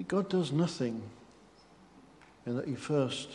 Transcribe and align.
See, 0.00 0.04
God 0.04 0.30
does 0.30 0.50
nothing 0.50 1.02
in 2.46 2.56
that 2.56 2.66
He 2.66 2.74
first 2.74 3.28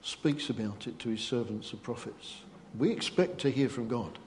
speaks 0.00 0.50
about 0.50 0.88
it 0.88 0.98
to 0.98 1.10
His 1.10 1.20
servants, 1.20 1.70
the 1.70 1.76
prophets. 1.76 2.38
We 2.76 2.90
expect 2.90 3.38
to 3.42 3.50
hear 3.52 3.68
from 3.68 3.86
God. 3.86 4.18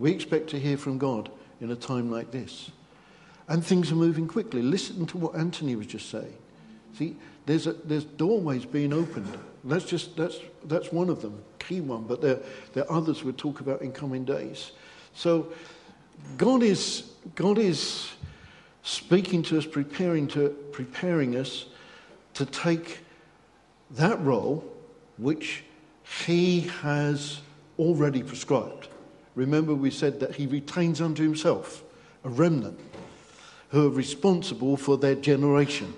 We 0.00 0.10
expect 0.10 0.50
to 0.50 0.58
hear 0.58 0.76
from 0.76 0.98
God 0.98 1.30
in 1.60 1.70
a 1.70 1.76
time 1.76 2.10
like 2.10 2.32
this. 2.32 2.72
And 3.46 3.64
things 3.64 3.92
are 3.92 3.94
moving 3.94 4.26
quickly. 4.26 4.62
Listen 4.62 5.06
to 5.06 5.16
what 5.16 5.36
Anthony 5.36 5.76
was 5.76 5.86
just 5.86 6.10
saying. 6.10 6.36
See, 6.98 7.14
there's, 7.46 7.68
a, 7.68 7.74
there's 7.74 8.02
doorways 8.02 8.64
being 8.64 8.92
opened. 8.92 9.38
That's 9.62 9.84
just 9.84 10.16
that's 10.16 10.40
that's 10.64 10.90
one 10.90 11.08
of 11.08 11.22
them, 11.22 11.40
key 11.60 11.82
one. 11.82 12.02
But 12.02 12.20
there 12.20 12.40
there 12.72 12.90
are 12.90 12.96
others 12.96 13.22
we'll 13.22 13.34
talk 13.34 13.60
about 13.60 13.80
in 13.80 13.92
coming 13.92 14.24
days. 14.24 14.72
So 15.14 15.52
God 16.36 16.64
is 16.64 17.12
God 17.36 17.58
is 17.58 18.10
speaking 18.84 19.42
to 19.42 19.58
us, 19.58 19.66
preparing 19.66 20.28
to 20.28 20.50
preparing 20.70 21.34
us 21.36 21.66
to 22.34 22.46
take 22.46 23.00
that 23.90 24.20
role 24.20 24.64
which 25.16 25.64
He 26.26 26.60
has 26.82 27.40
already 27.78 28.22
prescribed. 28.22 28.88
Remember, 29.34 29.74
we 29.74 29.90
said 29.90 30.20
that 30.20 30.36
He 30.36 30.46
retains 30.46 31.00
unto 31.00 31.22
Himself 31.22 31.82
a 32.22 32.28
remnant 32.28 32.78
who 33.70 33.86
are 33.86 33.90
responsible 33.90 34.76
for 34.76 34.96
their 34.96 35.14
generation. 35.14 35.92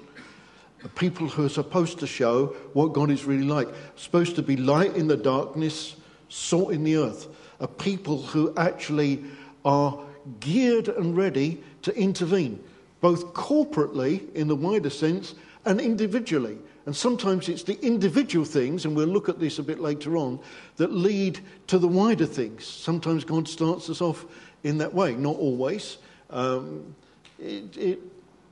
The 0.82 0.88
people 0.88 1.28
who 1.28 1.44
are 1.44 1.50
supposed 1.50 1.98
to 1.98 2.06
show 2.06 2.56
what 2.72 2.92
God 2.92 3.10
is 3.10 3.24
really 3.24 3.44
like, 3.44 3.68
supposed 3.96 4.36
to 4.36 4.42
be 4.42 4.56
light 4.56 4.94
in 4.94 5.08
the 5.08 5.16
darkness, 5.16 5.96
salt 6.28 6.72
in 6.72 6.84
the 6.84 6.96
earth. 6.96 7.28
A 7.60 7.66
people 7.66 8.22
who 8.22 8.54
actually 8.56 9.24
are 9.64 9.98
geared 10.40 10.88
and 10.88 11.16
ready 11.16 11.62
to 11.82 11.96
intervene, 11.96 12.62
both 13.06 13.32
corporately 13.34 14.34
in 14.34 14.48
the 14.48 14.56
wider 14.56 14.90
sense 14.90 15.36
and 15.64 15.80
individually. 15.80 16.58
And 16.86 16.96
sometimes 16.96 17.48
it's 17.48 17.62
the 17.62 17.78
individual 17.86 18.44
things, 18.44 18.84
and 18.84 18.96
we'll 18.96 19.06
look 19.06 19.28
at 19.28 19.38
this 19.38 19.60
a 19.60 19.62
bit 19.62 19.78
later 19.78 20.16
on, 20.16 20.40
that 20.74 20.90
lead 20.90 21.38
to 21.68 21.78
the 21.78 21.86
wider 21.86 22.26
things. 22.26 22.66
Sometimes 22.66 23.24
God 23.24 23.46
starts 23.46 23.88
us 23.90 24.00
off 24.00 24.24
in 24.64 24.76
that 24.78 24.92
way, 24.92 25.14
not 25.14 25.36
always. 25.36 25.98
Um, 26.30 26.96
it, 27.38 27.76
it, 27.76 28.00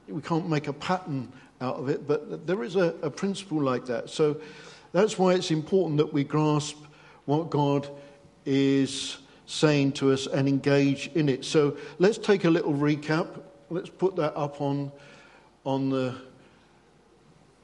we 0.07 0.23
can't 0.23 0.49
make 0.49 0.69
a 0.69 0.73
pattern 0.73 1.33
out 1.61 1.75
of 1.75 1.89
it, 1.89 2.07
but 2.07 2.47
there 2.47 2.63
is 2.63 2.77
a, 2.77 2.95
a 3.03 3.11
principle 3.11 3.61
like 3.61 3.87
that. 3.87 4.09
So 4.09 4.37
that's 4.93 5.19
why 5.19 5.35
it's 5.35 5.51
important 5.51 5.97
that 5.97 6.13
we 6.13 6.23
grasp 6.23 6.77
what 7.25 7.51
God 7.51 7.89
is 8.47 9.19
saying 9.47 9.95
to 9.95 10.13
us 10.13 10.29
and 10.29 10.47
engage 10.47 11.11
in 11.17 11.29
it. 11.29 11.45
So 11.45 11.77
let's 11.99 12.19
take 12.19 12.45
a 12.45 12.51
little 12.51 12.73
recap. 12.73 13.27
Let's 13.71 13.89
put 13.89 14.17
that 14.17 14.37
up 14.37 14.61
on, 14.61 14.93
on 15.65 15.91
the, 15.91 16.15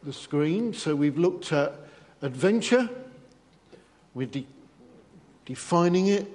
the 0.03 0.13
screen. 0.13 0.73
So 0.73 0.95
we've 0.95 1.19
looked 1.19 1.53
at 1.53 1.75
adventure, 2.23 2.89
we're 4.15 4.27
de- 4.27 4.47
defining 5.45 6.09
it 6.09 6.27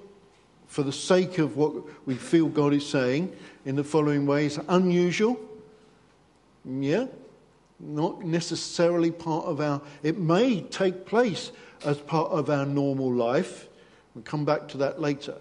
for 0.68 0.84
the 0.84 0.92
sake 0.92 1.40
of 1.40 1.58
what 1.58 1.74
we 2.06 2.16
feel 2.16 2.48
God 2.48 2.74
is 2.74 2.88
saying 2.88 3.36
in 3.66 3.76
the 3.76 3.84
following 3.84 4.26
ways. 4.26 4.60
Unusual, 4.68 5.40
yeah, 6.64 7.08
not 7.80 8.24
necessarily 8.24 9.12
part 9.12 9.46
of 9.46 9.62
our, 9.62 9.82
it 10.04 10.18
may 10.18 10.62
take 10.62 11.06
place 11.06 11.52
as 11.84 11.98
part 11.98 12.32
of 12.32 12.50
our 12.50 12.66
normal 12.66 13.12
life. 13.12 13.68
We'll 14.14 14.24
come 14.24 14.46
back 14.46 14.68
to 14.70 14.78
that 14.78 15.02
later. 15.02 15.36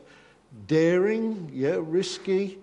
Daring, 0.66 1.50
yeah, 1.52 1.76
risky, 1.78 2.58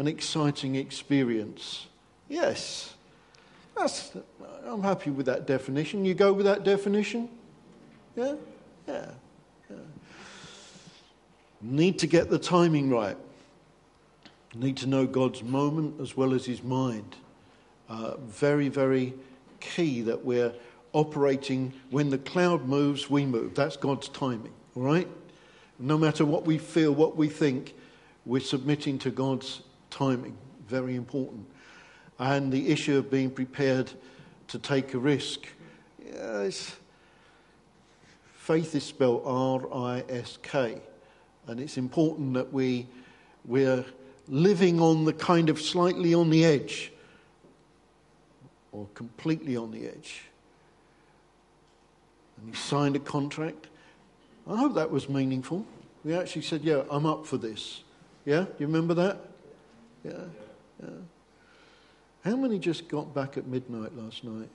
an 0.00 0.08
exciting 0.08 0.74
experience. 0.74 1.86
Yes, 2.28 2.94
that's, 3.76 4.12
I'm 4.64 4.82
happy 4.82 5.10
with 5.10 5.26
that 5.26 5.46
definition. 5.46 6.04
You 6.04 6.14
go 6.14 6.32
with 6.32 6.46
that 6.46 6.64
definition? 6.64 7.28
Yeah? 8.16 8.34
Yeah. 8.88 9.10
yeah. 9.68 9.76
Need 11.60 11.98
to 12.00 12.06
get 12.06 12.30
the 12.30 12.38
timing 12.38 12.90
right 12.90 13.16
need 14.54 14.76
to 14.78 14.86
know 14.86 15.06
God's 15.06 15.42
moment 15.42 16.00
as 16.00 16.16
well 16.16 16.34
as 16.34 16.44
his 16.44 16.62
mind. 16.62 17.16
Uh, 17.88 18.16
very, 18.18 18.68
very 18.68 19.14
key 19.60 20.00
that 20.02 20.24
we're 20.24 20.52
operating 20.92 21.72
when 21.90 22.10
the 22.10 22.18
cloud 22.18 22.66
moves, 22.66 23.08
we 23.08 23.24
move. 23.24 23.54
That's 23.54 23.76
God's 23.76 24.08
timing, 24.08 24.52
all 24.74 24.82
right? 24.82 25.08
No 25.78 25.96
matter 25.96 26.24
what 26.24 26.46
we 26.46 26.58
feel, 26.58 26.92
what 26.92 27.16
we 27.16 27.28
think, 27.28 27.74
we're 28.26 28.40
submitting 28.40 28.98
to 29.00 29.10
God's 29.10 29.62
timing. 29.90 30.36
Very 30.68 30.94
important. 30.94 31.46
And 32.18 32.52
the 32.52 32.68
issue 32.68 32.98
of 32.98 33.10
being 33.10 33.30
prepared 33.30 33.90
to 34.48 34.58
take 34.58 34.94
a 34.94 34.98
risk. 34.98 35.46
Uh, 36.00 36.42
yes. 36.42 36.76
Faith 38.32 38.74
is 38.74 38.84
spelled 38.84 39.22
R 39.24 39.72
I 39.72 40.04
S 40.08 40.38
K. 40.42 40.80
And 41.46 41.60
it's 41.60 41.76
important 41.76 42.34
that 42.34 42.52
we, 42.52 42.86
we're 43.44 43.84
living 44.28 44.80
on 44.80 45.04
the 45.04 45.12
kind 45.12 45.48
of 45.48 45.60
slightly 45.60 46.14
on 46.14 46.30
the 46.30 46.44
edge 46.44 46.92
or 48.72 48.86
completely 48.94 49.56
on 49.56 49.70
the 49.70 49.86
edge. 49.86 50.22
And 52.38 52.48
you 52.48 52.54
signed 52.54 52.96
a 52.96 53.00
contract. 53.00 53.68
I 54.48 54.56
hope 54.56 54.74
that 54.74 54.90
was 54.90 55.08
meaningful. 55.08 55.64
We 56.04 56.14
actually 56.14 56.42
said, 56.42 56.62
Yeah, 56.62 56.82
I'm 56.90 57.06
up 57.06 57.26
for 57.26 57.36
this. 57.36 57.82
Yeah? 58.24 58.46
You 58.58 58.66
remember 58.66 58.94
that? 58.94 59.29
Yeah? 60.04 60.12
Yeah. 60.82 60.88
How 62.24 62.36
many 62.36 62.58
just 62.58 62.88
got 62.88 63.14
back 63.14 63.36
at 63.36 63.46
midnight 63.46 63.96
last 63.96 64.24
night? 64.24 64.48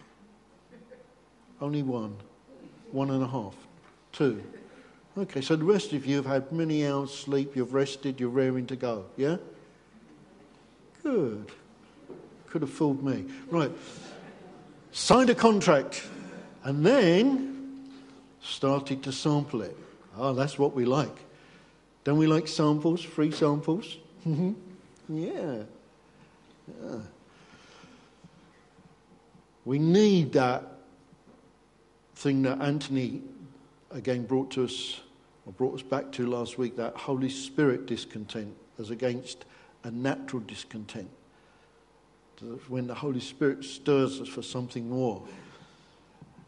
Only 1.62 1.84
one. 1.84 2.16
One 2.92 3.10
and 3.10 3.24
a 3.24 3.28
half. 3.28 3.56
Two. 4.12 4.44
Okay, 5.18 5.42
so 5.42 5.56
the 5.56 5.64
rest 5.64 5.94
of 5.94 6.06
you 6.06 6.18
have 6.18 6.26
had 6.26 6.52
many 6.52 6.86
hours 6.86 7.14
sleep, 7.14 7.56
you've 7.56 7.74
rested, 7.74 8.20
you're 8.20 8.30
raring 8.30 8.66
to 8.68 8.76
go. 8.76 9.06
Yeah? 9.16 9.38
Good. 11.04 11.52
Could 12.48 12.62
have 12.62 12.72
fooled 12.72 13.04
me. 13.04 13.26
Right. 13.50 13.72
Signed 14.92 15.30
a 15.30 15.36
contract 15.36 16.04
and 16.64 16.86
then 16.86 17.90
started 18.42 19.04
to 19.04 19.12
sample 19.12 19.62
it. 19.62 19.78
Oh, 20.18 20.34
that's 20.34 20.60
what 20.60 20.74
we 20.74 20.86
like. 20.86 21.18
Don't 22.04 22.18
we 22.18 22.28
like 22.28 22.48
samples, 22.48 23.02
free 23.02 23.32
samples? 23.32 23.98
Mm-hmm. 24.28 24.54
Yeah. 25.08 25.64
yeah. 26.68 27.00
We 29.66 29.80
need 29.80 30.34
that 30.34 30.64
thing 32.16 32.44
that 32.44 32.62
Anthony 32.62 33.22
again 33.92 34.26
brought 34.26 34.52
to 34.52 34.64
us, 34.64 35.02
or 35.46 35.54
brought 35.54 35.76
us 35.76 35.82
back 35.82 36.12
to 36.14 36.26
last 36.28 36.58
week, 36.58 36.76
that 36.78 36.96
Holy 36.96 37.30
Spirit 37.30 37.86
discontent 37.86 38.56
as 38.80 38.90
against 38.90 39.46
a 39.84 39.92
natural 39.92 40.42
discontent. 40.42 41.10
When 42.68 42.88
the 42.88 42.96
Holy 42.96 43.22
Spirit 43.22 43.64
stirs 43.64 44.20
us 44.20 44.28
for 44.28 44.42
something 44.42 44.90
more. 44.90 45.24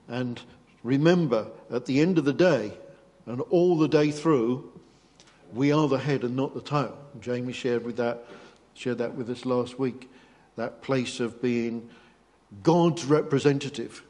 And 0.10 0.42
remember, 0.84 1.48
at 1.72 1.86
the 1.86 2.02
end 2.02 2.18
of 2.18 2.26
the 2.26 2.34
day, 2.34 2.74
and 3.26 3.42
all 3.42 3.78
the 3.78 3.88
day 3.88 4.12
through, 4.12 4.72
we 5.54 5.72
are 5.72 5.88
the 5.88 5.98
head 5.98 6.24
and 6.24 6.36
not 6.36 6.54
the 6.54 6.62
tail. 6.62 6.98
Jamie 7.22 7.54
shared 7.54 7.86
with 7.86 7.98
that, 7.98 8.26
shared 8.78 9.00
that 9.00 9.16
with 9.16 9.28
us 9.30 9.44
last 9.44 9.80
week. 9.80 10.08
That 10.56 10.84
place 10.84 11.20
of 11.20 11.42
being 11.42 11.90
God's 12.62 13.06
representative, 13.06 14.04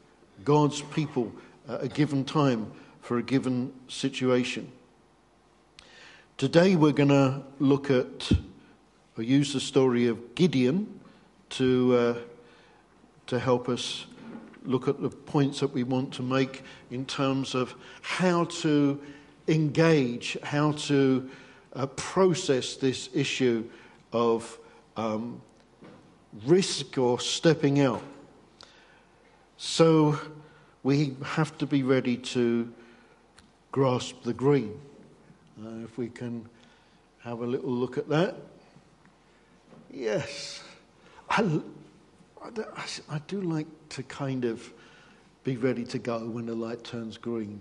God's 0.44 0.82
people 0.82 1.32
at 1.66 1.82
a 1.82 1.88
given 1.88 2.24
time 2.24 2.70
for 3.00 3.16
a 3.16 3.22
given 3.22 3.72
situation. 3.88 4.70
Today 6.36 6.76
we're 6.76 6.92
going 6.92 7.08
to 7.08 7.42
look 7.58 7.90
at 7.90 8.30
or 9.16 9.22
use 9.22 9.54
the 9.54 9.60
story 9.60 10.06
of 10.06 10.34
Gideon 10.34 11.00
to, 11.50 11.96
uh, 11.96 12.14
to 13.28 13.38
help 13.38 13.70
us 13.70 14.04
look 14.64 14.86
at 14.86 15.00
the 15.00 15.08
points 15.08 15.60
that 15.60 15.72
we 15.72 15.82
want 15.82 16.12
to 16.14 16.22
make 16.22 16.62
in 16.90 17.06
terms 17.06 17.54
of 17.54 17.74
how 18.02 18.44
to 18.44 19.00
engage, 19.48 20.36
how 20.42 20.72
to 20.72 21.28
uh, 21.72 21.86
process 21.86 22.76
this 22.76 23.08
issue 23.14 23.64
of 24.12 24.58
um, 24.96 25.40
risk 26.46 26.98
or 26.98 27.20
stepping 27.20 27.80
out. 27.80 28.02
So 29.56 30.18
we 30.82 31.16
have 31.22 31.56
to 31.58 31.66
be 31.66 31.82
ready 31.82 32.16
to 32.16 32.72
grasp 33.72 34.22
the 34.22 34.32
green. 34.32 34.80
Uh, 35.60 35.84
if 35.84 35.98
we 35.98 36.08
can 36.08 36.48
have 37.20 37.40
a 37.40 37.46
little 37.46 37.70
look 37.70 37.98
at 37.98 38.08
that. 38.08 38.36
Yes. 39.92 40.62
I, 41.28 41.60
I 43.10 43.18
do 43.26 43.40
like 43.40 43.66
to 43.90 44.02
kind 44.04 44.44
of 44.44 44.72
be 45.44 45.56
ready 45.56 45.84
to 45.84 45.98
go 45.98 46.18
when 46.26 46.46
the 46.46 46.54
light 46.54 46.84
turns 46.84 47.16
green. 47.16 47.58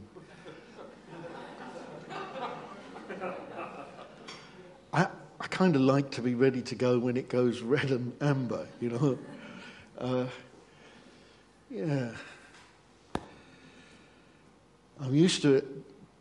I, 4.93 5.03
I 5.03 5.07
kind 5.57 5.75
of 5.75 5.81
like 5.81 6.11
to 6.11 6.21
be 6.21 6.35
ready 6.35 6.61
to 6.61 6.75
go 6.75 6.99
when 6.99 7.17
it 7.17 7.29
goes 7.29 7.61
red 7.61 7.89
and 7.89 8.13
amber, 8.21 8.67
you 8.79 8.89
know. 8.89 9.17
Uh, 9.97 10.25
yeah. 11.71 12.11
I'm 14.99 15.15
used 15.15 15.41
to 15.41 15.65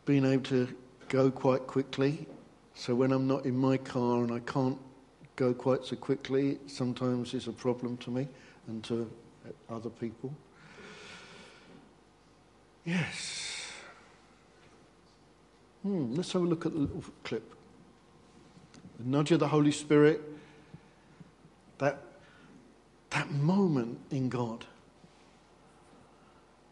being 0.07 0.25
able 0.25 0.45
to 0.45 0.75
go 1.11 1.31
quite 1.31 1.67
quickly. 1.67 2.27
So 2.75 2.95
when 2.95 3.13
I'm 3.13 3.27
not 3.27 3.45
in 3.45 3.55
my 3.55 3.77
car 3.77 4.25
and 4.25 4.33
I 4.33 4.39
can't 4.39 4.79
go 5.37 5.53
quite 5.53 5.85
so 5.85 5.97
quickly, 5.97 6.59
sometimes 6.67 7.35
it's 7.35 7.47
a 7.47 7.53
problem 7.53 7.99
to 7.99 8.11
me 8.11 8.29
and 8.69 8.83
to 8.85 9.11
other 9.69 9.91
people. 9.91 10.33
Yes. 12.87 13.71
Hmm, 15.83 16.15
let's 16.15 16.33
have 16.33 16.41
a 16.41 16.47
look 16.47 16.65
at 16.65 16.73
the 16.73 16.79
little 16.79 17.05
clip. 17.23 17.56
The 18.99 19.05
nudge 19.05 19.31
of 19.33 19.41
the 19.41 19.49
Holy 19.49 19.73
Spirit, 19.73 20.21
that, 21.79 21.99
that 23.11 23.31
moment 23.31 23.99
in 24.11 24.29
God. 24.29 24.65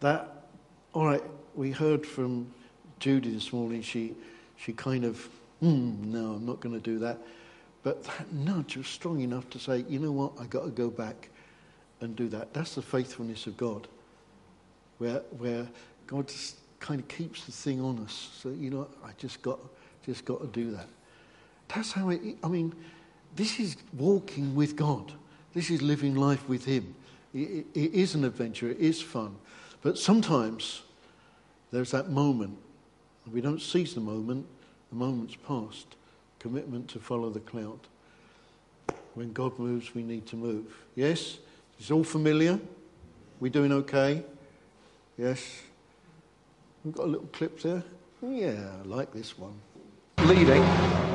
That, 0.01 0.47
all 0.93 1.07
right, 1.07 1.23
we 1.55 1.71
heard 1.71 2.07
from 2.07 2.53
Judy 2.99 3.33
this 3.33 3.53
morning, 3.53 3.83
she, 3.83 4.15
she 4.57 4.73
kind 4.73 5.05
of, 5.05 5.29
hmm, 5.61 6.11
no, 6.13 6.33
I'm 6.33 6.47
not 6.47 6.61
going 6.61 6.75
to 6.75 6.81
do 6.81 6.99
that. 7.01 7.19
But 7.83 8.03
that 8.05 8.33
nudge 8.33 8.77
was 8.77 8.87
strong 8.87 9.21
enough 9.21 9.49
to 9.51 9.59
say, 9.59 9.85
you 9.89 9.99
know 9.99 10.13
what, 10.13 10.33
I've 10.41 10.51
got 10.51 10.65
to 10.65 10.71
go 10.71 10.89
back 10.89 11.29
and 12.01 12.17
do 12.17 12.29
that. 12.29 12.55
That's 12.55 12.75
the 12.75 12.83
faithfulness 12.83 13.47
of 13.47 13.57
God, 13.57 13.87
where, 14.99 15.21
where 15.39 15.67
God 16.07 16.33
kind 16.81 17.01
of 17.01 17.09
keeps 17.09 17.45
the 17.45 17.53
thing 17.53 17.81
on 17.81 17.99
us. 18.01 18.31
So, 18.39 18.49
you 18.51 18.71
know, 18.71 18.89
I 19.05 19.11
just 19.19 19.43
got, 19.43 19.59
just 20.05 20.25
got 20.25 20.41
to 20.41 20.47
do 20.47 20.71
that. 20.73 20.89
That's 21.69 21.93
how 21.93 22.11
it, 22.11 22.21
I 22.43 22.49
mean, 22.49 22.75
this 23.37 23.59
is 23.59 23.77
walking 23.93 24.55
with 24.55 24.77
God. 24.77 25.13
This 25.55 25.71
is 25.71 25.83
living 25.83 26.15
life 26.15 26.49
with 26.49 26.65
Him. 26.65 26.95
it, 27.33 27.67
it 27.75 27.93
is 27.93 28.15
an 28.15 28.25
adventure, 28.25 28.71
it 28.71 28.79
is 28.79 29.01
fun. 29.01 29.37
But 29.83 29.99
sometimes 29.99 30.83
there's 31.71 31.91
that 31.91 32.09
moment. 32.09 32.57
We 33.31 33.41
don't 33.41 33.61
seize 33.61 33.95
the 33.95 34.01
moment, 34.01 34.47
the 34.91 34.97
moment's 34.97 35.37
past. 35.37 35.97
Commitment 36.39 36.89
to 36.89 36.99
follow 36.99 37.31
the 37.31 37.41
cloud. 37.41 37.81
When 39.15 39.33
God 39.33 39.59
moves, 39.59 39.95
we 39.95 40.03
need 40.03 40.27
to 40.27 40.37
move. 40.37 40.67
Yes? 40.95 41.39
It's 41.79 41.91
all 41.91 42.05
familiar? 42.05 42.61
We 43.41 43.51
doing 43.51 43.73
okay? 43.73 44.23
Yes? 45.17 45.63
We've 46.85 46.95
got 46.95 47.07
a 47.07 47.09
little 47.09 47.29
clip 47.29 47.61
there. 47.61 47.83
Yeah, 48.23 48.71
I 48.81 48.87
like 48.87 49.13
this 49.13 49.39
one. 49.39 49.55
Leading. 50.19 51.14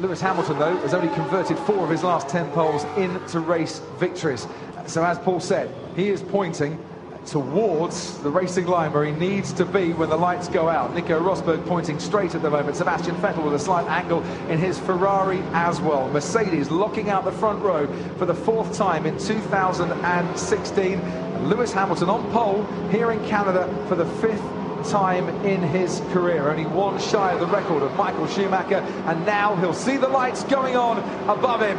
Lewis 0.00 0.20
Hamilton, 0.20 0.58
though, 0.58 0.76
has 0.78 0.94
only 0.94 1.12
converted 1.14 1.58
four 1.58 1.84
of 1.84 1.90
his 1.90 2.04
last 2.04 2.28
10 2.28 2.50
poles 2.52 2.84
into 2.96 3.40
race 3.40 3.80
victories. 3.98 4.46
So, 4.86 5.04
as 5.04 5.18
Paul 5.18 5.40
said, 5.40 5.74
he 5.96 6.08
is 6.08 6.22
pointing 6.22 6.78
towards 7.26 8.16
the 8.18 8.30
racing 8.30 8.66
line 8.66 8.92
where 8.92 9.04
he 9.04 9.12
needs 9.12 9.52
to 9.52 9.64
be 9.64 9.92
when 9.92 10.08
the 10.08 10.16
lights 10.16 10.48
go 10.48 10.68
out. 10.68 10.94
Nico 10.94 11.20
Rosberg 11.20 11.66
pointing 11.66 11.98
straight 11.98 12.34
at 12.34 12.42
the 12.42 12.48
moment. 12.48 12.76
Sebastian 12.76 13.16
Vettel 13.16 13.44
with 13.44 13.54
a 13.54 13.58
slight 13.58 13.86
angle 13.86 14.22
in 14.48 14.58
his 14.58 14.78
Ferrari 14.78 15.40
as 15.52 15.80
well. 15.80 16.08
Mercedes 16.08 16.70
locking 16.70 17.10
out 17.10 17.24
the 17.24 17.32
front 17.32 17.62
row 17.62 17.86
for 18.16 18.24
the 18.24 18.34
fourth 18.34 18.74
time 18.74 19.04
in 19.04 19.18
2016. 19.18 21.48
Lewis 21.48 21.72
Hamilton 21.72 22.08
on 22.08 22.30
pole 22.30 22.64
here 22.90 23.10
in 23.10 23.22
Canada 23.26 23.68
for 23.88 23.94
the 23.94 24.06
fifth 24.06 24.42
time 24.90 25.28
in 25.44 25.62
his 25.62 26.00
career. 26.12 26.48
Only 26.48 26.66
one 26.66 26.98
shy 26.98 27.32
of 27.32 27.40
the 27.40 27.46
record 27.46 27.82
of 27.82 27.94
Michael 27.96 28.26
Schumacher. 28.26 28.76
And 29.06 29.24
now 29.26 29.56
he'll 29.56 29.74
see 29.74 29.96
the 29.96 30.08
lights 30.08 30.44
going 30.44 30.76
on 30.76 30.98
above 31.28 31.62
him 31.62 31.78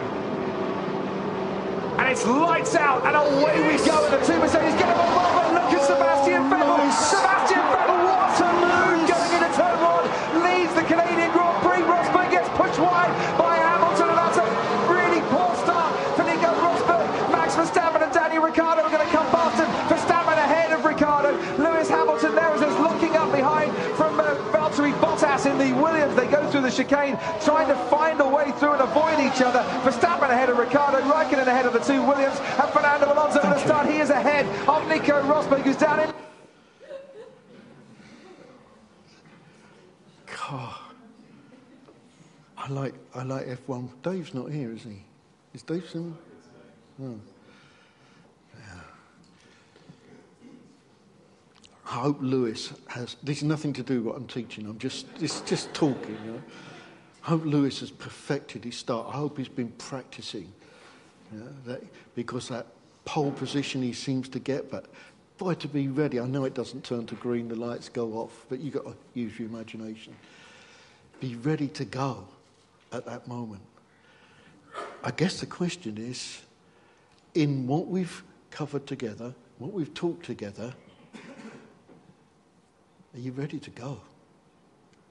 and 1.99 2.07
it's 2.07 2.25
lights 2.25 2.75
out, 2.75 3.05
and 3.05 3.13
away 3.13 3.59
we 3.59 3.77
go. 3.85 4.05
And 4.05 4.13
the 4.13 4.25
two 4.25 4.39
Mercedes 4.39 4.73
get 4.79 4.87
them 4.87 4.99
on 4.99 5.53
but 5.53 5.53
look 5.53 5.73
at 5.73 5.83
Sebastian 5.83 6.43
Vettel. 6.49 6.91
Sebastian 6.91 7.59
Vettel, 7.59 7.78
the 26.69 26.83
chicane, 26.83 27.17
trying 27.43 27.67
to 27.67 27.75
find 27.89 28.19
a 28.21 28.27
way 28.27 28.51
through 28.53 28.73
and 28.73 28.81
avoid 28.81 29.19
each 29.19 29.41
other. 29.41 29.59
Verstappen 29.83 30.29
ahead 30.29 30.49
of 30.49 30.57
Ricciardo, 30.57 30.99
Raikkonen 31.01 31.47
ahead 31.47 31.65
of 31.65 31.73
the 31.73 31.79
two 31.79 32.01
Williams, 32.01 32.39
and 32.39 32.69
Fernando 32.71 33.11
Alonso 33.11 33.39
at 33.39 33.55
the 33.55 33.59
start. 33.59 33.87
He 33.87 33.97
is 33.97 34.09
ahead 34.09 34.45
of 34.67 34.87
Nico 34.87 35.21
Rosberg, 35.23 35.61
who's 35.61 35.77
down 35.77 35.99
in. 35.99 36.13
God. 40.25 40.75
I 42.57 42.67
like, 42.69 42.93
I 43.15 43.23
like 43.23 43.47
F1. 43.47 43.89
Dave's 44.03 44.33
not 44.33 44.51
here, 44.51 44.71
is 44.71 44.83
he? 44.83 45.03
Is 45.53 45.63
Dave 45.63 45.87
still? 45.87 46.13
No. 46.97 47.19
Yeah. 48.55 48.81
I 51.78 51.78
hope 51.93 52.17
Lewis 52.21 52.71
has. 52.87 53.15
This 53.23 53.37
is 53.37 53.43
nothing 53.43 53.73
to 53.73 53.83
do 53.83 53.97
with 53.97 54.05
what 54.05 54.15
I'm 54.15 54.27
teaching. 54.27 54.65
I'm 54.65 54.77
just, 54.77 55.07
just, 55.17 55.45
just 55.45 55.73
talking. 55.73 56.17
You 56.23 56.31
know? 56.33 56.41
I 57.23 57.29
hope 57.29 57.45
Lewis 57.45 57.79
has 57.79 57.91
perfected 57.91 58.63
his 58.63 58.77
start. 58.77 59.07
I 59.09 59.17
hope 59.17 59.37
he's 59.37 59.47
been 59.47 59.71
practicing 59.77 60.51
yeah, 61.33 61.43
that, 61.65 61.83
because 62.15 62.47
that 62.49 62.67
pole 63.05 63.31
position 63.31 63.81
he 63.81 63.93
seems 63.93 64.29
to 64.29 64.39
get. 64.39 64.69
But 64.69 64.85
boy, 65.37 65.55
to 65.55 65.67
be 65.67 65.87
ready, 65.87 66.19
I 66.19 66.27
know 66.27 66.45
it 66.45 66.53
doesn't 66.53 66.83
turn 66.83 67.05
to 67.07 67.15
green, 67.15 67.47
the 67.47 67.55
lights 67.55 67.89
go 67.89 68.13
off, 68.13 68.45
but 68.49 68.59
you've 68.59 68.75
got 68.75 68.85
to 68.85 68.93
use 69.13 69.39
your 69.39 69.49
imagination. 69.49 70.15
Be 71.19 71.35
ready 71.35 71.67
to 71.69 71.85
go 71.85 72.25
at 72.91 73.05
that 73.05 73.27
moment. 73.27 73.61
I 75.03 75.11
guess 75.11 75.39
the 75.39 75.45
question 75.45 75.97
is 75.97 76.41
in 77.33 77.67
what 77.67 77.87
we've 77.87 78.23
covered 78.51 78.85
together, 78.85 79.33
what 79.57 79.73
we've 79.73 79.93
talked 79.93 80.25
together, 80.25 80.73
are 83.13 83.19
you 83.19 83.31
ready 83.31 83.59
to 83.59 83.69
go? 83.69 84.01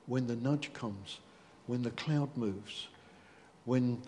When 0.07 0.27
the 0.27 0.37
nudge 0.37 0.73
comes, 0.73 1.19
when 1.67 1.83
the 1.83 1.91
cloud 1.91 2.37
moves, 2.37 2.89
when 3.65 4.01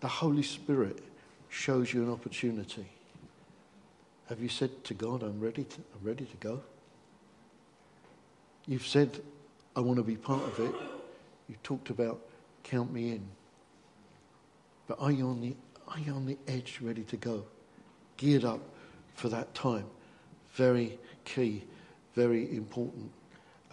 the 0.00 0.08
Holy 0.08 0.42
Spirit 0.42 1.02
shows 1.48 1.92
you 1.92 2.02
an 2.02 2.10
opportunity. 2.10 2.86
Have 4.28 4.40
you 4.40 4.48
said 4.48 4.84
to 4.84 4.94
God, 4.94 5.22
I'm 5.22 5.40
ready 5.40 5.64
to, 5.64 5.76
I'm 5.76 6.06
ready 6.06 6.24
to 6.24 6.36
go? 6.36 6.60
You've 8.66 8.86
said, 8.86 9.20
I 9.74 9.80
want 9.80 9.96
to 9.98 10.02
be 10.02 10.16
part 10.16 10.42
of 10.42 10.58
it. 10.58 10.74
You've 11.48 11.62
talked 11.62 11.90
about 11.90 12.20
count 12.64 12.92
me 12.92 13.12
in. 13.12 13.26
But 14.88 15.00
are 15.00 15.12
you 15.12 15.28
on 15.28 15.40
the, 15.40 15.54
are 15.88 15.98
you 15.98 16.12
on 16.12 16.26
the 16.26 16.36
edge 16.48 16.80
ready 16.82 17.02
to 17.04 17.16
go? 17.16 17.44
Geared 18.16 18.44
up 18.44 18.60
for 19.14 19.28
that 19.28 19.54
time. 19.54 19.86
Very 20.54 20.98
key, 21.24 21.64
very 22.14 22.54
important. 22.56 23.10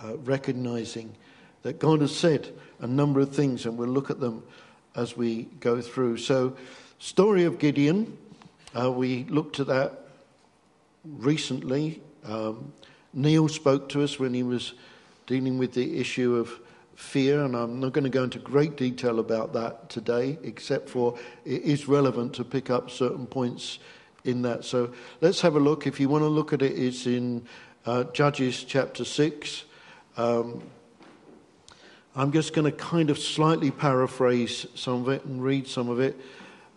Uh, 0.02 0.18
recognizing 0.18 1.16
that 1.62 1.80
God 1.80 2.02
has 2.02 2.14
said 2.14 2.50
a 2.80 2.88
number 2.88 3.20
of 3.22 3.34
things, 3.34 3.66
and 3.66 3.78
we'll 3.78 3.88
look 3.88 4.10
at 4.10 4.20
them 4.20 4.44
as 4.96 5.16
we 5.16 5.44
go 5.60 5.82
through. 5.82 6.18
So, 6.18 6.56
Story 7.00 7.46
of 7.46 7.58
Gideon, 7.58 8.18
uh, 8.78 8.92
we 8.92 9.24
looked 9.26 9.60
at 9.60 9.68
that 9.68 10.08
recently. 11.06 12.02
Um, 12.26 12.74
Neil 13.14 13.48
spoke 13.48 13.90
to 13.90 14.04
us 14.04 14.20
when 14.20 14.34
he 14.34 14.44
was 14.44 14.74
dealing 15.28 15.58
with 15.58 15.74
the 15.74 16.00
issue 16.00 16.36
of 16.36 16.60
fear, 16.96 17.44
and 17.44 17.56
I'm 17.56 17.80
not 17.80 17.94
going 17.94 18.04
to 18.04 18.10
go 18.10 18.24
into 18.24 18.40
great 18.40 18.76
detail 18.76 19.20
about 19.20 19.54
that 19.54 19.90
today, 19.90 20.38
except 20.44 20.90
for 20.90 21.18
it 21.46 21.62
is 21.62 21.88
relevant 21.88 22.34
to 22.36 22.44
pick 22.44 22.70
up 22.70 22.90
certain 22.90 23.26
points 23.26 23.80
in 24.26 24.42
that. 24.44 24.66
So 24.66 24.94
let's 25.22 25.42
have 25.42 25.56
a 25.56 25.60
look. 25.60 25.88
If 25.88 26.00
you 26.00 26.10
want 26.10 26.24
to 26.24 26.30
look 26.30 26.54
at 26.54 26.62
it, 26.62 26.78
it's 26.78 27.06
in 27.06 27.46
uh, 27.86 28.06
Judges 28.06 28.64
chapter 28.64 29.06
6. 29.06 29.66
Um, 30.18 30.62
I'm 32.16 32.32
just 32.32 32.54
going 32.54 32.72
to 32.72 32.78
kind 32.78 33.10
of 33.10 33.18
slightly 33.18 33.72
paraphrase 33.72 34.68
some 34.76 35.02
of 35.02 35.10
it 35.10 35.26
and 35.26 35.44
read 35.44 35.68
some 35.68 35.90
of 35.90 36.00
it 36.00 36.20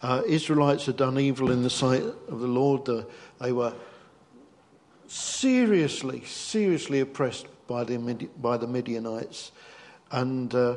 uh, 0.02 0.23
Israelites 0.26 0.87
had 0.87 0.97
done 0.97 1.19
evil 1.19 1.50
in 1.50 1.62
the 1.62 1.71
sight 1.71 2.02
of 2.02 2.40
the 2.40 2.47
Lord. 2.47 2.88
They 3.40 3.52
were 3.52 3.73
seriously, 5.07 6.23
seriously 6.25 7.00
oppressed 7.00 7.47
by 7.66 7.85
the, 7.85 7.99
by 8.40 8.57
the 8.57 8.66
Midianites. 8.66 9.52
And 10.11 10.55
uh, 10.55 10.76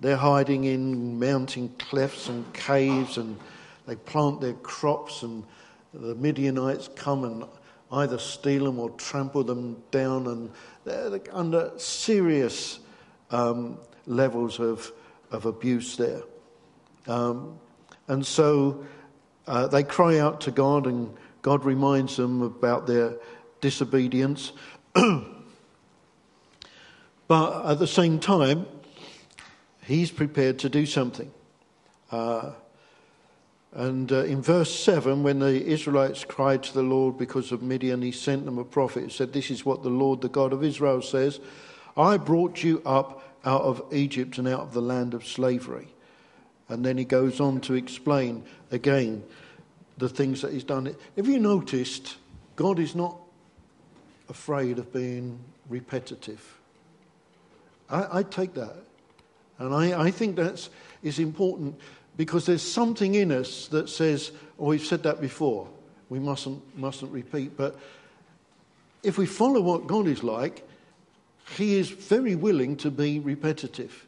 they're 0.00 0.16
hiding 0.16 0.64
in 0.64 1.18
mountain 1.18 1.70
clefts 1.78 2.28
and 2.28 2.52
caves, 2.52 3.16
and 3.16 3.38
they 3.86 3.96
plant 3.96 4.40
their 4.40 4.54
crops, 4.54 5.22
and 5.22 5.44
the 5.92 6.14
Midianites 6.14 6.88
come 6.94 7.24
and 7.24 7.44
either 7.92 8.18
steal 8.18 8.66
them 8.66 8.78
or 8.78 8.90
trample 8.90 9.42
them 9.42 9.82
down, 9.90 10.26
and 10.26 10.50
they're 10.90 11.20
under 11.32 11.72
serious 11.76 12.80
um, 13.30 13.78
levels 14.06 14.58
of, 14.60 14.92
of 15.30 15.46
abuse 15.46 15.96
there. 15.96 16.22
Um, 17.06 17.58
and 18.08 18.26
so 18.26 18.84
uh, 19.46 19.66
they 19.68 19.82
cry 19.82 20.18
out 20.18 20.42
to 20.42 20.50
God, 20.50 20.86
and 20.86 21.14
God 21.42 21.64
reminds 21.64 22.16
them 22.16 22.42
about 22.42 22.86
their 22.86 23.16
disobedience. 23.60 24.52
but 24.94 25.30
at 27.70 27.78
the 27.78 27.86
same 27.86 28.18
time, 28.18 28.66
He's 29.82 30.10
prepared 30.10 30.60
to 30.60 30.68
do 30.68 30.86
something. 30.86 31.32
Uh, 32.10 32.52
and 33.72 34.10
uh, 34.10 34.24
in 34.24 34.42
verse 34.42 34.74
7, 34.74 35.22
when 35.22 35.38
the 35.38 35.64
Israelites 35.64 36.24
cried 36.24 36.62
to 36.64 36.74
the 36.74 36.82
Lord 36.82 37.16
because 37.16 37.52
of 37.52 37.62
Midian, 37.62 38.02
he 38.02 38.10
sent 38.10 38.44
them 38.44 38.58
a 38.58 38.64
prophet 38.64 39.04
He 39.04 39.10
said, 39.10 39.32
This 39.32 39.50
is 39.50 39.64
what 39.64 39.82
the 39.82 39.90
Lord, 39.90 40.20
the 40.20 40.28
God 40.28 40.52
of 40.52 40.64
Israel, 40.64 41.02
says 41.02 41.40
I 41.96 42.16
brought 42.16 42.62
you 42.64 42.82
up 42.84 43.22
out 43.44 43.62
of 43.62 43.82
Egypt 43.92 44.38
and 44.38 44.48
out 44.48 44.60
of 44.60 44.72
the 44.72 44.82
land 44.82 45.14
of 45.14 45.26
slavery. 45.26 45.88
And 46.68 46.84
then 46.84 46.98
he 46.98 47.04
goes 47.04 47.40
on 47.40 47.60
to 47.62 47.74
explain 47.74 48.44
again 48.70 49.22
the 49.98 50.08
things 50.08 50.42
that 50.42 50.52
he's 50.52 50.64
done. 50.64 50.94
Have 51.16 51.28
you 51.28 51.38
noticed 51.38 52.16
God 52.56 52.78
is 52.78 52.94
not 52.94 53.16
afraid 54.28 54.78
of 54.78 54.92
being 54.92 55.38
repetitive? 55.68 56.58
I, 57.88 58.18
I 58.18 58.22
take 58.22 58.54
that. 58.54 58.76
And 59.58 59.74
I, 59.74 60.06
I 60.06 60.10
think 60.10 60.36
that 60.36 60.68
is 61.02 61.18
important 61.18 61.78
because 62.16 62.46
there's 62.46 62.62
something 62.62 63.14
in 63.14 63.32
us 63.32 63.68
that 63.68 63.88
says, 63.88 64.32
oh, 64.58 64.66
we've 64.66 64.84
said 64.84 65.02
that 65.04 65.20
before, 65.20 65.68
we 66.08 66.18
mustn't, 66.18 66.60
mustn't 66.76 67.10
repeat. 67.12 67.56
But 67.56 67.78
if 69.02 69.16
we 69.16 69.26
follow 69.26 69.60
what 69.60 69.86
God 69.86 70.06
is 70.06 70.22
like, 70.22 70.66
He 71.56 71.76
is 71.76 71.88
very 71.88 72.34
willing 72.34 72.76
to 72.78 72.90
be 72.90 73.18
repetitive. 73.20 74.06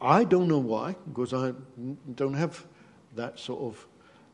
I 0.00 0.24
don't 0.24 0.48
know 0.48 0.58
why, 0.58 0.96
because 1.08 1.34
I 1.34 1.52
don't 2.14 2.34
have 2.34 2.64
that 3.16 3.38
sort 3.38 3.60
of 3.60 3.86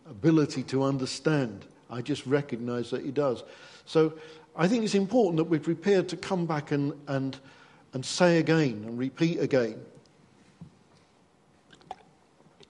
ability 0.08 0.62
to 0.64 0.82
understand. 0.82 1.64
I 1.90 2.02
just 2.02 2.26
recognize 2.26 2.90
that 2.90 3.04
He 3.04 3.10
does. 3.10 3.42
So 3.86 4.12
I 4.54 4.68
think 4.68 4.84
it's 4.84 4.94
important 4.94 5.36
that 5.36 5.44
we're 5.44 5.60
prepared 5.60 6.08
to 6.10 6.16
come 6.16 6.46
back 6.46 6.72
and, 6.72 6.92
and, 7.06 7.36
and 7.92 8.04
say 8.04 8.38
again 8.38 8.84
and 8.86 8.98
repeat 8.98 9.38
again. 9.38 9.80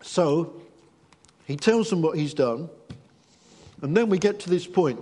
So 0.03 0.61
he 1.47 1.57
tells 1.57 1.91
them 1.91 2.03
what 2.03 2.19
he's 2.19 2.35
done. 2.35 2.69
And 3.83 3.97
then 3.97 4.09
we 4.09 4.19
get 4.19 4.41
to 4.41 4.50
this 4.50 4.67
point 4.67 5.00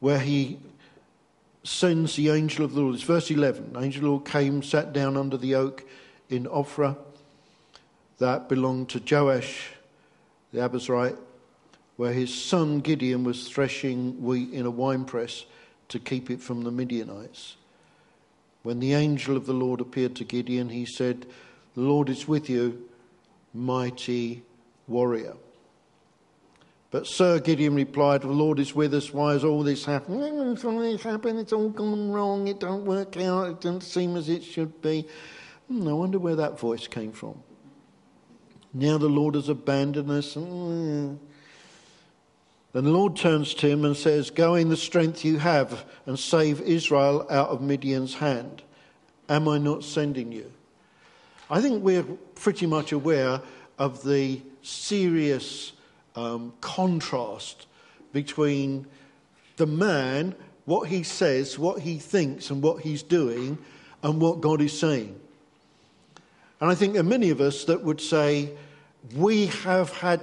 where 0.00 0.18
he 0.18 0.58
sends 1.64 2.16
the 2.16 2.30
angel 2.30 2.64
of 2.64 2.74
the 2.74 2.80
Lord. 2.80 2.94
It's 2.94 3.04
verse 3.04 3.30
11. 3.30 3.72
The 3.72 3.80
angel 3.80 3.98
of 3.98 4.02
the 4.02 4.10
Lord 4.10 4.24
came, 4.24 4.62
sat 4.62 4.92
down 4.92 5.16
under 5.16 5.36
the 5.36 5.54
oak 5.54 5.84
in 6.28 6.46
Ophrah 6.46 6.96
that 8.18 8.48
belonged 8.48 8.88
to 8.90 9.00
Joash 9.00 9.70
the 10.52 10.60
Abiezrite, 10.60 11.16
where 11.96 12.12
his 12.12 12.34
son 12.34 12.80
Gideon 12.80 13.24
was 13.24 13.48
threshing 13.48 14.22
wheat 14.22 14.50
in 14.52 14.66
a 14.66 14.70
winepress 14.70 15.44
to 15.88 15.98
keep 15.98 16.30
it 16.30 16.40
from 16.40 16.62
the 16.62 16.70
Midianites. 16.70 17.56
When 18.62 18.80
the 18.80 18.94
angel 18.94 19.36
of 19.36 19.46
the 19.46 19.52
Lord 19.52 19.80
appeared 19.80 20.16
to 20.16 20.24
Gideon, 20.24 20.70
he 20.70 20.86
said, 20.86 21.26
The 21.74 21.82
Lord 21.82 22.08
is 22.08 22.26
with 22.26 22.48
you 22.48 22.87
mighty 23.58 24.42
warrior. 24.86 25.34
But 26.90 27.06
Sir 27.06 27.38
Gideon 27.38 27.74
replied, 27.74 28.22
The 28.22 28.28
Lord 28.28 28.58
is 28.58 28.74
with 28.74 28.94
us. 28.94 29.12
Why 29.12 29.32
has 29.32 29.44
all 29.44 29.62
this 29.62 29.84
happened? 29.84 30.22
All 30.64 30.78
this 30.78 31.02
happened. 31.02 31.38
It's 31.38 31.52
all 31.52 31.68
gone 31.68 32.10
wrong. 32.10 32.48
It 32.48 32.60
don't 32.60 32.86
work 32.86 33.16
out. 33.18 33.48
It 33.48 33.60
doesn't 33.60 33.82
seem 33.82 34.16
as 34.16 34.28
it 34.30 34.42
should 34.42 34.80
be. 34.80 35.06
I 35.70 35.92
wonder 35.92 36.18
where 36.18 36.36
that 36.36 36.58
voice 36.58 36.86
came 36.86 37.12
from. 37.12 37.42
Now 38.72 38.96
the 38.96 39.08
Lord 39.08 39.34
has 39.34 39.50
abandoned 39.50 40.10
us. 40.10 40.34
Mm. 40.34 41.18
Then 42.72 42.84
the 42.84 42.90
Lord 42.90 43.16
turns 43.16 43.52
to 43.54 43.68
him 43.68 43.84
and 43.84 43.96
says, 43.96 44.30
Go 44.30 44.54
in 44.54 44.70
the 44.70 44.76
strength 44.76 45.24
you 45.24 45.38
have 45.38 45.84
and 46.06 46.18
save 46.18 46.60
Israel 46.62 47.26
out 47.28 47.48
of 47.48 47.60
Midian's 47.60 48.14
hand. 48.14 48.62
Am 49.28 49.46
I 49.46 49.58
not 49.58 49.84
sending 49.84 50.32
you? 50.32 50.52
I 51.50 51.60
think 51.60 51.82
we're 51.82 52.04
pretty 52.34 52.66
much 52.66 52.92
aware 52.92 53.40
of 53.78 54.02
the 54.02 54.42
serious 54.62 55.72
um, 56.14 56.52
contrast 56.60 57.66
between 58.12 58.86
the 59.56 59.66
man, 59.66 60.34
what 60.66 60.88
he 60.88 61.02
says, 61.02 61.58
what 61.58 61.80
he 61.80 61.98
thinks, 61.98 62.50
and 62.50 62.62
what 62.62 62.82
he's 62.82 63.02
doing, 63.02 63.56
and 64.02 64.20
what 64.20 64.40
God 64.40 64.60
is 64.60 64.78
saying. 64.78 65.18
And 66.60 66.70
I 66.70 66.74
think 66.74 66.92
there 66.92 67.00
are 67.00 67.06
many 67.06 67.30
of 67.30 67.40
us 67.40 67.64
that 67.64 67.82
would 67.82 68.00
say 68.00 68.50
we 69.16 69.46
have 69.46 69.90
had, 69.92 70.20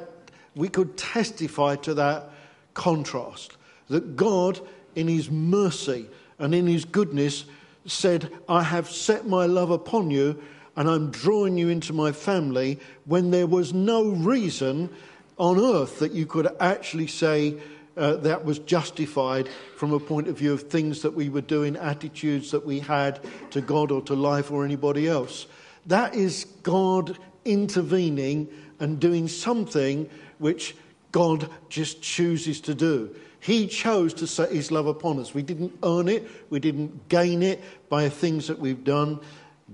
we 0.56 0.70
could 0.70 0.98
testify 0.98 1.76
to 1.78 1.94
that 1.96 2.30
contrast. 2.74 3.58
That 3.88 4.16
God, 4.16 4.60
in 4.96 5.08
his 5.08 5.32
mercy 5.32 6.08
and 6.38 6.54
in 6.54 6.68
his 6.68 6.86
goodness, 6.86 7.46
said, 7.86 8.32
I 8.50 8.64
have 8.64 8.90
set 8.90 9.28
my 9.28 9.46
love 9.46 9.72
upon 9.72 10.12
you 10.12 10.42
and 10.76 10.90
I'm 10.90 11.12
drawing 11.12 11.58
you 11.58 11.70
into 11.70 11.94
my 11.94 12.12
family 12.12 12.80
when 13.06 13.32
there 13.32 13.48
was 13.48 13.74
no 13.74 14.10
reason 14.10 14.90
on 15.38 15.60
earth 15.60 16.00
that 16.00 16.12
you 16.12 16.26
could 16.26 16.48
actually 16.60 17.08
say 17.08 17.58
uh, 17.98 18.16
that 18.18 18.44
was 18.44 18.60
justified 18.60 19.48
from 19.78 19.94
a 19.94 20.00
point 20.00 20.28
of 20.28 20.38
view 20.38 20.54
of 20.54 20.64
things 20.64 21.02
that 21.02 21.14
we 21.14 21.30
were 21.30 21.42
doing, 21.42 21.76
attitudes 21.78 22.52
that 22.52 22.66
we 22.66 22.80
had 22.80 23.20
to 23.52 23.62
God 23.62 23.92
or 23.92 24.02
to 24.04 24.16
life 24.16 24.52
or 24.52 24.66
anybody 24.66 25.08
else. 25.08 25.48
That 25.86 26.16
is 26.16 26.46
God 26.64 27.18
intervening 27.46 28.50
and 28.80 29.00
doing 29.00 29.28
something 29.28 30.10
which 30.40 30.76
God 31.12 31.50
just 31.70 32.02
chooses 32.02 32.60
to 32.62 32.76
do. 32.76 33.16
He 33.40 33.68
chose 33.68 34.14
to 34.16 34.28
set 34.28 34.52
his 34.52 34.72
love 34.72 34.88
upon 34.88 35.20
us. 35.20 35.34
We 35.34 35.44
didn't 35.44 35.78
earn 35.84 36.10
it, 36.10 36.28
we 36.50 36.60
didn't 36.60 37.08
gain 37.10 37.44
it 37.44 37.64
by 37.90 38.10
things 38.10 38.48
that 38.48 38.60
we've 38.60 38.84
done. 38.84 39.20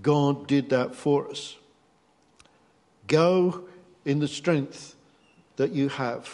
God 0.02 0.48
did 0.48 0.70
that 0.70 0.96
for 0.96 1.30
us. 1.30 1.58
Go 3.08 3.66
in 4.06 4.20
the 4.20 4.28
strength 4.28 4.96
that 5.58 5.72
you 5.72 5.90
have. 5.90 6.30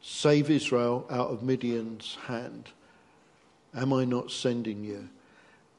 Save 0.00 0.50
Israel 0.50 1.06
out 1.10 1.30
of 1.30 1.42
Midian's 1.42 2.16
hand. 2.26 2.68
Am 3.74 3.92
I 3.92 4.04
not 4.04 4.30
sending 4.30 4.84
you? 4.84 5.08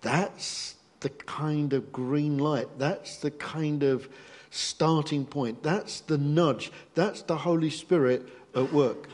That's 0.01 0.75
the 0.99 1.09
kind 1.09 1.73
of 1.73 1.91
green 1.91 2.37
light. 2.37 2.67
That's 2.77 3.17
the 3.17 3.31
kind 3.31 3.83
of 3.83 4.07
starting 4.49 5.25
point. 5.25 5.63
That's 5.63 6.01
the 6.01 6.17
nudge. 6.17 6.71
That's 6.95 7.21
the 7.23 7.37
Holy 7.37 7.69
Spirit 7.69 8.27
at 8.55 8.71
work. 8.71 9.07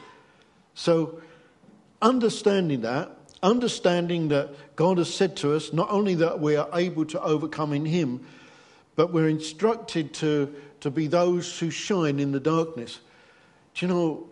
So, 0.73 1.21
understanding 2.01 2.81
that, 2.81 3.16
understanding 3.43 4.29
that 4.29 4.75
God 4.75 4.97
has 4.97 5.13
said 5.13 5.35
to 5.37 5.55
us 5.55 5.73
not 5.73 5.89
only 5.89 6.15
that 6.15 6.39
we 6.39 6.55
are 6.55 6.69
able 6.73 7.05
to 7.05 7.21
overcome 7.21 7.73
in 7.73 7.85
Him, 7.85 8.25
but 8.95 9.13
we're 9.13 9.29
instructed 9.29 10.13
to, 10.15 10.53
to 10.81 10.89
be 10.89 11.07
those 11.07 11.59
who 11.59 11.69
shine 11.69 12.19
in 12.19 12.31
the 12.31 12.39
darkness. 12.39 12.99
Do 13.75 13.85
you 13.85 13.93
know, 13.93 14.29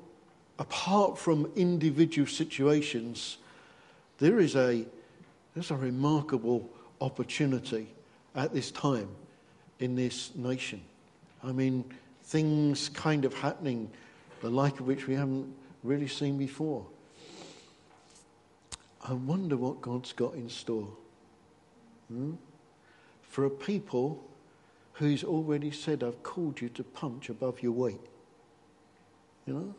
apart 0.58 1.18
from 1.18 1.52
individual 1.56 2.28
situations, 2.28 3.38
there 4.18 4.40
is 4.40 4.56
a, 4.56 4.86
there's 5.54 5.72
a 5.72 5.76
remarkable 5.76 6.68
opportunity 7.00 7.88
at 8.36 8.54
this 8.54 8.72
time 8.72 9.10
in 9.80 9.96
this 9.96 10.34
nation. 10.36 10.82
I 11.44 11.52
mean, 11.52 11.86
things 12.24 12.90
kind 12.90 13.24
of 13.24 13.34
happening, 13.36 13.90
the 14.42 14.50
like 14.50 14.80
of 14.80 14.88
which 14.88 15.06
we 15.06 15.14
haven't 15.14 15.54
really 15.84 16.08
seen 16.08 16.38
before. 16.38 16.86
I 19.08 19.14
wonder 19.14 19.56
what 19.56 19.82
God's 19.82 20.14
got 20.14 20.34
in 20.34 20.50
store. 20.50 20.88
Hmm? 22.08 22.34
For 23.22 23.46
a 23.46 23.50
people 23.50 24.24
who's 24.94 25.24
already 25.24 25.72
said, 25.72 26.04
I've 26.04 26.24
called 26.24 26.62
you 26.62 26.70
to 26.70 26.84
punch 26.84 27.30
above 27.30 27.62
your 27.62 27.74
weight. 27.74 28.00
You 29.46 29.54
know? 29.54 29.76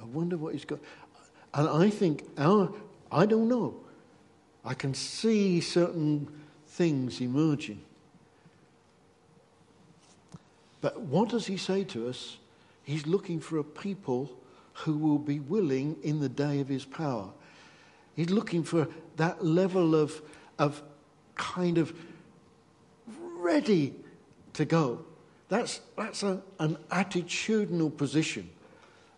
I 0.00 0.04
wonder 0.04 0.36
what 0.36 0.54
he's 0.54 0.64
got. 0.64 0.78
And 1.52 1.68
I 1.68 1.90
think 1.90 2.24
our, 2.38 2.72
I 3.10 3.26
don't 3.26 3.48
know. 3.48 3.74
I 4.64 4.74
can 4.74 4.94
see 4.94 5.60
certain 5.60 6.28
things 6.66 7.20
emerging. 7.20 7.82
But 10.80 11.00
what 11.00 11.28
does 11.28 11.46
he 11.46 11.56
say 11.56 11.84
to 11.84 12.08
us? 12.08 12.38
He's 12.84 13.06
looking 13.06 13.40
for 13.40 13.58
a 13.58 13.64
people 13.64 14.30
who 14.72 14.96
will 14.96 15.18
be 15.18 15.40
willing 15.40 15.96
in 16.02 16.20
the 16.20 16.28
day 16.28 16.60
of 16.60 16.68
his 16.68 16.84
power. 16.84 17.30
He's 18.18 18.30
looking 18.30 18.64
for 18.64 18.88
that 19.14 19.44
level 19.44 19.94
of, 19.94 20.20
of 20.58 20.82
kind 21.36 21.78
of 21.78 21.94
ready 23.36 23.94
to 24.54 24.64
go. 24.64 25.04
That's, 25.48 25.80
that's 25.96 26.24
a, 26.24 26.42
an 26.58 26.78
attitudinal 26.90 27.96
position. 27.96 28.50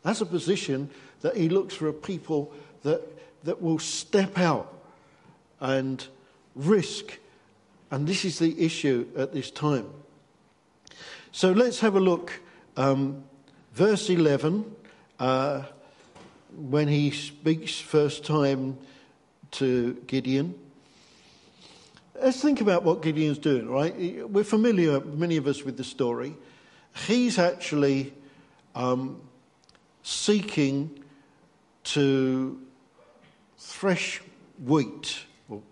That's 0.03 0.21
a 0.21 0.27
position 0.27 0.91
that 1.23 1.35
he 1.35 1.49
looks 1.49 1.75
for 1.75 1.89
a 1.89 1.95
people 1.95 2.53
that, 2.83 3.01
that 3.45 3.63
will 3.63 3.79
step 3.79 4.37
out 4.37 4.71
and 5.61 6.07
risk. 6.55 7.19
And 7.91 8.07
this 8.07 8.27
is 8.27 8.39
the 8.39 8.63
issue 8.63 9.09
at 9.17 9.33
this 9.33 9.51
time. 9.51 9.89
So 11.33 11.53
let's 11.53 11.81
have 11.81 11.97
a 11.97 12.01
look 12.01 12.39
um, 12.77 13.25
verse 13.73 14.11
11, 14.11 14.77
uh, 15.19 15.63
when 16.57 16.89
he 16.89 17.11
speaks 17.11 17.79
first 17.79 18.25
time 18.25 18.79
to 19.53 19.95
Gideon, 20.07 20.55
let's 22.21 22.41
think 22.41 22.61
about 22.61 22.83
what 22.83 23.03
Gideon's 23.03 23.39
doing, 23.39 23.69
right? 23.69 24.29
We're 24.29 24.45
familiar, 24.45 25.01
many 25.01 25.37
of 25.37 25.47
us, 25.47 25.65
with 25.65 25.77
the 25.77 25.85
story. 25.85 26.37
He's 27.07 27.39
actually 27.39 28.13
um, 28.75 29.21
seeking 30.03 31.03
to 31.85 32.61
thresh 33.59 34.21
wheat, 34.65 35.21
or 35.49 35.63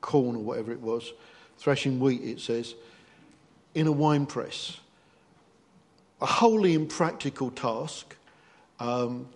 corn, 0.00 0.36
or 0.36 0.42
whatever 0.42 0.72
it 0.72 0.80
was, 0.80 1.12
threshing 1.58 2.00
wheat, 2.00 2.22
it 2.22 2.40
says, 2.40 2.74
in 3.74 3.86
a 3.86 3.92
wine 3.92 4.26
press. 4.26 4.78
A 6.20 6.26
wholly 6.26 6.74
impractical 6.74 7.50
task. 7.50 8.16
Um, 8.80 9.28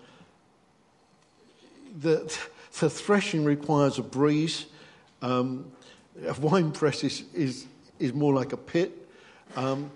the, 2.00 2.36
the 2.80 2.90
threshing 2.90 3.44
requires 3.44 3.98
a 3.98 4.02
breeze. 4.02 4.66
Um, 5.22 5.70
a 6.26 6.34
wine 6.40 6.72
press 6.72 7.04
is, 7.04 7.24
is, 7.34 7.66
is 7.98 8.12
more 8.12 8.34
like 8.34 8.52
a 8.52 8.56
pit. 8.56 9.08
Um, 9.56 9.90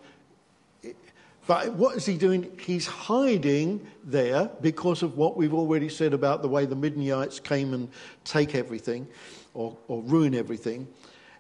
but 1.47 1.73
what 1.73 1.97
is 1.97 2.07
he 2.07 2.17
doing? 2.17 2.57
He's 2.61 2.87
hiding 2.87 3.87
there 4.05 4.49
because 4.61 5.03
of 5.03 5.17
what 5.17 5.37
we've 5.37 5.55
already 5.55 5.89
said 5.89 6.15
about 6.15 6.41
the 6.41 6.49
way 6.49 6.67
the 6.67 6.77
Midianites 6.77 7.41
came 7.41 7.75
and 7.75 7.89
take 8.25 8.55
everything 8.55 9.09
or, 9.55 9.77
or 9.89 10.03
ruin 10.03 10.35
everything. 10.35 10.87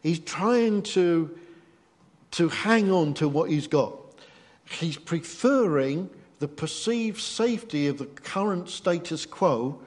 He's 0.03 0.19
trying 0.19 0.83
to, 0.83 1.39
to 2.33 2.49
hang 2.49 2.91
on 2.91 3.15
to 3.15 3.29
what 3.29 3.49
he's 3.49 3.69
got. 3.69 3.97
He's 4.65 4.97
preferring 4.97 6.11
the 6.41 6.49
perceived 6.49 7.21
safety 7.21 7.87
of 7.87 7.99
the 7.99 8.07
current 8.07 8.69
status 8.69 9.25
quo. 9.25 9.79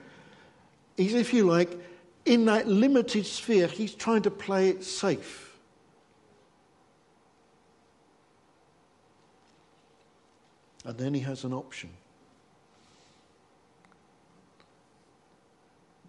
He's, 0.98 1.14
if 1.14 1.34
you 1.34 1.46
like, 1.46 1.78
in 2.26 2.46
that 2.46 2.68
limited 2.68 3.26
sphere, 3.26 3.68
he's 3.68 3.94
trying 3.94 4.22
to 4.24 4.32
play 4.32 4.70
it 4.70 4.84
safe. 4.84 5.58
And 10.86 10.98
then 10.98 11.14
he 11.14 11.22
has 11.22 11.44
an 11.44 11.54
option. 11.54 11.90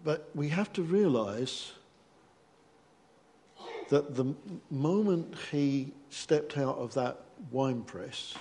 But 0.03 0.29
we 0.33 0.49
have 0.49 0.71
to 0.73 0.83
realize 0.83 1.73
that 3.89 4.15
the 4.15 4.33
moment 4.69 5.35
he 5.51 5.91
stepped 6.09 6.57
out 6.57 6.77
of 6.77 6.93
that 6.93 7.19
wine 7.51 7.81
press, 7.81 8.35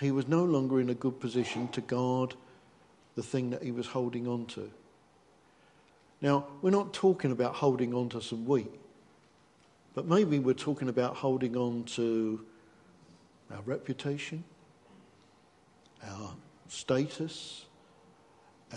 he 0.00 0.10
was 0.10 0.26
no 0.28 0.44
longer 0.44 0.80
in 0.80 0.90
a 0.90 0.94
good 0.94 1.20
position 1.20 1.68
to 1.68 1.80
guard 1.80 2.34
the 3.14 3.22
thing 3.22 3.50
that 3.50 3.62
he 3.62 3.70
was 3.70 3.86
holding 3.86 4.26
on 4.26 4.46
to. 4.46 4.70
Now, 6.22 6.46
we're 6.62 6.70
not 6.70 6.94
talking 6.94 7.32
about 7.32 7.56
holding 7.56 7.92
on 7.92 8.08
to 8.10 8.22
some 8.22 8.46
wheat, 8.46 8.70
but 9.92 10.06
maybe 10.06 10.38
we're 10.38 10.54
talking 10.54 10.88
about 10.88 11.16
holding 11.16 11.56
on 11.56 11.82
to 11.96 12.46
our 13.50 13.60
reputation, 13.62 14.44
our 16.08 16.32
status, 16.68 17.66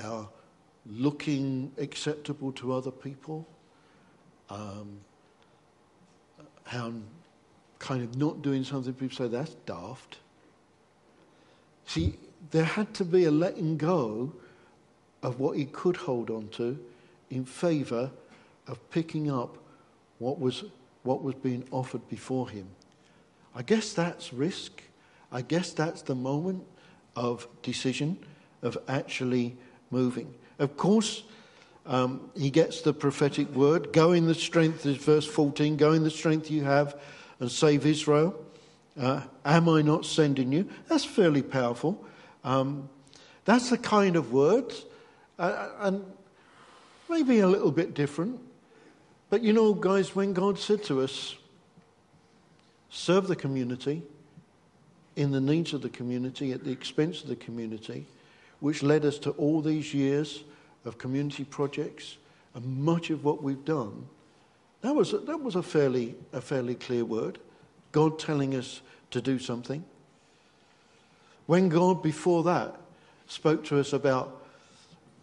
our 0.04 0.28
looking 0.88 1.72
acceptable 1.78 2.52
to 2.54 2.74
other 2.74 2.90
people, 2.90 3.48
um, 4.50 5.00
how 6.64 6.94
kind 7.78 8.02
of 8.02 8.18
not 8.18 8.42
doing 8.42 8.64
something 8.64 8.92
people 8.94 9.16
say 9.16 9.28
that's 9.28 9.54
daft. 9.68 10.18
See, 11.86 12.18
there 12.50 12.66
had 12.66 12.92
to 12.96 13.06
be 13.06 13.26
a 13.26 13.32
letting 13.32 13.78
go 13.78 14.34
of 15.22 15.40
what 15.40 15.58
he 15.58 15.66
could 15.66 15.96
hold 15.96 16.32
on 16.32 16.48
to 16.50 16.80
in 17.30 17.46
favour 17.46 18.12
of 18.68 18.90
picking 18.90 19.30
up 19.30 19.58
what 20.20 20.40
was, 20.40 20.64
what 21.04 21.24
was 21.24 21.36
being 21.36 21.66
offered 21.72 22.08
before 22.08 22.50
him. 22.50 22.68
I 23.56 23.62
guess 23.62 23.94
that's 23.94 24.34
risk. 24.34 24.82
I 25.32 25.42
guess 25.42 25.72
that's 25.72 26.02
the 26.02 26.16
moment 26.16 26.66
of 27.16 27.48
decision, 27.62 28.18
of 28.62 28.78
actually 28.88 29.58
moving. 29.92 30.34
Of 30.60 30.78
course, 30.78 31.24
um, 31.86 32.30
he 32.36 32.50
gets 32.50 32.82
the 32.82 32.94
prophetic 32.94 33.54
word 33.54 33.94
go 33.94 34.12
in 34.12 34.26
the 34.26 34.36
strength, 34.36 34.86
is 34.86 34.98
verse 34.98 35.26
14, 35.26 35.78
go 35.78 35.94
in 35.94 36.04
the 36.04 36.10
strength 36.10 36.50
you 36.50 36.64
have 36.64 37.00
and 37.40 37.52
save 37.52 37.86
Israel. 37.86 38.36
Uh, 39.00 39.22
am 39.44 39.70
I 39.70 39.82
not 39.82 40.06
sending 40.06 40.52
you? 40.52 40.70
That's 40.88 41.06
fairly 41.06 41.42
powerful. 41.42 42.04
Um, 42.44 42.90
that's 43.44 43.70
the 43.70 43.78
kind 43.78 44.16
of 44.16 44.32
words. 44.32 44.86
Uh, 45.38 45.70
and 45.80 46.06
maybe 47.10 47.40
a 47.40 47.48
little 47.48 47.72
bit 47.72 47.94
different. 47.94 48.40
But 49.30 49.42
you 49.42 49.54
know, 49.54 49.74
guys, 49.74 50.16
when 50.16 50.34
God 50.34 50.60
said 50.60 50.84
to 50.86 51.02
us, 51.02 51.36
serve 52.90 53.28
the 53.28 53.36
community 53.36 54.04
in 55.16 55.32
the 55.32 55.42
needs 55.42 55.74
of 55.74 55.82
the 55.82 55.90
community, 55.90 56.52
at 56.52 56.64
the 56.64 56.72
expense 56.72 57.22
of 57.24 57.30
the 57.30 57.36
community, 57.36 58.06
which 58.60 58.84
led 58.84 59.06
us 59.06 59.18
to 59.20 59.32
all 59.32 59.62
these 59.62 59.94
years 59.94 60.44
of 60.86 60.98
community 60.98 61.44
projects 61.44 62.18
and 62.54 62.78
much 62.78 63.10
of 63.10 63.24
what 63.24 63.44
we've 63.44 63.66
done, 63.66 64.08
that 64.82 64.94
was, 64.94 65.14
a, 65.14 65.18
that 65.18 65.42
was 65.42 65.56
a, 65.56 65.64
fairly, 65.64 66.16
a 66.32 66.40
fairly 66.40 66.76
clear 66.76 67.04
word. 67.04 67.40
God 67.92 68.20
telling 68.20 68.56
us 68.56 68.82
to 69.12 69.20
do 69.20 69.40
something. 69.40 69.84
When 71.48 71.70
God, 71.70 72.04
before 72.04 72.44
that, 72.44 72.76
spoke 73.28 73.64
to 73.66 73.80
us 73.80 73.94
about 73.94 74.46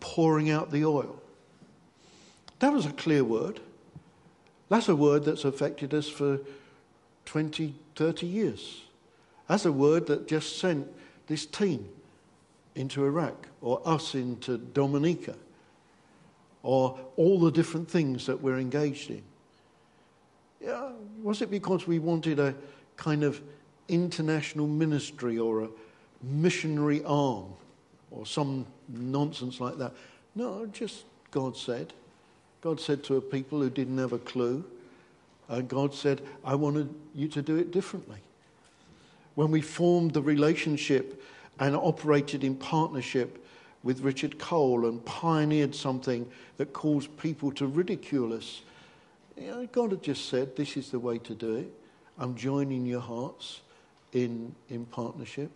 pouring 0.00 0.50
out 0.50 0.72
the 0.72 0.84
oil, 0.84 1.21
that 2.62 2.72
was 2.72 2.87
a 2.87 2.92
clear 2.92 3.25
word. 3.25 3.59
That's 4.68 4.88
a 4.88 4.94
word 4.94 5.25
that's 5.25 5.44
affected 5.44 5.92
us 5.92 6.09
for 6.09 6.38
20, 7.25 7.75
30 7.96 8.25
years. 8.25 8.83
That's 9.48 9.64
a 9.64 9.72
word 9.72 10.07
that 10.07 10.29
just 10.29 10.61
sent 10.61 10.87
this 11.27 11.44
team 11.44 11.88
into 12.77 13.05
Iraq 13.05 13.48
or 13.62 13.83
us 13.85 14.14
into 14.14 14.59
Dominica 14.59 15.35
or 16.62 17.01
all 17.16 17.40
the 17.40 17.51
different 17.51 17.90
things 17.90 18.27
that 18.27 18.40
we're 18.40 18.61
engaged 18.61 19.11
in. 19.11 19.25
Yeah, 20.61 20.90
was 21.20 21.42
it 21.42 21.51
because 21.51 21.88
we 21.88 21.98
wanted 21.98 22.38
a 22.38 22.55
kind 22.96 23.25
of 23.25 23.42
international 23.88 24.68
ministry 24.68 25.37
or 25.37 25.64
a 25.64 25.68
missionary 26.22 27.03
arm 27.03 27.55
or 28.12 28.25
some 28.25 28.66
nonsense 28.88 29.61
like 29.61 29.79
that? 29.79 29.92
No, 30.37 30.64
just 30.66 31.07
God 31.33 31.57
said. 31.57 31.92
God 32.62 32.81
said 32.81 33.03
to 33.05 33.16
a 33.16 33.20
people 33.20 33.61
who 33.61 33.68
didn't 33.68 33.98
have 33.98 34.12
a 34.12 34.18
clue, 34.18 34.64
and 35.48 35.68
God 35.68 35.92
said, 35.92 36.22
I 36.44 36.55
wanted 36.55 36.94
you 37.14 37.29
to 37.29 37.42
do 37.42 37.57
it 37.57 37.72
differently. 37.72 38.18
When 39.35 39.51
we 39.51 39.61
formed 39.61 40.12
the 40.12 40.22
relationship 40.22 41.22
and 41.59 41.75
operated 41.75 42.44
in 42.44 42.55
partnership 42.55 43.44
with 43.83 44.01
Richard 44.01 44.38
Cole 44.38 44.87
and 44.87 45.05
pioneered 45.05 45.75
something 45.75 46.31
that 46.57 46.72
caused 46.72 47.14
people 47.18 47.51
to 47.53 47.66
ridicule 47.66 48.33
us, 48.33 48.62
you 49.37 49.48
know, 49.48 49.66
God 49.66 49.90
had 49.90 50.03
just 50.03 50.29
said, 50.29 50.55
This 50.55 50.77
is 50.77 50.90
the 50.90 51.01
way 51.01 51.18
to 51.18 51.35
do 51.35 51.57
it. 51.57 51.72
I'm 52.18 52.37
joining 52.37 52.87
your 52.87 53.01
hearts 53.01 53.62
in, 54.12 54.55
in 54.68 54.87
partnership. 54.87 55.51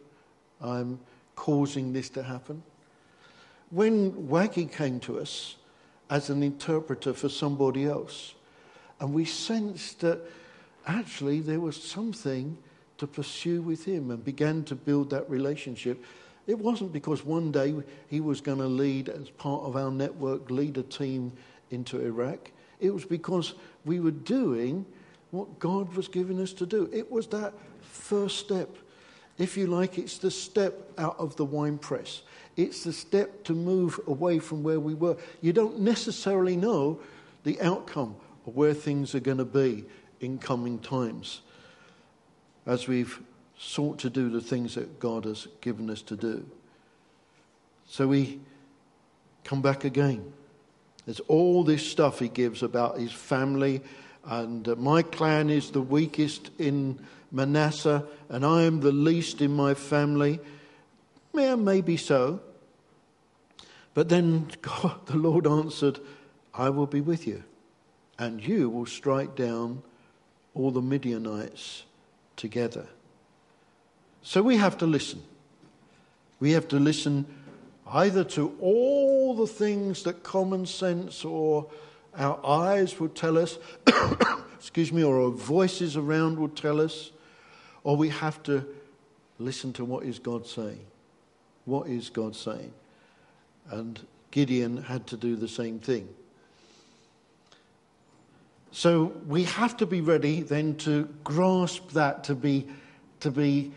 I'm 0.60 0.98
causing 1.36 1.92
this 1.92 2.08
to 2.10 2.22
happen. 2.22 2.62
When 3.70 4.12
Waggy 4.28 4.70
came 4.70 4.98
to 5.00 5.20
us, 5.20 5.56
as 6.10 6.30
an 6.30 6.42
interpreter 6.42 7.12
for 7.12 7.28
somebody 7.28 7.84
else. 7.84 8.34
And 9.00 9.12
we 9.12 9.24
sensed 9.24 10.00
that 10.00 10.20
actually 10.86 11.40
there 11.40 11.60
was 11.60 11.82
something 11.82 12.56
to 12.98 13.06
pursue 13.06 13.60
with 13.60 13.84
him 13.84 14.10
and 14.10 14.24
began 14.24 14.64
to 14.64 14.74
build 14.74 15.10
that 15.10 15.28
relationship. 15.28 16.02
It 16.46 16.58
wasn't 16.58 16.92
because 16.92 17.24
one 17.24 17.50
day 17.50 17.74
he 18.08 18.20
was 18.20 18.40
going 18.40 18.58
to 18.58 18.66
lead, 18.66 19.08
as 19.08 19.28
part 19.30 19.64
of 19.64 19.76
our 19.76 19.90
network, 19.90 20.50
lead 20.50 20.78
a 20.78 20.82
team 20.82 21.32
into 21.70 22.00
Iraq. 22.00 22.50
It 22.80 22.94
was 22.94 23.04
because 23.04 23.54
we 23.84 24.00
were 24.00 24.12
doing 24.12 24.86
what 25.32 25.58
God 25.58 25.92
was 25.94 26.08
giving 26.08 26.40
us 26.40 26.52
to 26.54 26.66
do. 26.66 26.88
It 26.92 27.10
was 27.10 27.26
that 27.28 27.52
first 27.82 28.38
step. 28.38 28.76
If 29.38 29.56
you 29.56 29.66
like, 29.66 29.98
it's 29.98 30.18
the 30.18 30.30
step 30.30 30.92
out 30.96 31.18
of 31.18 31.36
the 31.36 31.44
wine 31.44 31.78
press. 31.78 32.22
It's 32.56 32.84
the 32.84 32.92
step 32.92 33.44
to 33.44 33.52
move 33.52 34.00
away 34.06 34.38
from 34.38 34.62
where 34.62 34.80
we 34.80 34.94
were. 34.94 35.16
You 35.40 35.52
don't 35.52 35.80
necessarily 35.80 36.56
know 36.56 37.00
the 37.44 37.60
outcome 37.60 38.16
of 38.46 38.56
where 38.56 38.74
things 38.74 39.14
are 39.14 39.20
going 39.20 39.38
to 39.38 39.44
be 39.44 39.84
in 40.20 40.38
coming 40.38 40.78
times 40.78 41.42
as 42.66 42.88
we've 42.88 43.20
sought 43.58 43.98
to 44.00 44.10
do 44.10 44.28
the 44.28 44.40
things 44.40 44.74
that 44.74 44.98
God 44.98 45.24
has 45.24 45.48
given 45.60 45.88
us 45.90 46.02
to 46.02 46.16
do. 46.16 46.44
So 47.86 48.08
we 48.08 48.40
come 49.44 49.62
back 49.62 49.84
again. 49.84 50.32
There's 51.04 51.20
all 51.20 51.62
this 51.62 51.88
stuff 51.88 52.18
he 52.18 52.28
gives 52.28 52.62
about 52.62 52.98
his 52.98 53.12
family, 53.12 53.80
and 54.24 54.66
uh, 54.68 54.74
my 54.74 55.02
clan 55.02 55.50
is 55.50 55.70
the 55.70 55.80
weakest 55.80 56.50
in 56.58 56.98
Manasseh, 57.30 58.04
and 58.28 58.44
I 58.44 58.62
am 58.62 58.80
the 58.80 58.92
least 58.92 59.40
in 59.40 59.52
my 59.52 59.74
family. 59.74 60.40
Yeah, 61.36 61.54
maybe 61.54 61.96
so. 61.96 62.40
But 63.94 64.08
then 64.08 64.48
God, 64.62 65.00
the 65.06 65.16
Lord 65.16 65.46
answered, 65.46 66.00
I 66.54 66.70
will 66.70 66.86
be 66.86 67.00
with 67.00 67.26
you, 67.26 67.44
and 68.18 68.42
you 68.42 68.70
will 68.70 68.86
strike 68.86 69.36
down 69.36 69.82
all 70.54 70.70
the 70.70 70.82
Midianites 70.82 71.84
together. 72.36 72.86
So 74.22 74.42
we 74.42 74.56
have 74.56 74.78
to 74.78 74.86
listen. 74.86 75.22
We 76.40 76.52
have 76.52 76.68
to 76.68 76.78
listen 76.78 77.26
either 77.86 78.24
to 78.24 78.56
all 78.60 79.34
the 79.36 79.46
things 79.46 80.02
that 80.02 80.22
common 80.22 80.66
sense 80.66 81.24
or 81.24 81.66
our 82.16 82.44
eyes 82.44 82.98
would 82.98 83.14
tell 83.14 83.38
us, 83.38 83.58
excuse 84.58 84.92
me, 84.92 85.04
or 85.04 85.22
our 85.22 85.30
voices 85.30 85.96
around 85.96 86.38
would 86.38 86.56
tell 86.56 86.80
us, 86.80 87.12
or 87.84 87.96
we 87.96 88.08
have 88.08 88.42
to 88.44 88.66
listen 89.38 89.72
to 89.74 89.84
what 89.84 90.04
is 90.04 90.18
God 90.18 90.46
saying. 90.46 90.84
What 91.66 91.88
is 91.88 92.08
God 92.08 92.34
saying? 92.34 92.72
And 93.70 94.00
Gideon 94.30 94.78
had 94.78 95.06
to 95.08 95.16
do 95.16 95.36
the 95.36 95.48
same 95.48 95.78
thing. 95.78 96.08
So 98.70 99.12
we 99.26 99.44
have 99.44 99.76
to 99.78 99.86
be 99.86 100.00
ready 100.00 100.42
then 100.42 100.76
to 100.78 101.08
grasp 101.24 101.90
that, 101.90 102.24
to 102.24 102.34
be, 102.34 102.66
to 103.20 103.30
be 103.30 103.72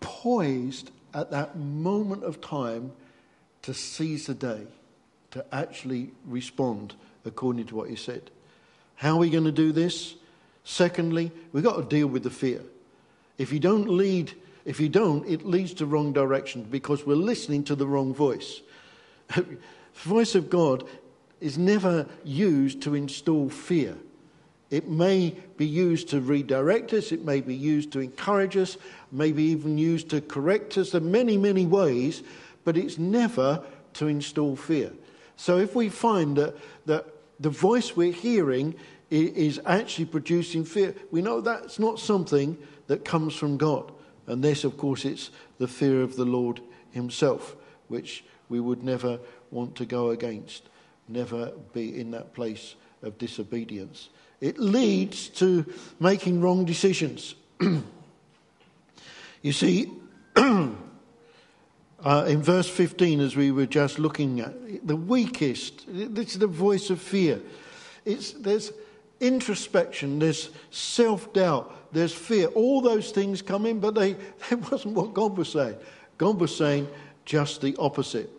poised 0.00 0.90
at 1.14 1.30
that 1.30 1.56
moment 1.56 2.22
of 2.22 2.40
time 2.40 2.92
to 3.62 3.74
seize 3.74 4.26
the 4.26 4.34
day, 4.34 4.66
to 5.30 5.44
actually 5.52 6.10
respond 6.26 6.94
according 7.24 7.66
to 7.66 7.74
what 7.74 7.88
he 7.88 7.96
said. 7.96 8.30
How 8.94 9.14
are 9.14 9.18
we 9.18 9.30
going 9.30 9.44
to 9.44 9.52
do 9.52 9.72
this? 9.72 10.14
Secondly, 10.64 11.32
we've 11.52 11.64
got 11.64 11.76
to 11.76 11.82
deal 11.82 12.06
with 12.06 12.22
the 12.22 12.30
fear. 12.30 12.60
If 13.38 13.52
you 13.52 13.58
don't 13.58 13.88
lead, 13.88 14.32
if 14.66 14.80
you 14.80 14.88
don't, 14.88 15.26
it 15.26 15.46
leads 15.46 15.72
to 15.74 15.86
wrong 15.86 16.12
direction 16.12 16.64
because 16.64 17.06
we're 17.06 17.14
listening 17.14 17.62
to 17.64 17.76
the 17.76 17.86
wrong 17.86 18.12
voice. 18.12 18.60
the 19.34 19.46
voice 19.94 20.34
of 20.34 20.50
God 20.50 20.84
is 21.40 21.56
never 21.56 22.06
used 22.24 22.82
to 22.82 22.96
install 22.96 23.48
fear. 23.48 23.96
It 24.70 24.88
may 24.88 25.36
be 25.56 25.66
used 25.66 26.08
to 26.08 26.20
redirect 26.20 26.92
us, 26.92 27.12
it 27.12 27.24
may 27.24 27.40
be 27.40 27.54
used 27.54 27.92
to 27.92 28.00
encourage 28.00 28.56
us, 28.56 28.76
maybe 29.12 29.44
even 29.44 29.78
used 29.78 30.10
to 30.10 30.20
correct 30.20 30.76
us 30.76 30.94
in 30.94 31.12
many, 31.12 31.36
many 31.36 31.64
ways, 31.64 32.24
but 32.64 32.76
it's 32.76 32.98
never 32.98 33.62
to 33.94 34.08
install 34.08 34.56
fear. 34.56 34.90
So 35.36 35.58
if 35.58 35.76
we 35.76 35.88
find 35.88 36.36
that, 36.38 36.56
that 36.86 37.06
the 37.38 37.50
voice 37.50 37.94
we're 37.94 38.12
hearing 38.12 38.74
is 39.10 39.60
actually 39.64 40.06
producing 40.06 40.64
fear, 40.64 40.92
we 41.12 41.22
know 41.22 41.40
that's 41.40 41.78
not 41.78 42.00
something 42.00 42.58
that 42.88 43.04
comes 43.04 43.36
from 43.36 43.56
God. 43.56 43.92
And 44.26 44.42
this, 44.42 44.64
of 44.64 44.76
course, 44.76 45.04
it's 45.04 45.30
the 45.58 45.68
fear 45.68 46.02
of 46.02 46.16
the 46.16 46.24
Lord 46.24 46.60
Himself, 46.90 47.56
which 47.88 48.24
we 48.48 48.60
would 48.60 48.82
never 48.82 49.18
want 49.50 49.76
to 49.76 49.86
go 49.86 50.10
against, 50.10 50.68
never 51.08 51.52
be 51.72 51.98
in 51.98 52.10
that 52.12 52.34
place 52.34 52.74
of 53.02 53.18
disobedience. 53.18 54.08
It 54.40 54.58
leads 54.58 55.28
to 55.30 55.64
making 55.98 56.40
wrong 56.40 56.64
decisions. 56.64 57.34
you 59.42 59.52
see, 59.52 59.90
uh, 60.36 60.74
in 62.04 62.42
verse 62.42 62.68
15, 62.68 63.20
as 63.20 63.36
we 63.36 63.50
were 63.50 63.66
just 63.66 63.98
looking 63.98 64.40
at, 64.40 64.86
the 64.86 64.96
weakest, 64.96 65.84
this 65.88 66.32
is 66.32 66.38
the 66.38 66.46
voice 66.46 66.90
of 66.90 67.00
fear. 67.00 67.40
It's, 68.04 68.32
there's 68.32 68.72
introspection, 69.20 70.18
there's 70.18 70.50
self 70.70 71.32
doubt, 71.32 71.85
there's 71.96 72.12
fear. 72.12 72.48
All 72.48 72.82
those 72.82 73.10
things 73.10 73.40
come 73.40 73.64
in, 73.64 73.80
but 73.80 73.94
they, 73.94 74.12
that 74.50 74.70
wasn't 74.70 74.94
what 74.94 75.14
God 75.14 75.36
was 75.36 75.50
saying. 75.50 75.76
God 76.18 76.38
was 76.38 76.54
saying 76.54 76.88
just 77.24 77.60
the 77.60 77.74
opposite. 77.78 78.30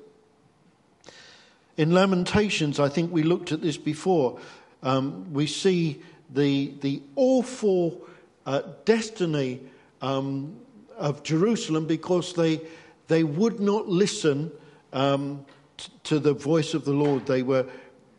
In 1.75 1.91
Lamentations, 1.91 2.79
I 2.79 2.89
think 2.89 3.11
we 3.11 3.23
looked 3.23 3.51
at 3.51 3.61
this 3.61 3.77
before 3.77 4.39
um, 4.83 5.33
we 5.33 5.47
see 5.47 6.01
the, 6.33 6.73
the 6.81 7.01
awful 7.15 8.07
uh, 8.45 8.61
destiny 8.85 9.61
um, 10.01 10.55
of 10.97 11.23
Jerusalem 11.23 11.87
because 11.87 12.33
they, 12.33 12.61
they 13.07 13.23
would 13.23 13.59
not 13.59 13.87
listen 13.87 14.51
um, 14.93 15.45
t- 15.77 15.91
to 16.03 16.19
the 16.19 16.33
voice 16.33 16.73
of 16.73 16.85
the 16.85 16.93
Lord. 16.93 17.25
They 17.25 17.43
were 17.43 17.65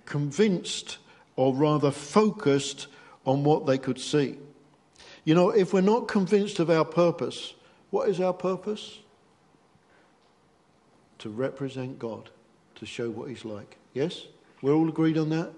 convinced, 0.05 0.99
or 1.37 1.55
rather 1.55 1.91
focused, 1.91 2.89
on 3.25 3.45
what 3.45 3.67
they 3.67 3.79
could 3.79 4.01
see. 4.01 4.37
You 5.29 5.35
know, 5.35 5.51
if 5.51 5.75
we're 5.75 5.83
not 5.83 6.09
convinced 6.09 6.59
of 6.59 6.71
our 6.71 6.87
purpose, 6.87 7.53
what 7.91 8.09
is 8.09 8.19
our 8.19 8.33
purpose? 8.33 8.99
To 11.19 11.29
represent 11.29 11.99
God, 11.99 12.31
to 12.77 12.87
show 12.87 13.11
what 13.11 13.29
He's 13.29 13.45
like. 13.45 13.77
Yes? 13.93 14.23
We're 14.63 14.73
all 14.73 14.89
agreed 14.89 15.19
on 15.19 15.29
that? 15.29 15.53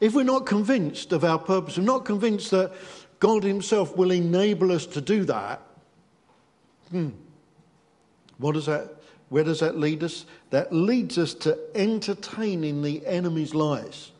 If 0.00 0.14
we're 0.14 0.24
not 0.24 0.44
convinced 0.44 1.12
of 1.12 1.22
our 1.22 1.38
purpose, 1.38 1.78
we're 1.78 1.84
not 1.84 2.04
convinced 2.04 2.50
that 2.50 2.72
God 3.20 3.44
Himself 3.44 3.96
will 3.96 4.10
enable 4.10 4.72
us 4.72 4.86
to 4.86 5.00
do 5.00 5.24
that, 5.26 5.62
hmm, 6.90 7.10
what 8.38 8.54
does 8.54 8.66
that, 8.66 8.92
where 9.28 9.44
does 9.44 9.60
that 9.60 9.78
lead 9.78 10.02
us? 10.02 10.26
That 10.50 10.72
leads 10.72 11.16
us 11.16 11.32
to 11.34 11.56
entertaining 11.76 12.82
the 12.82 13.06
enemy's 13.06 13.54
lies. 13.54 14.10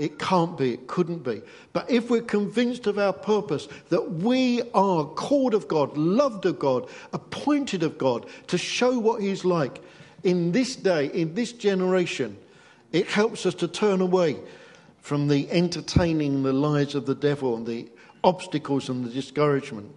It 0.00 0.18
can't 0.18 0.56
be, 0.56 0.72
it 0.72 0.86
couldn't 0.86 1.24
be. 1.24 1.42
But 1.74 1.90
if 1.90 2.08
we're 2.08 2.22
convinced 2.22 2.86
of 2.86 2.98
our 2.98 3.12
purpose, 3.12 3.68
that 3.90 4.12
we 4.12 4.62
are 4.72 5.04
called 5.04 5.52
of 5.52 5.68
God, 5.68 5.94
loved 5.94 6.46
of 6.46 6.58
God, 6.58 6.88
appointed 7.12 7.82
of 7.82 7.98
God 7.98 8.24
to 8.46 8.56
show 8.56 8.98
what 8.98 9.20
He's 9.20 9.44
like 9.44 9.82
in 10.22 10.52
this 10.52 10.74
day, 10.74 11.08
in 11.12 11.34
this 11.34 11.52
generation, 11.52 12.38
it 12.92 13.08
helps 13.08 13.44
us 13.44 13.54
to 13.56 13.68
turn 13.68 14.00
away 14.00 14.38
from 15.02 15.28
the 15.28 15.50
entertaining 15.50 16.44
the 16.44 16.52
lies 16.54 16.94
of 16.94 17.04
the 17.04 17.14
devil 17.14 17.54
and 17.54 17.66
the 17.66 17.86
obstacles 18.24 18.88
and 18.88 19.04
the 19.04 19.10
discouragement. 19.10 19.94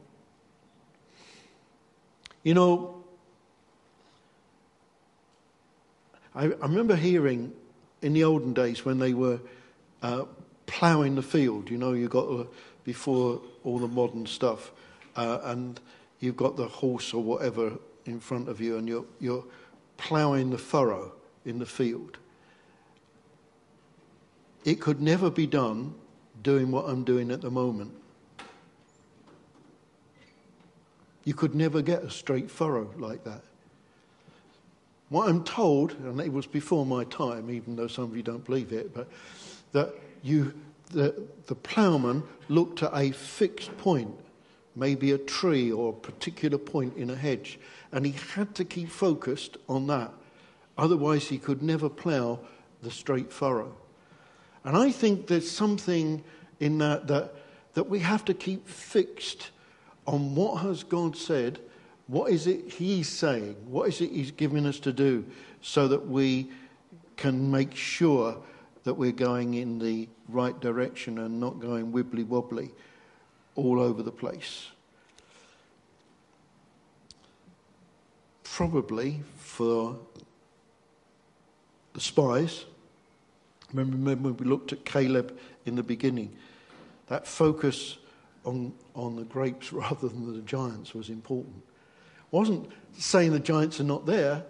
You 2.44 2.56
know, 2.56 3.06
I, 6.36 6.48
I 6.48 6.66
remember 6.66 6.98
hearing 6.98 7.54
in 8.02 8.12
the 8.12 8.26
olden 8.26 8.54
days 8.54 8.84
when 8.84 9.00
they 9.00 9.14
were 9.14 9.40
uh, 10.04 10.26
ploughing 10.66 11.16
the 11.16 11.24
field, 11.24 11.72
you 11.72 11.78
know, 11.78 11.94
you 11.94 12.08
got 12.08 12.28
uh, 12.30 12.44
before 12.84 13.42
all 13.64 13.80
the 13.80 13.88
modern 13.88 14.26
stuff, 14.26 14.72
uh, 15.16 15.40
and 15.44 15.80
you've 16.20 16.38
got 16.38 16.58
the 16.58 16.68
horse 16.68 17.14
or 17.14 17.24
whatever 17.24 17.74
in 18.06 18.20
front 18.20 18.50
of 18.50 18.60
you, 18.62 18.78
and 18.78 18.88
you're, 18.88 19.06
you're 19.20 19.46
ploughing 19.98 20.50
the 20.50 20.58
furrow 20.58 21.14
in 21.46 21.58
the 21.58 21.66
field. 21.66 22.18
It 24.66 24.80
could 24.82 25.02
never 25.02 25.30
be 25.30 25.48
done 25.48 25.96
doing 26.42 26.72
what 26.72 26.86
I'm 26.86 27.04
doing 27.04 27.32
at 27.32 27.42
the 27.42 27.52
moment. 27.52 27.94
You 31.24 31.34
could 31.34 31.56
never 31.56 31.82
get 31.82 32.04
a 32.04 32.10
straight 32.10 32.52
furrow 32.52 32.90
like 32.98 33.24
that. 33.24 33.42
What 35.08 35.30
I'm 35.30 35.44
told, 35.44 35.92
and 35.92 36.20
it 36.20 36.32
was 36.32 36.48
before 36.48 36.86
my 36.86 37.06
time, 37.06 37.50
even 37.50 37.76
though 37.78 37.88
some 37.88 38.06
of 38.06 38.18
you 38.18 38.24
don't 38.24 38.44
believe 38.44 38.74
it, 38.74 38.94
but 38.94 39.08
that 39.74 39.94
you, 40.24 40.54
the, 40.92 41.28
the 41.48 41.56
ploughman 41.56 42.24
looked 42.48 42.82
at 42.82 42.92
a 42.96 43.12
fixed 43.12 43.76
point, 43.78 44.16
maybe 44.76 45.12
a 45.12 45.18
tree 45.18 45.72
or 45.72 45.90
a 45.90 45.94
particular 45.94 46.58
point 46.58 46.96
in 46.96 47.10
a 47.10 47.16
hedge, 47.16 47.60
and 47.92 48.06
he 48.06 48.14
had 48.34 48.56
to 48.56 48.66
keep 48.66 48.90
focused 48.90 49.58
on 49.68 49.86
that. 49.88 50.12
Otherwise, 50.78 51.28
he 51.28 51.38
could 51.38 51.62
never 51.62 51.90
plough 51.90 52.40
the 52.82 52.90
straight 52.90 53.32
furrow. 53.32 53.76
And 54.64 54.78
I 54.78 54.92
think 54.92 55.28
there's 55.28 55.50
something 55.50 56.24
in 56.60 56.78
that 56.78 57.08
that, 57.08 57.36
that 57.74 57.90
we 57.90 58.00
have 58.00 58.24
to 58.26 58.34
keep 58.34 58.68
fixed 58.68 59.52
on 60.08 60.36
what 60.36 60.62
has 60.62 60.84
God 60.84 61.16
said, 61.16 61.60
what 62.08 62.32
is 62.32 62.48
it 62.48 62.72
He's 62.72 63.10
saying, 63.10 63.56
what 63.66 63.88
is 63.88 64.02
it 64.02 64.12
He's 64.12 64.32
giving 64.32 64.66
us 64.66 64.80
to 64.80 64.94
do, 64.94 65.26
so 65.62 65.88
that 65.88 66.08
we 66.08 66.50
can 67.16 67.52
make 67.52 67.76
sure 67.76 68.38
that 68.84 68.94
we're 68.96 69.12
going 69.12 69.54
in 69.54 69.80
the 69.80 70.08
right 70.28 70.60
direction 70.60 71.20
and 71.20 71.40
not 71.40 71.60
going 71.60 71.92
wibbly 71.92 72.26
wobbly 72.26 72.72
all 73.56 73.80
over 73.80 74.04
the 74.04 74.12
place. 74.12 74.68
Probably 78.44 79.22
for 79.38 79.98
the 81.94 82.02
spies 82.02 82.66
Remember 83.74 84.14
when 84.22 84.38
we 84.38 84.46
looked 84.46 84.72
at 84.72 84.86
Caleb 84.86 85.38
in 85.66 85.76
the 85.76 85.84
beginning? 85.84 86.32
That 87.08 87.28
focus 87.28 87.98
on, 88.46 88.74
on 88.96 89.16
the 89.16 89.24
grapes 89.24 89.74
rather 89.74 90.08
than 90.08 90.34
the 90.34 90.42
giants 90.42 90.94
was 90.94 91.10
important. 91.10 91.56
It 91.58 92.36
wasn't 92.36 92.72
saying 92.98 93.32
the 93.32 93.40
giants 93.40 93.80
are 93.80 93.86
not 93.86 94.06
there, 94.06 94.44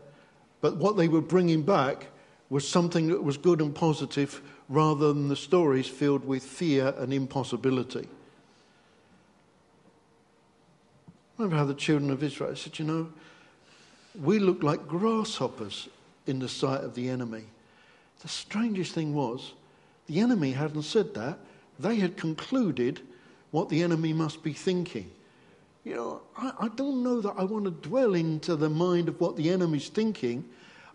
but 0.62 0.78
what 0.78 0.98
they 0.98 1.08
were 1.08 1.22
bringing 1.22 1.64
back 1.64 2.08
was 2.54 2.68
something 2.68 3.08
that 3.08 3.24
was 3.24 3.36
good 3.36 3.62
and 3.62 3.74
positive 3.74 4.40
rather 4.70 5.12
than 5.12 5.28
the 5.28 5.36
stories 5.36 5.88
filled 5.88 6.24
with 6.24 6.44
fear 6.44 6.94
and 7.00 7.12
impossibility. 7.12 8.08
remember 11.36 11.56
how 11.56 11.66
the 11.66 11.74
children 11.74 12.12
of 12.12 12.22
Israel 12.22 12.56
said, 12.56 12.78
You 12.78 12.86
know, 12.86 13.10
we 14.22 14.38
look 14.38 14.62
like 14.62 14.88
grasshoppers 14.88 15.90
in 16.28 16.38
the 16.38 16.48
sight 16.48 16.82
of 16.82 16.94
the 16.94 17.10
enemy. 17.10 17.46
The 18.22 18.28
strangest 18.28 18.94
thing 18.94 19.16
was, 19.16 19.54
the 20.06 20.20
enemy 20.20 20.52
hadn't 20.52 20.84
said 20.84 21.16
that. 21.16 21.40
They 21.80 21.96
had 21.96 22.18
concluded 22.18 23.02
what 23.50 23.70
the 23.70 23.82
enemy 23.82 24.14
must 24.14 24.44
be 24.44 24.54
thinking. 24.54 25.10
You 25.84 25.96
know, 25.96 26.22
I, 26.38 26.54
I 26.60 26.68
don't 26.68 27.02
know 27.02 27.20
that 27.20 27.34
I 27.36 27.46
want 27.46 27.66
to 27.66 27.72
dwell 27.72 28.14
into 28.14 28.56
the 28.56 28.70
mind 28.70 29.10
of 29.10 29.20
what 29.20 29.38
the 29.38 29.50
enemy's 29.50 29.90
thinking. 29.90 30.48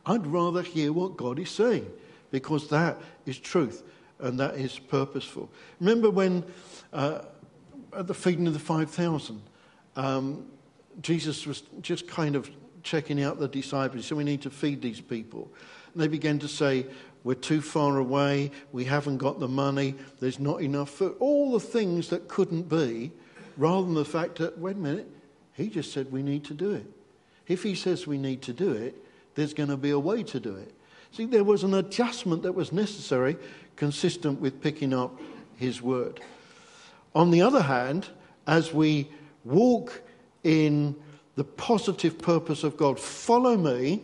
I'd 0.08 0.26
rather 0.26 0.62
hear 0.62 0.92
what 0.92 1.16
God 1.16 1.38
is 1.38 1.50
saying 1.50 1.88
because 2.30 2.68
that 2.70 2.98
is 3.26 3.38
truth 3.38 3.82
and 4.18 4.40
that 4.40 4.54
is 4.56 4.78
purposeful. 4.78 5.50
Remember 5.80 6.08
when 6.08 6.44
uh, 6.92 7.20
at 7.94 8.06
the 8.06 8.14
feeding 8.14 8.46
of 8.46 8.54
the 8.54 8.58
5,000, 8.58 9.42
um, 9.96 10.46
Jesus 11.02 11.46
was 11.46 11.62
just 11.82 12.08
kind 12.08 12.36
of 12.36 12.50
checking 12.82 13.22
out 13.22 13.38
the 13.38 13.48
disciples. 13.48 14.06
So 14.06 14.16
we 14.16 14.24
need 14.24 14.42
to 14.42 14.50
feed 14.50 14.80
these 14.80 15.00
people. 15.00 15.52
And 15.92 16.02
they 16.02 16.08
began 16.08 16.38
to 16.38 16.48
say, 16.48 16.86
We're 17.22 17.34
too 17.34 17.60
far 17.60 17.98
away. 17.98 18.50
We 18.72 18.84
haven't 18.84 19.18
got 19.18 19.38
the 19.40 19.48
money. 19.48 19.94
There's 20.20 20.40
not 20.40 20.62
enough 20.62 20.90
food. 20.90 21.16
All 21.20 21.52
the 21.52 21.60
things 21.60 22.08
that 22.08 22.28
couldn't 22.28 22.68
be, 22.68 23.12
rather 23.56 23.82
than 23.82 23.94
the 23.94 24.04
fact 24.04 24.38
that, 24.38 24.58
wait 24.58 24.76
a 24.76 24.78
minute, 24.78 25.08
he 25.52 25.68
just 25.68 25.92
said 25.92 26.10
we 26.10 26.22
need 26.22 26.44
to 26.44 26.54
do 26.54 26.72
it. 26.72 26.86
If 27.46 27.62
he 27.62 27.74
says 27.74 28.06
we 28.06 28.18
need 28.18 28.42
to 28.42 28.52
do 28.52 28.72
it, 28.72 29.04
there's 29.38 29.54
going 29.54 29.68
to 29.68 29.76
be 29.76 29.90
a 29.90 29.98
way 30.00 30.24
to 30.24 30.40
do 30.40 30.56
it. 30.56 30.74
See, 31.12 31.24
there 31.24 31.44
was 31.44 31.62
an 31.62 31.72
adjustment 31.74 32.42
that 32.42 32.56
was 32.56 32.72
necessary, 32.72 33.36
consistent 33.76 34.40
with 34.40 34.60
picking 34.60 34.92
up 34.92 35.16
his 35.54 35.80
word. 35.80 36.20
On 37.14 37.30
the 37.30 37.40
other 37.40 37.62
hand, 37.62 38.08
as 38.48 38.74
we 38.74 39.08
walk 39.44 40.02
in 40.42 40.96
the 41.36 41.44
positive 41.44 42.18
purpose 42.18 42.64
of 42.64 42.76
God, 42.76 42.98
follow 42.98 43.56
me, 43.56 44.02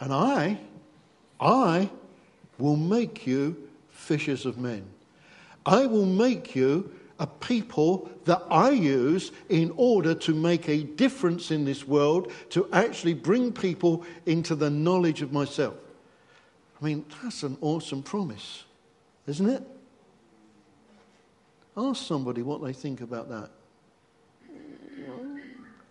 and 0.00 0.12
I, 0.12 0.58
I 1.40 1.88
will 2.58 2.76
make 2.76 3.26
you 3.26 3.70
fishers 3.88 4.44
of 4.44 4.58
men. 4.58 4.84
I 5.64 5.86
will 5.86 6.04
make 6.04 6.54
you 6.54 6.92
a 7.18 7.26
people 7.26 8.10
that 8.24 8.42
I 8.50 8.70
use 8.70 9.32
in 9.48 9.72
order 9.76 10.14
to 10.14 10.34
make 10.34 10.68
a 10.68 10.84
difference 10.84 11.50
in 11.50 11.64
this 11.64 11.86
world, 11.86 12.32
to 12.50 12.68
actually 12.72 13.14
bring 13.14 13.52
people 13.52 14.04
into 14.26 14.54
the 14.54 14.70
knowledge 14.70 15.22
of 15.22 15.32
myself. 15.32 15.74
I 16.80 16.84
mean, 16.84 17.04
that's 17.22 17.42
an 17.42 17.58
awesome 17.60 18.02
promise, 18.02 18.64
isn't 19.26 19.48
it? 19.48 19.62
Ask 21.76 22.06
somebody 22.06 22.42
what 22.42 22.62
they 22.62 22.72
think 22.72 23.00
about 23.00 23.28
that. 23.28 23.50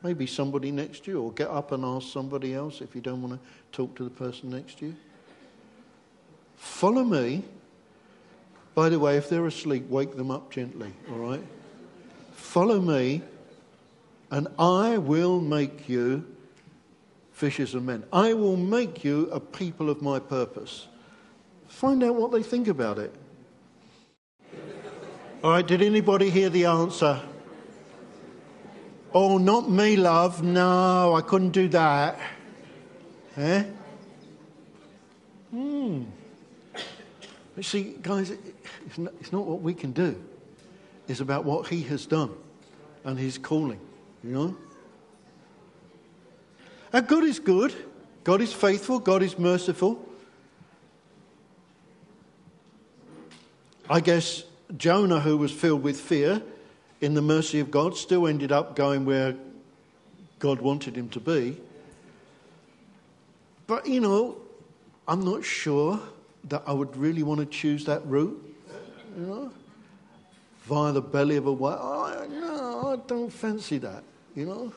Maybe 0.04 0.28
somebody 0.28 0.72
next 0.72 1.06
to 1.06 1.12
you, 1.12 1.22
or 1.22 1.32
get 1.32 1.50
up 1.50 1.72
and 1.72 1.84
ask 1.84 2.08
somebody 2.10 2.54
else 2.54 2.82
if 2.82 2.96
you 2.96 3.02
don't 3.02 3.22
want 3.22 3.34
to 3.34 3.40
talk 3.72 3.96
to 3.96 4.04
the 4.04 4.10
person 4.10 4.52
next 4.52 4.80
to 4.80 4.88
you. 4.88 4.96
Follow 6.56 7.04
me 7.04 7.44
by 8.78 8.90
the 8.90 9.00
way, 9.00 9.18
if 9.18 9.28
they're 9.28 9.48
asleep, 9.48 9.90
wake 9.90 10.16
them 10.16 10.30
up 10.30 10.52
gently, 10.52 10.94
all 11.10 11.18
right? 11.18 11.44
Follow 12.34 12.80
me, 12.80 13.24
and 14.30 14.48
I 14.60 15.00
will 15.00 15.42
make 15.42 15.90
you 15.90 16.24
fishers 17.32 17.74
of 17.74 17.84
men. 17.84 18.04
I 18.14 18.34
will 18.34 18.56
make 18.56 19.04
you 19.04 19.32
a 19.32 19.40
people 19.40 19.90
of 19.90 20.04
my 20.04 20.20
purpose. 20.20 20.86
Find 21.68 22.04
out 22.04 22.14
what 22.14 22.32
they 22.32 22.44
think 22.44 22.68
about 22.68 23.00
it. 23.00 23.16
All 25.44 25.50
right, 25.50 25.66
did 25.66 25.82
anybody 25.82 26.30
hear 26.30 26.52
the 26.52 26.66
answer? 26.66 27.20
Oh, 29.12 29.40
not 29.40 29.72
me, 29.72 29.96
love. 29.96 30.44
No, 30.44 31.16
I 31.16 31.22
couldn't 31.22 31.50
do 31.50 31.68
that. 31.70 32.20
Eh? 33.38 33.64
Hmm. 35.50 36.04
See, 37.60 37.96
guys, 38.04 38.32
it's 38.88 38.98
not, 38.98 39.14
it's 39.20 39.32
not 39.32 39.46
what 39.46 39.62
we 39.62 39.74
can 39.74 39.92
do. 39.92 40.20
It's 41.08 41.20
about 41.20 41.46
what 41.46 41.68
He 41.68 41.84
has 41.84 42.06
done 42.06 42.34
and 43.04 43.20
His 43.20 43.38
calling, 43.38 43.80
you 44.24 44.32
know? 44.32 44.58
And 46.92 47.08
God 47.08 47.24
is 47.24 47.40
good. 47.40 47.76
God 48.24 48.42
is 48.42 48.52
faithful. 48.52 49.00
God 49.00 49.22
is 49.22 49.38
merciful. 49.38 50.04
I 53.90 54.00
guess 54.00 54.44
Jonah, 54.76 55.20
who 55.20 55.38
was 55.38 55.52
filled 55.52 55.84
with 55.84 56.00
fear 56.00 56.42
in 57.00 57.14
the 57.14 57.22
mercy 57.22 57.60
of 57.60 57.72
God, 57.72 57.96
still 57.96 58.28
ended 58.28 58.52
up 58.52 58.76
going 58.76 59.06
where 59.06 59.36
God 60.40 60.62
wanted 60.62 60.96
him 60.96 61.10
to 61.10 61.20
be. 61.20 61.58
But, 63.66 63.86
you 63.86 64.00
know, 64.00 64.38
I'm 65.08 65.24
not 65.24 65.44
sure 65.44 66.00
that 66.46 66.64
I 66.66 66.74
would 66.74 66.96
really 66.96 67.24
want 67.24 67.40
to 67.40 67.46
choose 67.46 67.86
that 67.86 68.06
route, 68.06 68.47
you 69.18 69.24
know, 69.24 69.52
via 70.66 70.92
the 70.92 71.02
belly 71.02 71.38
of 71.38 71.48
a 71.48 71.52
whale. 71.52 71.80
Oh, 71.82 72.28
no, 72.30 72.90
I 72.94 73.08
don't 73.08 73.34
fancy 73.34 73.80
that, 73.80 74.04
you 74.36 74.46
know. 74.46 74.72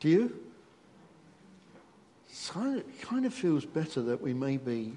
Do 0.00 0.08
you? 0.08 0.40
So 2.32 2.78
it 2.78 3.02
kind 3.02 3.26
of 3.26 3.34
feels 3.34 3.66
better 3.66 4.00
that 4.00 4.22
we 4.22 4.32
maybe 4.32 4.94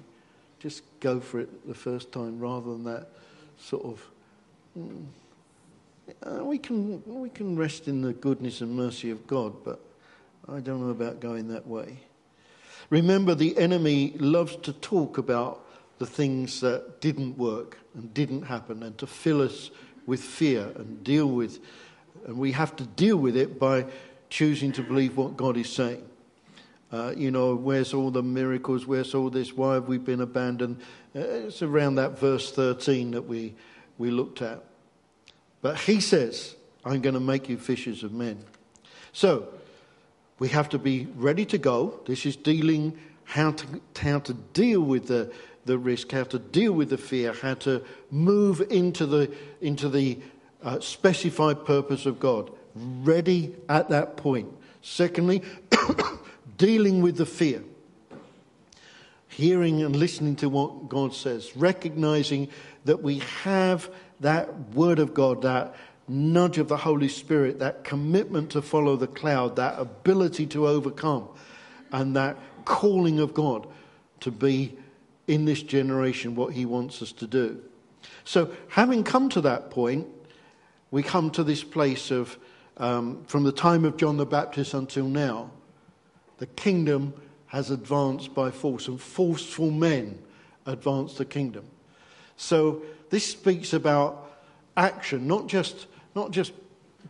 just 0.60 0.82
go 1.00 1.20
for 1.20 1.40
it 1.40 1.68
the 1.68 1.74
first 1.74 2.10
time 2.10 2.40
rather 2.40 2.70
than 2.72 2.84
that 2.84 3.08
sort 3.58 3.84
of. 3.84 4.10
Mm, 4.78 5.04
uh, 6.22 6.44
we 6.44 6.56
can 6.56 7.02
we 7.06 7.28
can 7.28 7.54
rest 7.54 7.86
in 7.86 8.00
the 8.00 8.14
goodness 8.14 8.62
and 8.62 8.74
mercy 8.74 9.10
of 9.10 9.26
God, 9.26 9.52
but 9.62 9.78
I 10.48 10.60
don't 10.60 10.80
know 10.80 10.90
about 10.90 11.20
going 11.20 11.48
that 11.48 11.66
way. 11.66 11.98
Remember, 12.90 13.34
the 13.34 13.56
enemy 13.58 14.14
loves 14.18 14.56
to 14.56 14.72
talk 14.72 15.18
about 15.18 15.64
the 15.98 16.06
things 16.06 16.60
that 16.60 17.00
didn't 17.00 17.38
work 17.38 17.78
and 17.94 18.12
didn't 18.12 18.42
happen 18.42 18.82
and 18.82 18.96
to 18.98 19.06
fill 19.06 19.42
us 19.42 19.70
with 20.06 20.20
fear 20.20 20.70
and 20.76 21.02
deal 21.02 21.26
with, 21.26 21.60
and 22.26 22.36
we 22.36 22.52
have 22.52 22.76
to 22.76 22.84
deal 22.84 23.16
with 23.16 23.36
it 23.36 23.58
by 23.58 23.86
choosing 24.28 24.72
to 24.72 24.82
believe 24.82 25.16
what 25.16 25.36
God 25.36 25.56
is 25.56 25.72
saying. 25.72 26.04
Uh, 26.92 27.12
you 27.16 27.30
know, 27.30 27.54
where's 27.54 27.94
all 27.94 28.10
the 28.10 28.22
miracles? 28.22 28.86
Where's 28.86 29.14
all 29.14 29.30
this? 29.30 29.52
Why 29.52 29.74
have 29.74 29.88
we 29.88 29.98
been 29.98 30.20
abandoned? 30.20 30.80
Uh, 31.14 31.20
it's 31.20 31.62
around 31.62 31.96
that 31.96 32.18
verse 32.18 32.52
13 32.52 33.12
that 33.12 33.22
we, 33.22 33.54
we 33.98 34.10
looked 34.10 34.42
at. 34.42 34.62
But 35.60 35.78
he 35.78 36.00
says, 36.00 36.54
I'm 36.84 37.00
going 37.00 37.14
to 37.14 37.20
make 37.20 37.48
you 37.48 37.56
fishers 37.56 38.04
of 38.04 38.12
men. 38.12 38.44
So, 39.12 39.48
we 40.44 40.50
have 40.50 40.68
to 40.68 40.78
be 40.78 41.08
ready 41.16 41.46
to 41.46 41.56
go. 41.56 42.00
This 42.04 42.26
is 42.26 42.36
dealing 42.36 42.98
how 43.24 43.52
to, 43.52 43.66
how 43.98 44.18
to 44.18 44.34
deal 44.34 44.82
with 44.82 45.06
the, 45.06 45.32
the 45.64 45.78
risk, 45.78 46.12
how 46.12 46.24
to 46.24 46.38
deal 46.38 46.72
with 46.72 46.90
the 46.90 46.98
fear, 46.98 47.32
how 47.32 47.54
to 47.54 47.82
move 48.10 48.60
into 48.68 49.06
the, 49.06 49.32
into 49.62 49.88
the 49.88 50.18
uh, 50.62 50.80
specified 50.80 51.64
purpose 51.64 52.04
of 52.04 52.20
God. 52.20 52.50
Ready 52.74 53.56
at 53.70 53.88
that 53.88 54.18
point. 54.18 54.52
Secondly, 54.82 55.40
dealing 56.58 57.00
with 57.00 57.16
the 57.16 57.24
fear. 57.24 57.64
Hearing 59.28 59.82
and 59.82 59.96
listening 59.96 60.36
to 60.36 60.50
what 60.50 60.90
God 60.90 61.14
says, 61.14 61.56
recognizing 61.56 62.48
that 62.84 63.02
we 63.02 63.20
have 63.44 63.88
that 64.20 64.74
word 64.74 64.98
of 64.98 65.14
God, 65.14 65.40
that 65.40 65.74
nudge 66.08 66.58
of 66.58 66.68
the 66.68 66.76
Holy 66.76 67.08
Spirit, 67.08 67.58
that 67.58 67.84
commitment 67.84 68.50
to 68.50 68.62
follow 68.62 68.96
the 68.96 69.06
cloud, 69.06 69.56
that 69.56 69.78
ability 69.78 70.46
to 70.46 70.68
overcome, 70.68 71.28
and 71.92 72.14
that 72.16 72.36
calling 72.64 73.20
of 73.20 73.34
God 73.34 73.66
to 74.20 74.30
be 74.30 74.76
in 75.26 75.44
this 75.44 75.62
generation 75.62 76.34
what 76.34 76.52
He 76.52 76.66
wants 76.66 77.00
us 77.02 77.12
to 77.12 77.26
do. 77.26 77.62
So, 78.24 78.50
having 78.68 79.04
come 79.04 79.28
to 79.30 79.40
that 79.42 79.70
point, 79.70 80.06
we 80.90 81.02
come 81.02 81.30
to 81.32 81.44
this 81.44 81.64
place 81.64 82.10
of, 82.10 82.38
um, 82.76 83.24
from 83.26 83.44
the 83.44 83.52
time 83.52 83.84
of 83.84 83.96
John 83.96 84.16
the 84.16 84.26
Baptist 84.26 84.74
until 84.74 85.06
now, 85.06 85.50
the 86.38 86.46
kingdom 86.46 87.14
has 87.46 87.70
advanced 87.70 88.34
by 88.34 88.50
force, 88.50 88.88
and 88.88 89.00
forceful 89.00 89.70
men 89.70 90.18
advance 90.66 91.14
the 91.14 91.24
kingdom. 91.24 91.64
So, 92.36 92.82
this 93.10 93.26
speaks 93.26 93.72
about 93.72 94.32
action, 94.76 95.26
not 95.26 95.46
just 95.46 95.86
not 96.14 96.30
just 96.30 96.52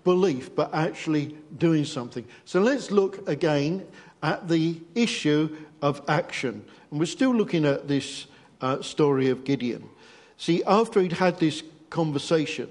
belief, 0.03 0.55
but 0.55 0.73
actually 0.75 1.37
doing 1.59 1.85
something. 1.85 2.25
So 2.45 2.61
let's 2.61 2.91
look 2.91 3.29
again 3.29 3.87
at 4.23 4.49
the 4.49 4.81
issue 4.95 5.57
of 5.81 6.03
action. 6.09 6.65
And 6.91 7.01
we're 7.01 7.07
still 7.07 7.35
looking 7.35 7.65
at 7.65 7.89
this 7.89 8.27
uh, 8.61 8.83
story 8.83 9.31
of 9.31 9.45
Gideon. 9.45 9.89
See, 10.37 10.63
after 10.67 11.01
he'd 11.01 11.13
had 11.13 11.39
this 11.39 11.63
conversation, 11.91 12.69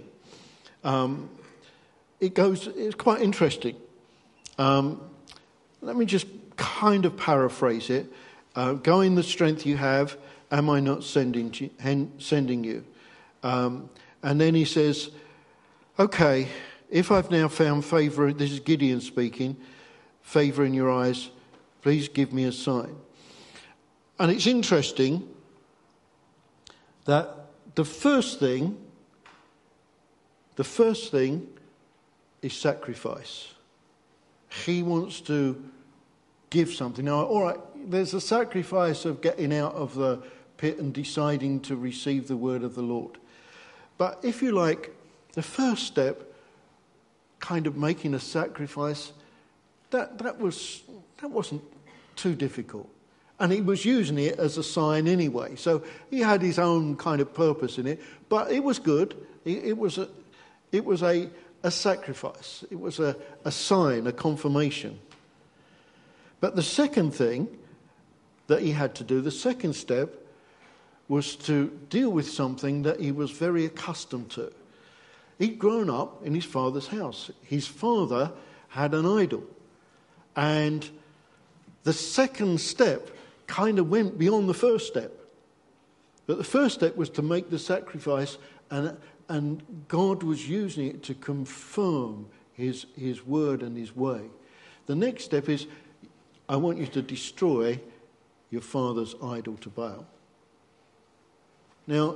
um, 0.84 1.30
it 2.19 2.34
goes, 2.34 2.67
it's 2.67 2.96
quite 2.96 3.22
interesting. 3.22 3.76
Um, 4.58 5.00
let 5.82 5.96
me 5.96 6.06
just 6.06 6.28
kind 6.56 7.06
of 7.06 7.17
paraphrase 7.17 7.89
it. 7.89 8.12
Uh, 8.56 8.74
go 8.74 9.02
in 9.02 9.15
the 9.15 9.24
strength 9.24 9.65
you 9.65 9.78
have. 9.78 10.17
Am 10.52 10.69
I 10.69 10.80
not 10.80 11.04
sending, 11.04 11.69
sending 12.19 12.63
you? 12.63 12.84
Um, 13.43 13.89
And 14.24 14.39
then 14.39 14.56
he 14.56 14.65
says, 14.65 15.12
Okay, 15.99 16.47
if 16.89 17.12
I've 17.12 17.29
now 17.29 17.47
found 17.47 17.86
favour, 17.86 18.34
this 18.34 18.51
is 18.51 18.60
Gideon 18.60 18.99
speaking, 18.99 19.56
favour 20.23 20.65
in 20.65 20.73
your 20.73 20.89
eyes, 20.91 21.29
please 21.84 22.10
give 22.10 22.34
me 22.34 22.45
a 22.45 22.51
sign. 22.51 22.95
And 24.17 24.32
it's 24.32 24.47
interesting 24.47 25.29
that 27.06 27.45
the 27.75 27.86
first 27.86 28.39
thing, 28.39 28.75
the 30.56 30.63
first 30.63 31.12
thing 31.12 31.47
is 32.41 32.53
sacrifice. 32.53 33.53
He 34.65 34.82
wants 34.82 35.21
to 35.21 35.63
give 36.49 36.73
something. 36.73 37.06
Now, 37.06 37.23
all 37.23 37.43
right, 37.43 37.60
there's 37.86 38.15
a 38.15 38.21
sacrifice 38.21 39.06
of 39.06 39.21
getting 39.21 39.53
out 39.53 39.75
of 39.75 39.93
the 39.93 40.23
pit 40.58 40.79
and 40.79 40.91
deciding 40.91 41.60
to 41.62 41.75
receive 41.75 42.27
the 42.27 42.38
word 42.38 42.63
of 42.63 42.73
the 42.73 42.82
Lord. 42.82 43.19
But 43.99 44.19
if 44.23 44.41
you 44.41 44.53
like, 44.53 44.92
the 45.34 45.41
first 45.41 45.86
step, 45.86 46.34
kind 47.39 47.67
of 47.67 47.76
making 47.76 48.13
a 48.13 48.19
sacrifice, 48.19 49.12
that, 49.91 50.17
that, 50.19 50.39
was, 50.39 50.82
that 51.22 51.30
wasn't 51.30 51.62
too 52.15 52.36
difficult. 52.36 52.89
And 53.39 53.52
he 53.52 53.62
was 53.62 53.84
using 53.84 54.17
it 54.19 54.39
as 54.39 54.58
a 54.58 54.63
sign 54.63 55.08
anyway. 55.08 55.56
So 55.56 55.84
he 56.10 56.19
had 56.19 56.41
his 56.41 56.60
own 56.60 56.96
kind 56.96 57.19
of 57.19 57.34
purpose 57.34 57.78
in 57.78 57.88
it. 57.88 58.02
But 58.30 58.52
it 58.52 58.63
was 58.63 58.80
good. 58.80 59.15
It, 59.43 59.65
it 59.65 59.78
was, 59.78 59.98
a, 59.98 60.08
it 60.72 60.86
was 60.86 61.04
a, 61.04 61.30
a 61.63 61.72
sacrifice, 61.72 62.63
it 62.69 62.80
was 62.80 63.00
a, 63.00 63.15
a 63.46 63.52
sign, 63.52 64.08
a 64.08 64.12
confirmation. 64.12 65.00
But 66.39 66.56
the 66.56 66.63
second 66.63 67.12
thing 67.12 67.48
that 68.48 68.62
he 68.62 68.72
had 68.72 68.96
to 68.96 69.04
do, 69.04 69.22
the 69.22 69.32
second 69.32 69.74
step, 69.74 70.13
was 71.08 71.36
to 71.36 71.67
deal 71.89 72.10
with 72.10 72.30
something 72.30 72.84
that 72.84 73.00
he 73.00 73.12
was 73.12 73.32
very 73.32 73.65
accustomed 73.65 74.30
to. 74.32 74.52
He'd 75.43 75.60
grown 75.60 75.89
up 75.89 76.25
in 76.25 76.34
his 76.34 76.45
father's 76.45 76.88
house. 76.88 77.29
His 77.41 77.67
father 77.67 78.32
had 78.69 78.93
an 78.93 79.06
idol. 79.06 79.43
And 80.38 80.89
the 81.84 81.91
second 81.91 82.62
step 82.62 83.10
kind 83.45 83.77
of 83.77 83.89
went 83.89 84.17
beyond 84.17 84.47
the 84.47 84.53
first 84.53 84.88
step. 84.88 85.12
But 86.27 86.38
the 86.38 86.45
first 86.45 86.75
step 86.75 86.95
was 86.95 87.10
to 87.10 87.21
make 87.21 87.49
the 87.49 87.60
sacrifice, 87.60 88.38
and, 88.71 88.95
and 89.27 89.62
God 89.89 90.23
was 90.23 90.47
using 90.47 90.88
it 90.88 91.03
to 91.03 91.13
confirm 91.13 92.27
his, 92.53 92.86
his 92.95 93.27
word 93.27 93.63
and 93.63 93.75
his 93.75 93.93
way. 93.93 94.21
The 94.86 94.95
next 94.95 95.25
step 95.25 95.49
is 95.49 95.67
I 96.47 96.56
want 96.56 96.77
you 96.77 96.88
to 96.88 97.01
destroy 97.01 97.82
your 98.49 98.62
father's 98.62 99.13
idol 99.21 99.58
to 99.58 99.67
Baal. 99.67 100.08
Now, 101.86 102.15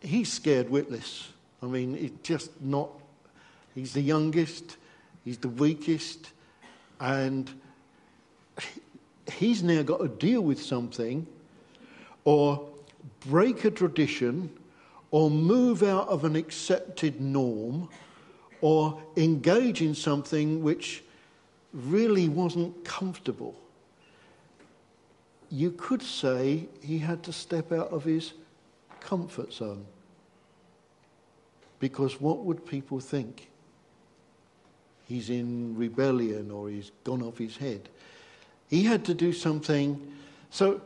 he's 0.00 0.32
scared 0.32 0.68
witless. 0.68 1.28
I 1.62 1.66
mean, 1.66 1.94
he's 1.94 2.12
just 2.22 2.50
not, 2.60 2.90
he's 3.74 3.92
the 3.92 4.00
youngest, 4.00 4.76
he's 5.24 5.38
the 5.38 5.48
weakest, 5.48 6.32
and 7.00 7.50
he's 9.32 9.62
now 9.62 9.82
got 9.82 9.98
to 9.98 10.08
deal 10.08 10.40
with 10.40 10.60
something 10.62 11.26
or 12.24 12.68
break 13.26 13.64
a 13.64 13.70
tradition 13.70 14.50
or 15.10 15.30
move 15.30 15.82
out 15.82 16.08
of 16.08 16.24
an 16.24 16.36
accepted 16.36 17.20
norm 17.20 17.88
or 18.60 19.00
engage 19.16 19.82
in 19.82 19.94
something 19.94 20.62
which 20.62 21.02
really 21.72 22.28
wasn't 22.28 22.84
comfortable. 22.84 23.54
You 25.50 25.70
could 25.72 26.02
say 26.02 26.68
he 26.82 26.98
had 26.98 27.22
to 27.24 27.32
step 27.32 27.72
out 27.72 27.88
of 27.88 28.04
his 28.04 28.34
comfort 29.00 29.52
zone. 29.52 29.84
Because 31.80 32.20
what 32.20 32.44
would 32.44 32.66
people 32.66 33.00
think? 33.00 33.48
He's 35.06 35.30
in 35.30 35.76
rebellion 35.76 36.50
or 36.50 36.68
he's 36.68 36.90
gone 37.04 37.22
off 37.22 37.38
his 37.38 37.56
head. 37.56 37.88
He 38.68 38.84
had 38.84 39.04
to 39.06 39.14
do 39.14 39.32
something. 39.32 40.12
So, 40.50 40.80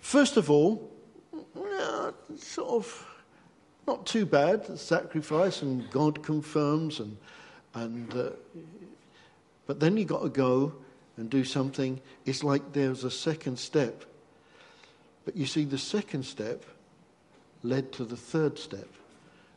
first 0.00 0.36
of 0.36 0.50
all, 0.50 0.90
sort 2.36 2.70
of 2.70 3.06
not 3.86 4.06
too 4.06 4.26
bad, 4.26 4.78
sacrifice, 4.78 5.62
and 5.62 5.88
God 5.90 6.22
confirms, 6.22 7.00
and, 7.00 7.16
and 7.74 8.14
uh, 8.14 8.30
but 9.66 9.80
then 9.80 9.96
you've 9.96 10.08
got 10.08 10.22
to 10.22 10.28
go 10.28 10.72
and 11.16 11.28
do 11.28 11.44
something. 11.44 12.00
It's 12.24 12.42
like 12.42 12.72
there's 12.72 13.04
a 13.04 13.10
second 13.10 13.58
step. 13.58 14.04
But 15.24 15.36
you 15.36 15.46
see, 15.46 15.64
the 15.64 15.78
second 15.78 16.24
step 16.24 16.64
led 17.62 17.92
to 17.92 18.04
the 18.04 18.16
third 18.16 18.58
step. 18.58 18.88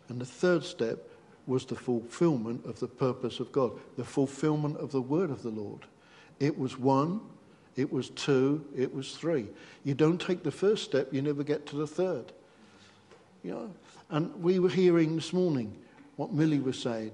And 0.09 0.19
the 0.19 0.25
third 0.25 0.63
step 0.63 0.99
was 1.47 1.65
the 1.65 1.75
fulfillment 1.75 2.65
of 2.65 2.79
the 2.79 2.87
purpose 2.87 3.39
of 3.39 3.51
God, 3.51 3.71
the 3.97 4.03
fulfillment 4.03 4.77
of 4.77 4.91
the 4.91 5.01
word 5.01 5.29
of 5.29 5.43
the 5.43 5.49
Lord. 5.49 5.85
It 6.39 6.57
was 6.57 6.77
one, 6.77 7.21
it 7.75 7.91
was 7.91 8.09
two, 8.11 8.65
it 8.75 8.93
was 8.93 9.15
three. 9.15 9.47
You 9.83 9.93
don't 9.93 10.19
take 10.19 10.43
the 10.43 10.51
first 10.51 10.83
step, 10.83 11.13
you 11.13 11.21
never 11.21 11.43
get 11.43 11.65
to 11.67 11.75
the 11.75 11.87
third. 11.87 12.31
You 13.43 13.51
know? 13.51 13.73
And 14.09 14.33
we 14.41 14.59
were 14.59 14.69
hearing 14.69 15.15
this 15.15 15.33
morning 15.33 15.75
what 16.15 16.33
Millie 16.33 16.59
was 16.59 16.79
saying. 16.79 17.11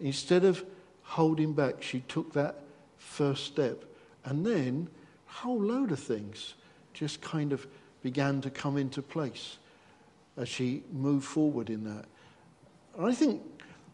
Instead 0.00 0.44
of 0.44 0.64
holding 1.02 1.52
back, 1.52 1.82
she 1.82 2.00
took 2.00 2.32
that 2.32 2.56
first 2.98 3.44
step. 3.44 3.84
And 4.24 4.44
then 4.44 4.88
a 5.28 5.32
whole 5.32 5.60
load 5.60 5.92
of 5.92 6.00
things 6.00 6.54
just 6.92 7.20
kind 7.20 7.52
of 7.52 7.66
began 8.02 8.40
to 8.42 8.50
come 8.50 8.76
into 8.76 9.02
place 9.02 9.58
as 10.36 10.48
she 10.48 10.82
moved 10.92 11.24
forward 11.24 11.70
in 11.70 11.84
that. 11.84 12.06
I 13.04 13.14
think 13.14 13.42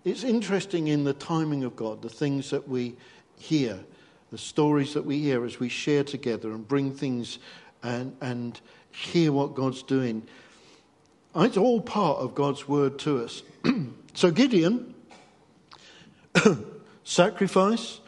it's 0.05 0.25
interesting 0.25 0.88
in 0.88 1.05
the 1.05 1.12
timing 1.12 1.64
of 1.64 1.77
God, 1.77 2.03
the 2.03 2.09
things 2.09 2.51
that 2.51 2.69
we 2.69 2.97
hear, 3.38 3.79
the 4.33 4.38
stories 4.38 4.95
that 4.95 5.05
we 5.05 5.19
hear 5.19 5.45
as 5.45 5.61
we 5.61 5.69
share 5.69 6.03
together 6.03 6.51
and 6.51 6.66
bring 6.66 6.92
things 6.92 7.38
and, 7.83 8.16
and 8.21 8.61
hear 8.90 9.33
what 9.33 9.55
God's 9.55 9.83
doing. 9.83 10.27
It's 11.37 11.57
all 11.57 11.81
part 11.81 12.19
of 12.19 12.35
God's 12.35 12.66
word 12.66 12.99
to 13.01 13.23
us. 13.23 13.42
so 14.14 14.31
Gideon, 14.31 14.95
sacrifice, 17.05 18.01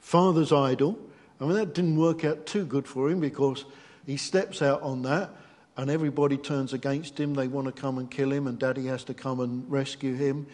father's 0.00 0.52
idol. 0.52 0.98
I 1.40 1.44
mean, 1.44 1.54
that 1.54 1.74
didn't 1.74 1.96
work 1.96 2.24
out 2.24 2.46
too 2.46 2.66
good 2.66 2.86
for 2.86 3.08
him 3.08 3.20
because 3.20 3.64
he 4.04 4.16
steps 4.16 4.60
out 4.60 4.82
on 4.82 5.02
that 5.02 5.30
and 5.78 5.90
everybody 5.90 6.36
turns 6.36 6.72
against 6.72 7.18
him. 7.18 7.34
They 7.34 7.46
want 7.46 7.66
to 7.66 7.72
come 7.72 7.98
and 7.98 8.10
kill 8.10 8.32
him, 8.32 8.48
and 8.48 8.58
daddy 8.58 8.86
has 8.86 9.04
to 9.04 9.14
come 9.14 9.38
and 9.38 9.70
rescue 9.70 10.14
him. 10.14 10.48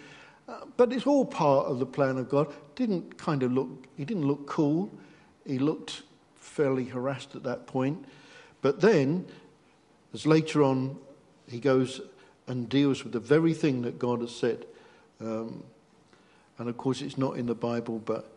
Uh, 0.47 0.61
but 0.77 0.93
it's 0.93 1.07
all 1.07 1.25
part 1.25 1.67
of 1.67 1.79
the 1.79 1.87
plan 1.87 2.19
of 2.19 2.29
God. 2.29 2.53
Didn't 2.77 3.17
kind 3.17 3.43
of 3.43 3.51
look, 3.51 3.87
he 3.97 4.05
didn't 4.05 4.27
look 4.27 4.47
cool. 4.47 4.93
He 5.47 5.59
looked 5.59 6.03
fairly 6.37 6.85
harassed 6.85 7.35
at 7.35 7.43
that 7.45 7.67
point. 7.67 8.05
But 8.61 8.83
then, 8.83 9.25
as 10.13 10.27
later 10.27 10.63
on, 10.63 10.99
he 11.49 11.59
goes 11.59 12.03
and 12.47 12.69
deals 12.69 13.03
with 13.03 13.15
the 13.15 13.21
very 13.21 13.55
thing 13.55 13.81
that 13.83 13.99
God 13.99 14.21
has 14.21 14.35
said. 14.35 14.67
Um, 15.21 15.65
and 16.59 16.69
of 16.69 16.77
course, 16.77 17.01
it's 17.01 17.17
not 17.17 17.39
in 17.39 17.47
the 17.47 17.55
Bible, 17.55 17.99
but 17.99 18.31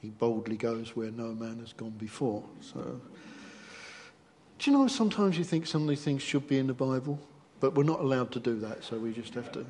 he 0.00 0.10
boldly 0.10 0.56
goes 0.56 0.94
where 0.94 1.10
no 1.10 1.34
man 1.34 1.58
has 1.58 1.72
gone 1.72 1.90
before. 1.98 2.44
So. 2.60 3.00
Do 4.58 4.70
you 4.70 4.76
know 4.76 4.88
sometimes 4.88 5.38
you 5.38 5.44
think 5.44 5.66
some 5.66 5.82
of 5.82 5.88
these 5.88 6.02
things 6.02 6.20
should 6.22 6.48
be 6.48 6.58
in 6.58 6.66
the 6.66 6.74
Bible, 6.74 7.20
but 7.60 7.74
we're 7.76 7.84
not 7.84 8.00
allowed 8.00 8.32
to 8.32 8.40
do 8.40 8.58
that, 8.60 8.82
so 8.82 8.98
we 8.98 9.12
just 9.12 9.34
have 9.34 9.52
to. 9.52 9.64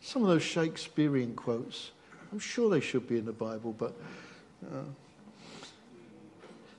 Some 0.00 0.22
of 0.22 0.28
those 0.28 0.42
Shakespearean 0.42 1.36
quotes, 1.36 1.92
I'm 2.32 2.40
sure 2.40 2.68
they 2.68 2.80
should 2.80 3.08
be 3.08 3.18
in 3.18 3.24
the 3.24 3.32
Bible, 3.32 3.72
but. 3.78 3.94
Uh, 4.64 4.82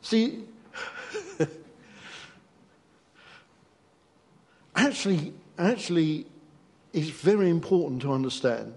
see, 0.02 0.44
actually, 4.76 5.34
actually, 5.58 6.26
it's 6.94 7.10
very 7.10 7.50
important 7.50 8.02
to 8.02 8.12
understand. 8.12 8.74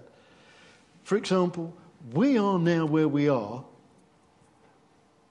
For 1.03 1.17
example, 1.17 1.75
we 2.13 2.37
are 2.37 2.57
now 2.59 2.85
where 2.85 3.07
we 3.07 3.27
are 3.27 3.63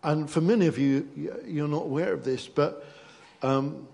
and 0.04 0.30
for 0.30 0.42
many 0.42 0.66
of 0.66 0.78
you, 0.78 1.08
you're 1.46 1.66
not 1.66 1.84
aware 1.84 2.12
of 2.12 2.24
this, 2.24 2.46
but 2.46 2.86
um, 3.42 3.88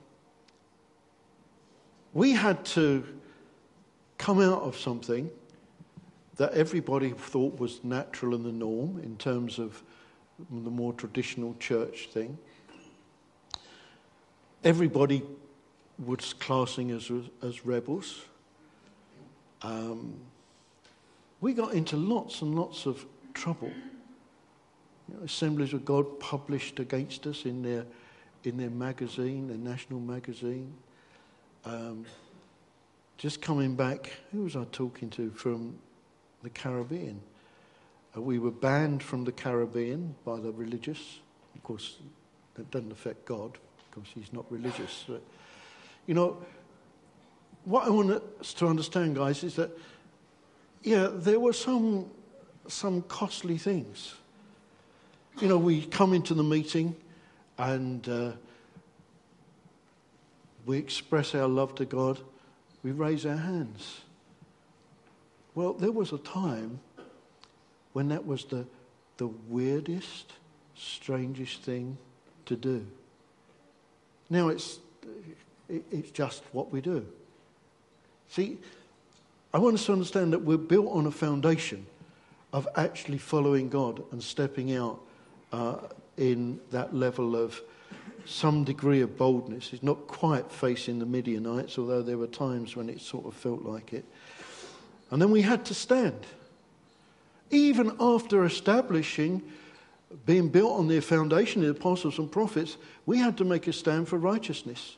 we 2.12 2.32
had 2.32 2.64
to 2.66 3.04
come 4.18 4.40
out 4.40 4.62
of 4.62 4.76
something 4.76 5.30
that 6.36 6.52
everybody 6.52 7.11
thought 7.11 7.58
was 7.61 7.84
natural 7.84 8.34
and 8.34 8.44
the 8.44 8.52
norm 8.52 9.00
in 9.04 9.16
terms 9.18 9.58
of 9.61 9.82
the 10.50 10.70
more 10.70 10.92
traditional 10.94 11.54
church 11.61 12.08
thing. 12.12 12.36
Everybody 14.64 15.22
was 16.04 16.32
classing 16.32 16.90
as, 16.90 17.11
as 17.42 17.64
rebels. 17.64 18.24
Um, 19.62 20.14
we 21.40 21.52
got 21.52 21.72
into 21.74 21.96
lots 21.96 22.42
and 22.42 22.56
lots 22.56 22.86
of 22.86 23.06
trouble 23.32 23.70
you 25.11 25.16
know, 25.16 25.24
Assemblies 25.24 25.72
of 25.72 25.84
God 25.84 26.20
published 26.20 26.78
against 26.78 27.26
us 27.26 27.44
in 27.44 27.62
their, 27.62 27.84
in 28.44 28.56
their 28.56 28.70
magazine, 28.70 29.48
their 29.48 29.56
national 29.56 30.00
magazine. 30.00 30.72
Um, 31.64 32.04
just 33.18 33.42
coming 33.42 33.74
back, 33.74 34.11
who 34.32 34.44
was 34.44 34.56
I 34.56 34.64
talking 34.72 35.11
to 35.11 35.30
from 35.30 35.78
the 36.42 36.50
Caribbean? 36.50 37.20
Uh, 38.16 38.22
we 38.22 38.38
were 38.38 38.50
banned 38.50 39.02
from 39.02 39.24
the 39.24 39.32
Caribbean 39.32 40.14
by 40.24 40.38
the 40.40 40.52
religious. 40.52 41.20
Of 41.54 41.62
course, 41.62 41.98
that 42.54 42.70
doesn't 42.70 42.92
affect 42.92 43.24
God 43.24 43.58
because 43.90 44.08
he's 44.14 44.32
not 44.32 44.50
religious. 44.50 45.04
But, 45.06 45.22
you 46.06 46.14
know, 46.14 46.38
what 47.64 47.86
I 47.86 47.90
want 47.90 48.22
us 48.40 48.54
to 48.54 48.66
understand, 48.66 49.16
guys, 49.16 49.44
is 49.44 49.56
that, 49.56 49.70
yeah, 50.82 51.08
there 51.12 51.38
were 51.38 51.52
some, 51.52 52.11
some 52.68 53.02
costly 53.02 53.58
things. 53.58 54.14
You 55.39 55.49
know, 55.49 55.59
we 55.59 55.87
come 55.87 56.12
into 56.12 56.35
the 56.35 56.43
meeting 56.43 56.97
and 57.57 58.07
uh, 58.09 58.33
we 60.66 60.78
express 60.78 61.35
our 61.35 61.49
love 61.49 61.74
to 61.76 61.85
God, 61.85 62.18
we 62.83 62.93
raise 62.93 63.24
our 63.24 63.37
hands. 63.37 64.01
Well, 65.55 65.72
there 65.72 65.93
was 65.93 66.12
a 66.12 66.18
time 66.18 66.81
when 67.93 68.09
that 68.09 68.26
was 68.26 68.45
the, 68.45 68.66
the 69.16 69.28
weirdest, 69.49 70.33
strangest 70.74 71.62
thing 71.62 71.99
to 72.47 72.57
do. 72.57 72.87
Now 74.28 74.49
it's, 74.49 74.78
it's 75.68 76.11
just 76.11 76.43
what 76.53 76.70
we 76.70 76.81
do. 76.81 77.07
See, 78.28 78.59
I 79.53 79.59
want 79.59 79.74
us 79.74 79.87
to 79.87 79.93
understand 79.93 80.33
that 80.33 80.43
we're 80.43 80.57
built 80.57 80.89
on 80.93 81.07
a 81.07 81.11
foundation 81.11 81.87
of 82.53 82.68
actually 82.76 83.18
following 83.18 83.68
God 83.68 84.03
and 84.12 84.22
stepping 84.22 84.74
out 84.74 85.01
uh, 85.53 85.76
in 86.16 86.61
that 86.70 86.94
level 86.94 87.36
of 87.36 87.61
some 88.24 88.64
degree 88.64 89.01
of 89.01 89.16
boldness. 89.16 89.72
It's 89.72 89.82
not 89.82 90.07
quite 90.07 90.51
facing 90.53 90.98
the 90.98 91.07
Midianites, 91.07 91.78
although 91.78 92.03
there 92.03 92.18
were 92.18 92.26
times 92.26 92.76
when 92.76 92.88
it 92.88 93.01
sort 93.01 93.26
of 93.26 93.34
felt 93.34 93.62
like 93.62 93.92
it. 93.92 94.05
And 95.11 95.20
then 95.20 95.30
we 95.30 95.42
had 95.42 95.64
to 95.66 95.74
stand. 95.74 96.26
Even 97.51 97.96
after 97.98 98.44
establishing, 98.44 99.42
being 100.26 100.48
built 100.48 100.78
on 100.78 100.86
the 100.86 101.01
foundation 101.01 101.62
of 101.62 101.74
the 101.74 101.80
apostles 101.80 102.18
and 102.18 102.30
prophets, 102.30 102.76
we 103.07 103.18
had 103.18 103.36
to 103.38 103.44
make 103.44 103.66
a 103.66 103.72
stand 103.72 104.09
for 104.09 104.18
righteousness. 104.18 104.96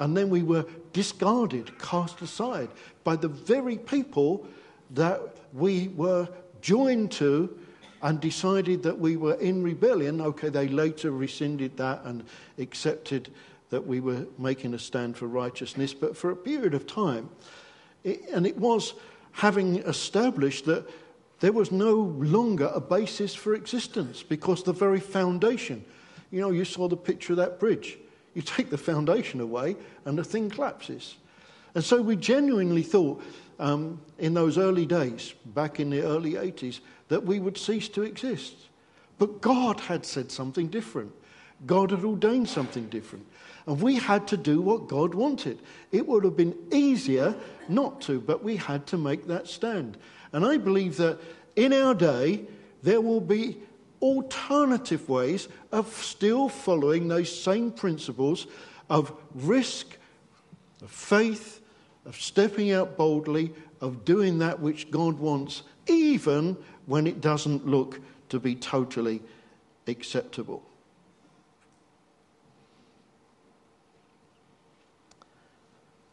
And 0.00 0.16
then 0.16 0.28
we 0.28 0.42
were 0.42 0.66
discarded, 0.92 1.78
cast 1.78 2.20
aside 2.22 2.68
by 3.04 3.16
the 3.16 3.28
very 3.28 3.78
people 3.78 4.46
that 4.90 5.20
we 5.52 5.88
were 5.88 6.28
joined 6.60 7.12
to 7.12 7.56
and 8.06 8.20
decided 8.20 8.84
that 8.84 8.96
we 8.96 9.16
were 9.16 9.34
in 9.34 9.64
rebellion. 9.64 10.20
Okay, 10.20 10.48
they 10.48 10.68
later 10.68 11.10
rescinded 11.10 11.76
that 11.76 12.04
and 12.04 12.22
accepted 12.56 13.32
that 13.70 13.84
we 13.84 13.98
were 13.98 14.24
making 14.38 14.74
a 14.74 14.78
stand 14.78 15.16
for 15.16 15.26
righteousness. 15.26 15.92
But 15.92 16.16
for 16.16 16.30
a 16.30 16.36
period 16.36 16.72
of 16.72 16.86
time, 16.86 17.28
it, 18.04 18.22
and 18.32 18.46
it 18.46 18.56
was 18.58 18.94
having 19.32 19.78
established 19.78 20.66
that 20.66 20.88
there 21.40 21.50
was 21.50 21.72
no 21.72 21.94
longer 21.94 22.70
a 22.72 22.80
basis 22.80 23.34
for 23.34 23.56
existence 23.56 24.22
because 24.22 24.62
the 24.62 24.72
very 24.72 25.00
foundation, 25.00 25.84
you 26.30 26.40
know, 26.40 26.52
you 26.52 26.64
saw 26.64 26.86
the 26.86 26.96
picture 26.96 27.32
of 27.32 27.38
that 27.38 27.58
bridge. 27.58 27.98
You 28.34 28.42
take 28.56 28.70
the 28.70 28.78
foundation 28.78 29.40
away 29.40 29.74
and 30.04 30.16
the 30.16 30.22
thing 30.22 30.48
collapses. 30.48 31.16
And 31.74 31.82
so 31.82 32.00
we 32.00 32.14
genuinely 32.14 32.84
thought 32.84 33.20
um, 33.58 34.00
in 34.18 34.34
those 34.34 34.58
early 34.58 34.86
days, 34.86 35.34
back 35.46 35.80
in 35.80 35.90
the 35.90 36.02
early 36.02 36.32
80s, 36.32 36.80
that 37.08 37.24
we 37.24 37.38
would 37.38 37.56
cease 37.56 37.88
to 37.90 38.02
exist. 38.02 38.54
But 39.18 39.40
God 39.40 39.80
had 39.80 40.04
said 40.04 40.30
something 40.30 40.68
different. 40.68 41.12
God 41.64 41.90
had 41.90 42.04
ordained 42.04 42.48
something 42.48 42.86
different. 42.88 43.26
And 43.66 43.80
we 43.80 43.96
had 43.96 44.28
to 44.28 44.36
do 44.36 44.60
what 44.60 44.88
God 44.88 45.14
wanted. 45.14 45.58
It 45.90 46.06
would 46.06 46.24
have 46.24 46.36
been 46.36 46.56
easier 46.72 47.34
not 47.68 48.00
to, 48.02 48.20
but 48.20 48.44
we 48.44 48.56
had 48.56 48.86
to 48.88 48.98
make 48.98 49.26
that 49.26 49.48
stand. 49.48 49.96
And 50.32 50.44
I 50.44 50.56
believe 50.58 50.98
that 50.98 51.18
in 51.56 51.72
our 51.72 51.94
day, 51.94 52.44
there 52.82 53.00
will 53.00 53.20
be 53.20 53.56
alternative 54.02 55.08
ways 55.08 55.48
of 55.72 55.88
still 55.88 56.48
following 56.48 57.08
those 57.08 57.34
same 57.34 57.70
principles 57.72 58.46
of 58.90 59.12
risk, 59.34 59.96
of 60.82 60.90
faith, 60.90 61.60
of 62.06 62.16
stepping 62.16 62.72
out 62.72 62.96
boldly, 62.96 63.52
of 63.80 64.04
doing 64.04 64.38
that 64.38 64.60
which 64.60 64.90
God 64.90 65.18
wants, 65.18 65.62
even 65.86 66.56
when 66.86 67.06
it 67.06 67.20
doesn't 67.20 67.66
look 67.66 68.00
to 68.28 68.38
be 68.38 68.54
totally 68.54 69.20
acceptable. 69.86 70.62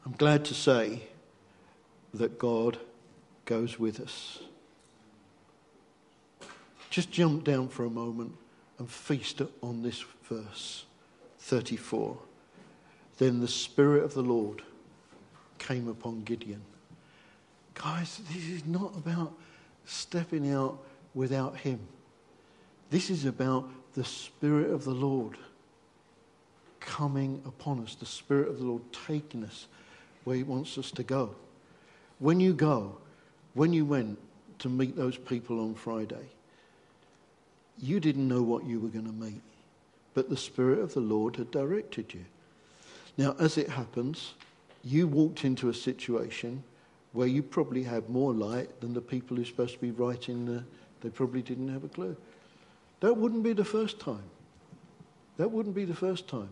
I'm 0.05 0.13
glad 0.13 0.43
to 0.45 0.53
say 0.53 1.03
that 2.13 2.37
God 2.37 2.77
goes 3.45 3.79
with 3.79 3.99
us. 3.99 4.39
Just 6.89 7.09
jump 7.09 7.43
down 7.43 7.69
for 7.69 7.85
a 7.85 7.89
moment 7.89 8.35
and 8.77 8.89
feast 8.89 9.41
on 9.61 9.81
this 9.81 10.03
verse 10.23 10.85
34. 11.39 12.17
Then 13.17 13.39
the 13.39 13.47
Spirit 13.47 14.03
of 14.03 14.13
the 14.13 14.21
Lord 14.21 14.61
came 15.67 15.87
upon 15.87 16.23
Gideon. 16.23 16.61
Guys, 17.73 18.21
this 18.31 18.45
is 18.45 18.65
not 18.65 18.95
about 18.95 19.33
stepping 19.85 20.51
out 20.51 20.77
without 21.13 21.57
Him. 21.57 21.79
This 22.89 23.09
is 23.09 23.25
about 23.25 23.69
the 23.93 24.03
Spirit 24.03 24.69
of 24.69 24.83
the 24.83 24.93
Lord 24.93 25.37
coming 26.79 27.41
upon 27.45 27.81
us, 27.81 27.95
the 27.95 28.05
Spirit 28.05 28.49
of 28.49 28.59
the 28.59 28.65
Lord 28.65 28.81
taking 29.07 29.43
us 29.43 29.67
where 30.23 30.35
He 30.35 30.43
wants 30.43 30.77
us 30.77 30.91
to 30.91 31.03
go. 31.03 31.33
When 32.19 32.39
you 32.39 32.53
go, 32.53 32.97
when 33.53 33.73
you 33.73 33.85
went 33.85 34.19
to 34.59 34.69
meet 34.69 34.95
those 34.95 35.17
people 35.17 35.59
on 35.59 35.75
Friday, 35.75 36.27
you 37.79 37.99
didn't 37.99 38.27
know 38.27 38.43
what 38.43 38.65
you 38.65 38.79
were 38.79 38.89
going 38.89 39.05
to 39.05 39.11
meet, 39.11 39.41
but 40.13 40.29
the 40.29 40.37
Spirit 40.37 40.79
of 40.79 40.93
the 40.93 40.99
Lord 40.99 41.35
had 41.35 41.51
directed 41.51 42.13
you. 42.13 42.25
Now, 43.17 43.35
as 43.39 43.57
it 43.57 43.69
happens, 43.69 44.33
you 44.83 45.07
walked 45.07 45.45
into 45.45 45.69
a 45.69 45.73
situation 45.73 46.63
where 47.13 47.27
you 47.27 47.41
probably 47.41 47.83
had 47.83 48.09
more 48.09 48.33
light 48.33 48.81
than 48.81 48.93
the 48.93 49.01
people 49.01 49.37
who're 49.37 49.45
supposed 49.45 49.73
to 49.73 49.79
be 49.79 49.91
writing 49.91 50.45
the, 50.45 50.63
they 51.01 51.09
probably 51.09 51.41
didn't 51.41 51.69
have 51.69 51.83
a 51.83 51.87
clue. 51.87 52.15
That 52.99 53.15
wouldn't 53.15 53.43
be 53.43 53.53
the 53.53 53.65
first 53.65 53.99
time. 53.99 54.23
That 55.37 55.49
wouldn't 55.49 55.75
be 55.75 55.85
the 55.85 55.95
first 55.95 56.27
time. 56.27 56.49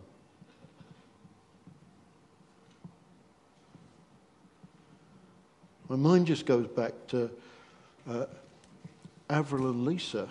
My 5.88 5.96
mind 5.96 6.26
just 6.26 6.46
goes 6.46 6.66
back 6.68 6.92
to 7.08 7.30
uh, 8.08 8.26
Avril 9.28 9.68
and 9.68 9.84
Lisa 9.84 10.28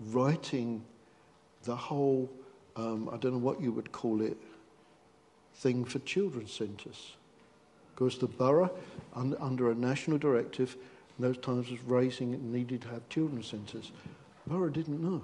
writing 0.00 0.82
the 1.64 1.76
whole, 1.76 2.30
um, 2.76 3.10
I 3.12 3.16
don't 3.16 3.32
know 3.32 3.38
what 3.38 3.60
you 3.60 3.72
would 3.72 3.92
call 3.92 4.22
it, 4.22 4.36
thing 5.54 5.84
for 5.84 5.98
children's 6.00 6.52
centres. 6.52 7.14
Because 7.94 8.18
the 8.18 8.26
borough, 8.26 8.70
un- 9.14 9.36
under 9.40 9.70
a 9.70 9.74
national 9.74 10.18
directive, 10.18 10.76
in 11.18 11.24
those 11.24 11.38
times 11.38 11.70
was 11.70 11.80
raising 11.82 12.34
and 12.34 12.52
needed 12.52 12.82
to 12.82 12.88
have 12.88 13.08
children's 13.08 13.46
centres. 13.46 13.92
Borough 14.46 14.68
didn't 14.68 15.00
know. 15.00 15.22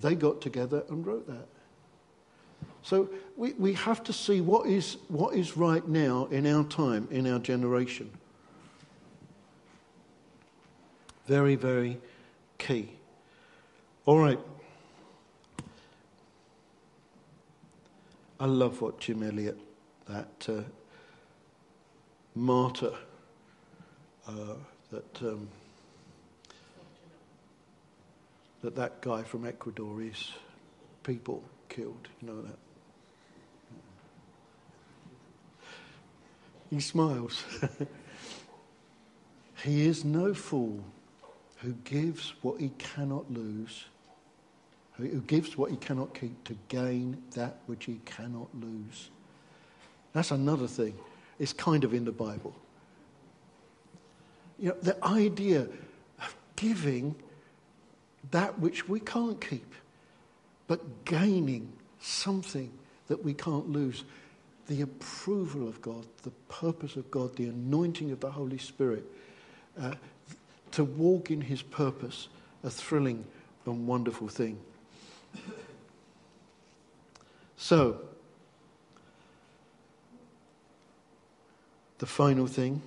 They 0.00 0.14
got 0.14 0.40
together 0.40 0.82
and 0.88 1.06
wrote 1.06 1.26
that. 1.28 1.46
So 2.82 3.08
we, 3.36 3.52
we 3.54 3.72
have 3.74 4.02
to 4.04 4.12
see 4.12 4.40
what 4.40 4.68
is, 4.68 4.96
what 5.08 5.34
is 5.34 5.56
right 5.56 5.86
now 5.86 6.26
in 6.30 6.46
our 6.46 6.64
time, 6.64 7.08
in 7.10 7.26
our 7.26 7.38
generation. 7.38 8.10
Very, 11.26 11.56
very 11.56 11.98
key. 12.58 12.90
All 14.04 14.18
right. 14.18 14.38
I 18.38 18.44
love 18.44 18.82
what 18.82 19.00
Jim 19.00 19.22
Elliot, 19.22 19.58
that 20.08 20.46
uh, 20.48 20.62
martyr, 22.34 22.92
uh, 24.28 24.54
that 24.92 25.22
um, 25.22 25.48
that 28.62 28.76
that 28.76 29.00
guy 29.00 29.22
from 29.22 29.46
Ecuador 29.46 30.02
is 30.02 30.32
people 31.02 31.42
killed. 31.70 32.08
You 32.20 32.28
know 32.28 32.42
that. 32.42 32.58
He 36.68 36.80
smiles. 36.80 37.42
he 39.64 39.86
is 39.86 40.04
no 40.04 40.34
fool 40.34 40.84
who 41.58 41.72
gives 41.84 42.34
what 42.42 42.60
he 42.60 42.70
cannot 42.76 43.32
lose, 43.32 43.86
who 44.98 45.20
gives 45.22 45.56
what 45.56 45.70
he 45.70 45.76
cannot 45.76 46.14
keep 46.14 46.42
to 46.44 46.56
gain 46.68 47.22
that 47.32 47.58
which 47.66 47.84
he 47.84 48.00
cannot 48.04 48.48
lose. 48.58 49.10
That's 50.12 50.30
another 50.30 50.66
thing. 50.66 50.94
It's 51.38 51.52
kind 51.52 51.84
of 51.84 51.92
in 51.92 52.04
the 52.04 52.12
Bible. 52.12 52.54
You 54.58 54.70
know, 54.70 54.76
the 54.82 55.04
idea 55.04 55.68
of 56.18 56.36
giving 56.56 57.14
that 58.30 58.58
which 58.58 58.88
we 58.88 59.00
can't 59.00 59.38
keep, 59.40 59.74
but 60.66 61.04
gaining 61.04 61.70
something 62.00 62.72
that 63.08 63.22
we 63.22 63.34
can't 63.34 63.68
lose. 63.70 64.04
the 64.68 64.82
approval 64.82 65.68
of 65.68 65.80
God, 65.80 66.04
the 66.22 66.30
purpose 66.48 66.96
of 66.96 67.10
God, 67.10 67.36
the 67.36 67.46
anointing 67.46 68.10
of 68.10 68.20
the 68.20 68.30
Holy 68.30 68.58
Spirit, 68.58 69.04
uh, 69.80 69.92
to 70.72 70.84
walk 70.84 71.30
in 71.30 71.40
His 71.40 71.62
purpose, 71.62 72.28
a 72.64 72.70
thrilling 72.70 73.24
and 73.64 73.86
wonderful 73.86 74.28
thing. 74.28 74.58
So, 77.56 78.00
the 81.98 82.06
final 82.06 82.46
thing 82.46 82.82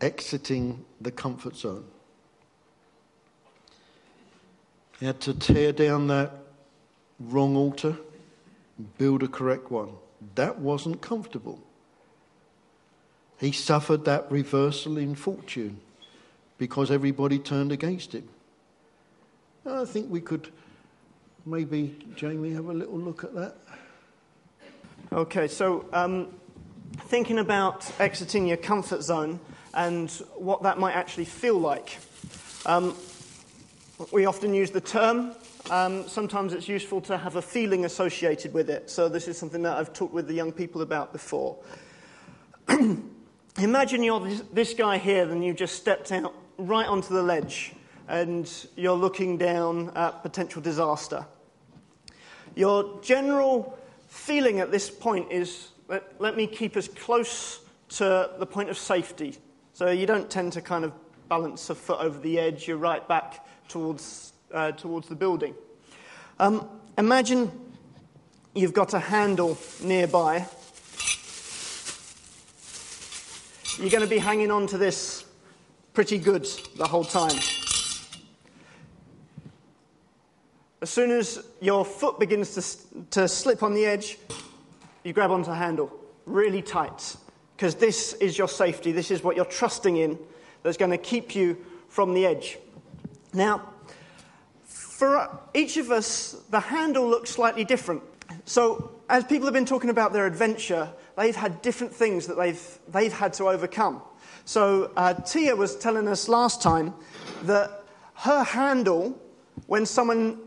exiting 0.00 0.84
the 1.00 1.10
comfort 1.10 1.56
zone. 1.56 1.84
He 5.00 5.06
had 5.06 5.20
to 5.22 5.34
tear 5.34 5.72
down 5.72 6.06
that 6.08 6.32
wrong 7.18 7.56
altar 7.56 7.96
build 8.98 9.22
a 9.22 9.28
correct 9.28 9.70
one. 9.70 9.90
That 10.34 10.58
wasn't 10.58 11.00
comfortable. 11.00 11.60
He 13.38 13.52
suffered 13.52 14.04
that 14.04 14.30
reversal 14.30 14.96
in 14.98 15.14
fortune 15.14 15.80
because 16.58 16.90
everybody 16.90 17.38
turned 17.38 17.72
against 17.72 18.12
him. 18.12 18.28
I 19.66 19.84
think 19.84 20.10
we 20.10 20.20
could 20.20 20.52
maybe, 21.46 21.96
Jamie, 22.14 22.52
have 22.52 22.66
a 22.66 22.72
little 22.72 22.98
look 22.98 23.24
at 23.24 23.34
that. 23.34 23.56
Okay, 25.12 25.48
so 25.48 25.88
um, 25.92 26.28
thinking 27.06 27.38
about 27.38 27.90
exiting 28.00 28.46
your 28.46 28.56
comfort 28.56 29.02
zone 29.02 29.38
and 29.74 30.10
what 30.36 30.62
that 30.62 30.78
might 30.78 30.94
actually 30.94 31.24
feel 31.24 31.58
like. 31.58 31.98
Um, 32.66 32.96
we 34.12 34.26
often 34.26 34.54
use 34.54 34.70
the 34.70 34.80
term. 34.80 35.34
Um, 35.70 36.08
sometimes 36.08 36.52
it's 36.52 36.68
useful 36.68 37.00
to 37.02 37.16
have 37.16 37.36
a 37.36 37.42
feeling 37.42 37.84
associated 37.84 38.52
with 38.52 38.68
it. 38.70 38.90
So, 38.90 39.08
this 39.08 39.28
is 39.28 39.38
something 39.38 39.62
that 39.62 39.76
I've 39.76 39.92
talked 39.92 40.12
with 40.12 40.26
the 40.26 40.34
young 40.34 40.52
people 40.52 40.82
about 40.82 41.12
before. 41.12 41.56
Imagine 43.58 44.02
you're 44.02 44.20
this, 44.20 44.42
this 44.52 44.74
guy 44.74 44.98
here, 44.98 45.30
and 45.30 45.44
you 45.44 45.54
just 45.54 45.76
stepped 45.76 46.10
out 46.12 46.34
right 46.58 46.86
onto 46.86 47.14
the 47.14 47.22
ledge, 47.22 47.72
and 48.08 48.66
you're 48.76 48.96
looking 48.96 49.38
down 49.38 49.90
at 49.96 50.22
potential 50.22 50.60
disaster. 50.60 51.24
Your 52.54 53.00
general 53.02 53.78
feeling 54.08 54.60
at 54.60 54.70
this 54.70 54.90
point 54.90 55.32
is 55.32 55.68
let, 55.88 56.20
let 56.20 56.36
me 56.36 56.46
keep 56.46 56.76
as 56.76 56.88
close 56.88 57.60
to 57.90 58.30
the 58.38 58.46
point 58.46 58.70
of 58.70 58.78
safety. 58.78 59.36
So 59.72 59.90
you 59.90 60.06
don't 60.06 60.30
tend 60.30 60.52
to 60.54 60.60
kind 60.60 60.84
of 60.84 60.92
balance 61.28 61.70
a 61.70 61.74
foot 61.74 62.00
over 62.00 62.18
the 62.20 62.38
edge, 62.38 62.68
you're 62.68 62.76
right 62.76 63.06
back 63.08 63.46
towards, 63.68 64.32
uh, 64.52 64.72
towards 64.72 65.08
the 65.08 65.14
building. 65.14 65.54
Um, 66.38 66.68
imagine 66.96 67.50
you've 68.54 68.72
got 68.72 68.94
a 68.94 68.98
handle 68.98 69.58
nearby. 69.82 70.46
You're 73.78 73.90
going 73.90 74.04
to 74.04 74.08
be 74.08 74.18
hanging 74.18 74.50
on 74.50 74.68
to 74.68 74.78
this 74.78 75.24
pretty 75.92 76.18
good 76.18 76.46
the 76.76 76.86
whole 76.86 77.04
time. 77.04 77.36
As 80.84 80.90
soon 80.90 81.12
as 81.12 81.42
your 81.62 81.82
foot 81.82 82.20
begins 82.20 82.52
to, 82.56 83.04
to 83.12 83.26
slip 83.26 83.62
on 83.62 83.72
the 83.72 83.86
edge, 83.86 84.18
you 85.02 85.14
grab 85.14 85.30
onto 85.30 85.48
the 85.48 85.56
handle 85.56 85.90
really 86.26 86.60
tight 86.60 87.16
because 87.56 87.74
this 87.74 88.12
is 88.12 88.36
your 88.36 88.48
safety. 88.48 88.92
This 88.92 89.10
is 89.10 89.24
what 89.24 89.34
you're 89.34 89.46
trusting 89.46 89.96
in 89.96 90.18
that's 90.62 90.76
going 90.76 90.90
to 90.90 90.98
keep 90.98 91.34
you 91.34 91.56
from 91.88 92.12
the 92.12 92.26
edge. 92.26 92.58
Now, 93.32 93.66
for 94.64 95.30
each 95.54 95.78
of 95.78 95.90
us, 95.90 96.32
the 96.50 96.60
handle 96.60 97.08
looks 97.08 97.30
slightly 97.30 97.64
different. 97.64 98.02
So, 98.44 98.90
as 99.08 99.24
people 99.24 99.46
have 99.46 99.54
been 99.54 99.64
talking 99.64 99.88
about 99.88 100.12
their 100.12 100.26
adventure, 100.26 100.90
they've 101.16 101.34
had 101.34 101.62
different 101.62 101.94
things 101.94 102.26
that 102.26 102.36
they've, 102.36 102.78
they've 102.88 103.10
had 103.10 103.32
to 103.34 103.48
overcome. 103.48 104.02
So, 104.44 104.92
uh, 104.98 105.14
Tia 105.14 105.56
was 105.56 105.76
telling 105.76 106.06
us 106.08 106.28
last 106.28 106.60
time 106.60 106.92
that 107.44 107.84
her 108.16 108.44
handle, 108.44 109.18
when 109.66 109.86
someone 109.86 110.44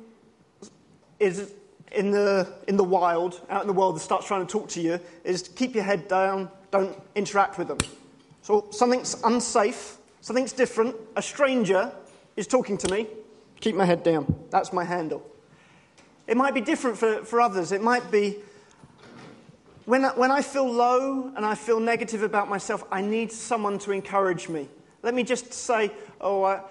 is 1.19 1.53
in 1.91 2.11
the, 2.11 2.47
in 2.67 2.77
the 2.77 2.83
wild, 2.83 3.41
out 3.49 3.61
in 3.61 3.67
the 3.67 3.73
world, 3.73 3.95
that 3.95 4.01
starts 4.01 4.27
trying 4.27 4.45
to 4.45 4.51
talk 4.51 4.69
to 4.69 4.81
you 4.81 4.99
is 5.23 5.41
to 5.43 5.51
keep 5.51 5.73
your 5.73 5.83
head 5.83 6.07
down, 6.07 6.49
don't 6.71 7.01
interact 7.15 7.57
with 7.57 7.67
them. 7.67 7.77
So 8.41 8.67
something's 8.71 9.21
unsafe, 9.23 9.97
something's 10.21 10.53
different, 10.53 10.95
a 11.15 11.21
stranger 11.21 11.91
is 12.35 12.47
talking 12.47 12.77
to 12.79 12.91
me, 12.91 13.07
keep 13.59 13.75
my 13.75 13.85
head 13.85 14.03
down. 14.03 14.33
That's 14.49 14.71
my 14.73 14.83
handle. 14.83 15.25
It 16.27 16.35
might 16.35 16.53
be 16.53 16.61
different 16.61 16.97
for, 16.97 17.23
for 17.23 17.39
others. 17.39 17.71
It 17.71 17.81
might 17.81 18.11
be 18.11 18.37
when 19.85 20.03
I, 20.03 20.09
when 20.09 20.31
I 20.31 20.41
feel 20.41 20.69
low 20.69 21.31
and 21.35 21.45
I 21.45 21.55
feel 21.55 21.79
negative 21.79 22.21
about 22.21 22.49
myself, 22.49 22.83
I 22.91 23.01
need 23.01 23.31
someone 23.31 23.79
to 23.79 23.91
encourage 23.91 24.49
me. 24.49 24.67
Let 25.01 25.13
me 25.13 25.23
just 25.23 25.53
say, 25.53 25.91
Oh, 26.19 26.43
I, 26.43 26.61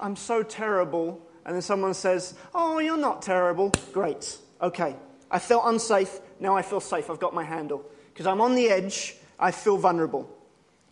I'm 0.00 0.14
so 0.14 0.42
terrible 0.42 1.20
and 1.44 1.54
then 1.54 1.62
someone 1.62 1.94
says, 1.94 2.34
Oh, 2.54 2.78
you're 2.78 2.96
not 2.96 3.22
terrible. 3.22 3.72
Great. 3.92 4.38
Okay. 4.60 4.96
I 5.30 5.38
felt 5.38 5.64
unsafe. 5.66 6.20
Now 6.40 6.56
I 6.56 6.62
feel 6.62 6.80
safe. 6.80 7.10
I've 7.10 7.20
got 7.20 7.34
my 7.34 7.44
handle. 7.44 7.84
Because 8.12 8.26
I'm 8.26 8.40
on 8.40 8.54
the 8.54 8.68
edge. 8.68 9.16
I 9.38 9.50
feel 9.50 9.76
vulnerable. 9.76 10.30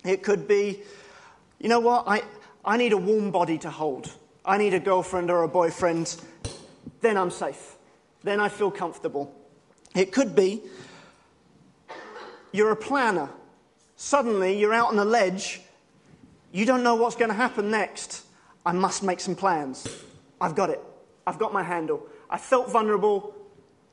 It 0.05 0.22
could 0.22 0.48
be, 0.48 0.82
you 1.61 1.68
know 1.68 1.80
what? 1.80 2.05
I, 2.07 2.22
I 2.64 2.76
need 2.76 2.92
a 2.92 2.96
warm 2.96 3.30
body 3.30 3.59
to 3.59 3.70
hold. 3.70 4.11
I 4.44 4.59
need 4.59 4.74
a 4.74 4.80
girlfriend 4.80 5.30
or 5.30 5.44
a 5.44 5.48
boyfriend. 5.48 6.16
Then 7.00 7.16
I'm 7.16 7.30
safe. 7.30 7.76
Then 8.24 8.40
I 8.40 8.48
feel 8.48 8.70
comfortable. 8.70 9.32
It 9.94 10.12
could 10.12 10.34
be, 10.34 10.62
you're 12.50 12.72
a 12.72 12.76
planner. 12.76 13.28
Suddenly 13.96 14.59
you're 14.59 14.74
out 14.74 14.88
on 14.88 14.96
the 14.96 15.05
ledge. 15.05 15.61
You 16.50 16.66
don't 16.66 16.82
know 16.82 16.96
what's 16.96 17.16
going 17.16 17.30
to 17.30 17.36
happen 17.36 17.70
next. 17.70 18.24
I 18.66 18.72
must 18.72 19.03
make 19.03 19.20
some 19.20 19.36
plans. 19.36 19.86
I've 20.43 20.57
got 20.57 20.70
it. 20.70 20.80
I've 21.24 21.38
got 21.38 21.53
my 21.53 21.62
handle. 21.62 22.05
I 22.28 22.36
felt 22.36 22.70
vulnerable. 22.70 23.32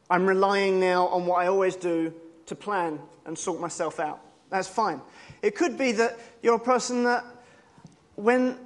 I'm 0.09 0.25
relying 0.25 0.79
now 0.79 1.07
on 1.07 1.27
what 1.27 1.35
I 1.35 1.47
always 1.47 1.75
do 1.75 2.11
to 2.47 2.55
plan 2.55 2.99
and 3.25 3.37
sort 3.37 3.61
myself 3.61 3.99
out. 3.99 4.19
That's 4.49 4.67
fine. 4.67 4.99
It 5.43 5.55
could 5.55 5.77
be 5.77 5.91
that 5.93 6.17
you're 6.41 6.55
a 6.55 6.59
person 6.59 7.03
that 7.03 7.23
when 8.15 8.57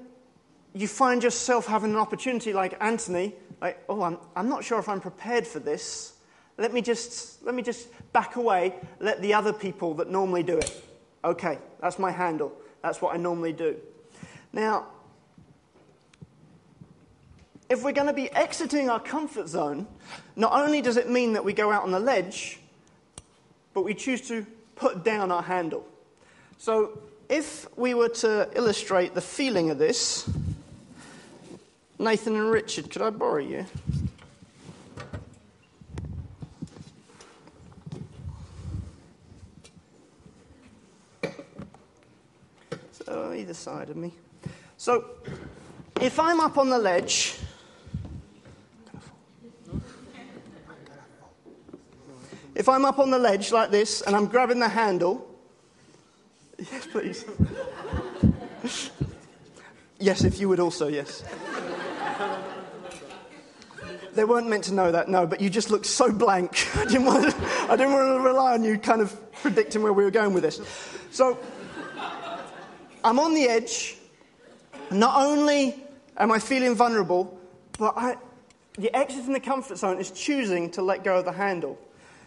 you 0.73 0.87
find 0.87 1.21
yourself 1.21 1.67
having 1.67 1.91
an 1.91 1.97
opportunity 1.97 2.53
like 2.53 2.81
Anthony, 2.81 3.35
like, 3.61 3.83
oh, 3.89 4.01
I'm, 4.01 4.17
I'm 4.35 4.47
not 4.47 4.63
sure 4.63 4.79
if 4.79 4.87
I'm 4.87 5.01
prepared 5.01 5.45
for 5.45 5.59
this. 5.59 6.13
Let 6.57 6.73
me, 6.73 6.81
just, 6.81 7.43
let 7.43 7.53
me 7.53 7.63
just 7.63 7.89
back 8.13 8.37
away, 8.37 8.75
let 9.01 9.21
the 9.21 9.33
other 9.33 9.51
people 9.51 9.93
that 9.95 10.09
normally 10.09 10.43
do 10.43 10.57
it. 10.57 10.83
Okay, 11.25 11.59
that's 11.81 11.99
my 11.99 12.11
handle. 12.11 12.53
That's 12.81 13.01
what 13.01 13.13
I 13.13 13.17
normally 13.17 13.53
do. 13.53 13.75
Now, 14.53 14.87
if 17.73 17.83
we're 17.83 17.91
going 17.91 18.07
to 18.07 18.13
be 18.13 18.31
exiting 18.33 18.87
our 18.87 18.99
comfort 18.99 19.47
zone, 19.47 19.87
not 20.35 20.53
only 20.53 20.79
does 20.79 20.95
it 20.95 21.09
mean 21.09 21.33
that 21.33 21.43
we 21.43 21.53
go 21.53 21.71
out 21.71 21.81
on 21.81 21.91
the 21.91 21.99
ledge, 21.99 22.59
but 23.73 23.83
we 23.83 23.95
choose 23.95 24.21
to 24.27 24.45
put 24.75 25.03
down 25.03 25.31
our 25.31 25.41
handle. 25.41 25.83
So, 26.59 26.99
if 27.29 27.67
we 27.75 27.95
were 27.95 28.09
to 28.09 28.47
illustrate 28.55 29.15
the 29.15 29.21
feeling 29.21 29.71
of 29.71 29.79
this, 29.79 30.29
Nathan 31.97 32.35
and 32.35 32.51
Richard, 32.51 32.91
could 32.91 33.01
I 33.01 33.09
borrow 33.09 33.39
you? 33.39 33.65
So, 42.91 43.33
either 43.33 43.55
side 43.55 43.89
of 43.89 43.97
me. 43.97 44.13
So, 44.77 45.05
if 45.99 46.19
I'm 46.19 46.39
up 46.39 46.59
on 46.59 46.69
the 46.69 46.77
ledge, 46.77 47.39
If 52.55 52.69
I'm 52.69 52.85
up 52.85 52.99
on 52.99 53.09
the 53.09 53.17
ledge 53.17 53.51
like 53.51 53.71
this 53.71 54.01
and 54.01 54.15
I'm 54.15 54.27
grabbing 54.27 54.59
the 54.59 54.69
handle, 54.69 55.27
yes, 56.59 56.87
please. 56.87 57.25
yes, 59.99 60.23
if 60.23 60.39
you 60.39 60.49
would 60.49 60.59
also, 60.59 60.87
yes. 60.87 61.23
They 64.13 64.25
weren't 64.25 64.47
meant 64.47 64.65
to 64.65 64.73
know 64.73 64.91
that, 64.91 65.09
no, 65.09 65.25
but 65.25 65.41
you 65.41 65.49
just 65.49 65.71
looked 65.71 65.87
so 65.87 66.11
blank. 66.11 66.67
I 66.75 66.85
didn't, 66.85 67.05
want 67.05 67.31
to, 67.31 67.37
I 67.69 67.75
didn't 67.75 67.93
want 67.93 68.21
to 68.21 68.23
rely 68.23 68.53
on 68.53 68.63
you 68.63 68.77
kind 68.77 69.01
of 69.01 69.17
predicting 69.41 69.81
where 69.81 69.93
we 69.93 70.03
were 70.03 70.11
going 70.11 70.33
with 70.33 70.43
this. 70.43 70.61
So, 71.09 71.39
I'm 73.03 73.19
on 73.19 73.33
the 73.33 73.45
edge. 73.45 73.97
Not 74.91 75.15
only 75.17 75.83
am 76.17 76.31
I 76.31 76.37
feeling 76.37 76.75
vulnerable, 76.75 77.39
but 77.79 77.95
I, 77.97 78.17
the 78.77 78.95
exit 78.95 79.25
in 79.25 79.33
the 79.33 79.39
comfort 79.39 79.79
zone 79.79 79.99
is 79.99 80.11
choosing 80.11 80.69
to 80.71 80.83
let 80.83 81.03
go 81.03 81.17
of 81.17 81.25
the 81.25 81.31
handle. 81.31 81.79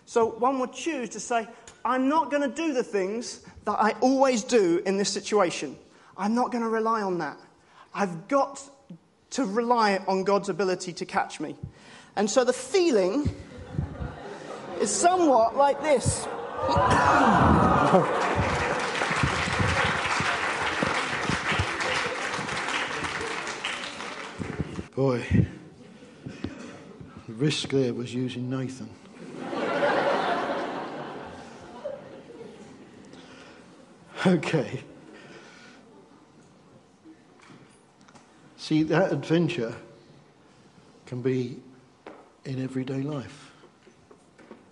So 0.06 0.26
one 0.26 0.60
would 0.60 0.72
choose 0.72 1.10
to 1.10 1.20
say, 1.20 1.48
I'm 1.84 2.08
not 2.08 2.30
going 2.30 2.48
to 2.48 2.54
do 2.54 2.72
the 2.72 2.84
things 2.84 3.40
that 3.64 3.72
I 3.72 3.90
always 4.00 4.44
do 4.44 4.80
in 4.86 4.96
this 4.96 5.10
situation. 5.10 5.76
I'm 6.16 6.34
not 6.34 6.52
going 6.52 6.62
to 6.62 6.70
rely 6.70 7.02
on 7.02 7.18
that. 7.18 7.36
I've 7.92 8.28
got 8.28 8.62
to 9.30 9.44
rely 9.44 9.98
on 10.06 10.22
God's 10.22 10.48
ability 10.48 10.92
to 10.94 11.04
catch 11.04 11.40
me. 11.40 11.56
And 12.14 12.30
so 12.30 12.44
the 12.44 12.52
feeling 12.52 13.28
is 14.80 14.90
somewhat 14.90 15.56
like 15.56 15.82
this. 15.82 16.24
Boy, 24.94 25.26
the 27.26 27.32
risk 27.34 27.70
there 27.70 27.92
was 27.92 28.14
using 28.14 28.48
Nathan. 28.48 28.88
Okay. 34.26 34.82
See, 38.56 38.82
that 38.84 39.12
adventure 39.12 39.74
can 41.06 41.22
be 41.22 41.58
in 42.44 42.62
everyday 42.62 43.02
life. 43.02 43.52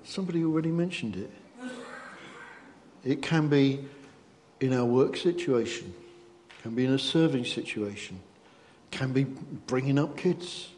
Somebody 0.04 0.44
already 0.44 0.70
mentioned 0.70 1.16
it. 1.16 1.30
It 3.04 3.22
can 3.22 3.48
be 3.48 3.84
in 4.60 4.72
our 4.72 4.84
work 4.84 5.16
situation, 5.16 5.94
can 6.62 6.74
be 6.74 6.84
in 6.84 6.92
a 6.92 6.98
serving 6.98 7.44
situation 7.44 8.20
can 8.94 9.12
be 9.12 9.24
bringing 9.24 9.98
up 9.98 10.16
kids. 10.16 10.68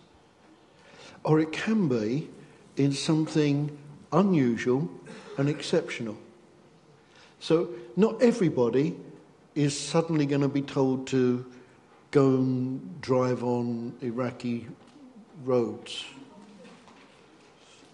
Or 1.22 1.38
it 1.38 1.52
can 1.52 1.86
be 1.86 2.28
in 2.76 2.92
something 2.92 3.76
unusual 4.12 4.88
and 5.36 5.48
exceptional. 5.48 6.16
So, 7.46 7.68
not 7.94 8.20
everybody 8.20 8.96
is 9.54 9.78
suddenly 9.78 10.26
going 10.26 10.40
to 10.40 10.48
be 10.48 10.62
told 10.62 11.06
to 11.06 11.46
go 12.10 12.26
and 12.26 13.00
drive 13.00 13.44
on 13.44 13.94
Iraqi 14.00 14.66
roads. 15.44 16.04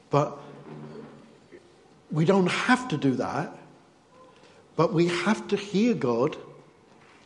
But 0.09 0.39
we 2.11 2.25
don't 2.25 2.47
have 2.47 2.89
to 2.89 2.97
do 2.97 3.15
that, 3.17 3.55
but 4.75 4.95
we 4.95 5.09
have 5.09 5.47
to 5.49 5.57
hear 5.57 5.93
God 5.93 6.39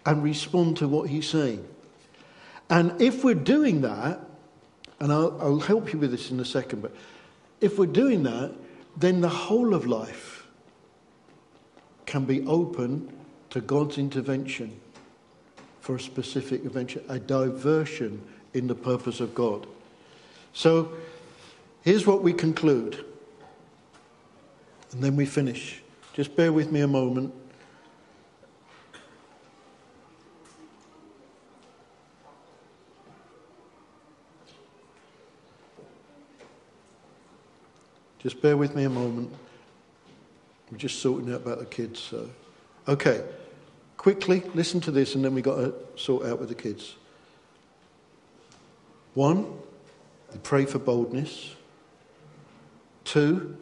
and 0.05 0.21
respond 0.25 0.79
to 0.79 0.89
what 0.89 1.09
He's 1.09 1.29
saying. 1.29 1.65
And 2.69 3.01
if 3.01 3.23
we're 3.23 3.35
doing 3.35 3.83
that, 3.83 4.19
and 4.99 5.13
I'll, 5.13 5.41
I'll 5.41 5.61
help 5.61 5.93
you 5.93 6.01
with 6.01 6.11
this 6.11 6.33
in 6.33 6.41
a 6.41 6.45
second, 6.45 6.83
but 6.83 6.93
if 7.61 7.79
we're 7.79 7.87
doing 7.87 8.25
that, 8.25 8.53
then 8.97 9.21
the 9.21 9.29
whole 9.29 9.75
of 9.75 9.87
life 9.87 10.36
can 12.07 12.25
be 12.25 12.47
open 12.47 13.13
to 13.51 13.61
God's 13.61 13.99
intervention 13.99 14.81
for 15.81 15.97
a 15.97 16.01
specific 16.01 16.65
adventure, 16.65 17.03
a 17.09 17.19
diversion 17.19 18.23
in 18.55 18.67
the 18.67 18.75
purpose 18.75 19.21
of 19.21 19.35
God. 19.35 19.67
So 20.53 20.93
here's 21.83 22.07
what 22.07 22.23
we 22.23 22.33
conclude, 22.33 23.05
and 24.93 25.03
then 25.03 25.17
we 25.17 25.27
finish. 25.27 25.83
Just 26.13 26.35
bear 26.35 26.53
with 26.53 26.73
me 26.73 26.81
a 26.81 26.89
moment. 26.89 27.35
Just 38.19 38.41
bear 38.41 38.57
with 38.57 38.75
me 38.75 38.85
a 38.85 38.91
moment. 38.91 39.33
We're 40.71 40.79
just 40.79 41.01
sorting 41.01 41.33
out 41.33 41.43
about 41.43 41.59
the 41.59 41.67
kids. 41.67 42.01
So. 42.01 42.29
Okay, 42.89 43.25
quickly 43.97 44.43
listen 44.55 44.81
to 44.83 44.91
this, 44.91 45.15
and 45.15 45.25
then 45.25 45.35
we've 45.35 45.45
got 45.45 45.57
to 45.57 45.75
sort 45.97 46.27
out 46.27 46.41
with 46.41 46.49
the 46.49 46.55
kids. 46.55 46.97
One, 49.15 49.45
you 50.33 50.39
pray 50.43 50.67
for 50.67 50.79
boldness. 50.79 51.55
Two, 53.05 53.57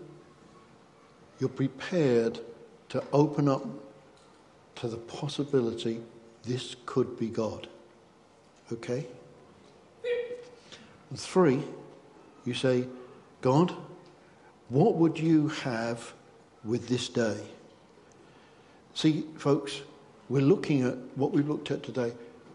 you're 1.38 1.48
prepared 1.48 2.40
to 2.88 3.02
open 3.12 3.48
up 3.48 3.64
to 4.76 4.88
the 4.88 4.96
possibility 4.96 6.00
this 6.42 6.76
could 6.86 7.18
be 7.18 7.28
God. 7.28 7.68
Okay? 8.72 9.06
And 11.10 11.18
three, 11.18 11.62
you 12.44 12.54
say, 12.54 12.86
God, 13.40 13.74
what 14.68 14.96
would 14.96 15.18
you 15.18 15.48
have 15.48 16.12
with 16.64 16.88
this 16.88 17.08
day? 17.08 17.38
See, 18.94 19.26
folks, 19.36 19.82
we're 20.28 20.42
looking 20.42 20.82
at 20.82 20.96
what 21.16 21.32
we've 21.32 21.48
looked 21.48 21.70
at 21.70 21.82
today. 21.82 22.12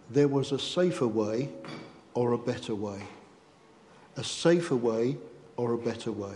There 0.10 0.28
was 0.28 0.52
a 0.52 0.60
safer 0.60 1.08
way 1.08 1.50
or 2.14 2.32
a 2.32 2.38
better 2.38 2.74
way. 2.74 3.02
A 4.18 4.24
safer 4.24 4.76
way 4.76 5.18
or 5.58 5.74
a 5.74 5.78
better 5.78 6.12
way. 6.12 6.36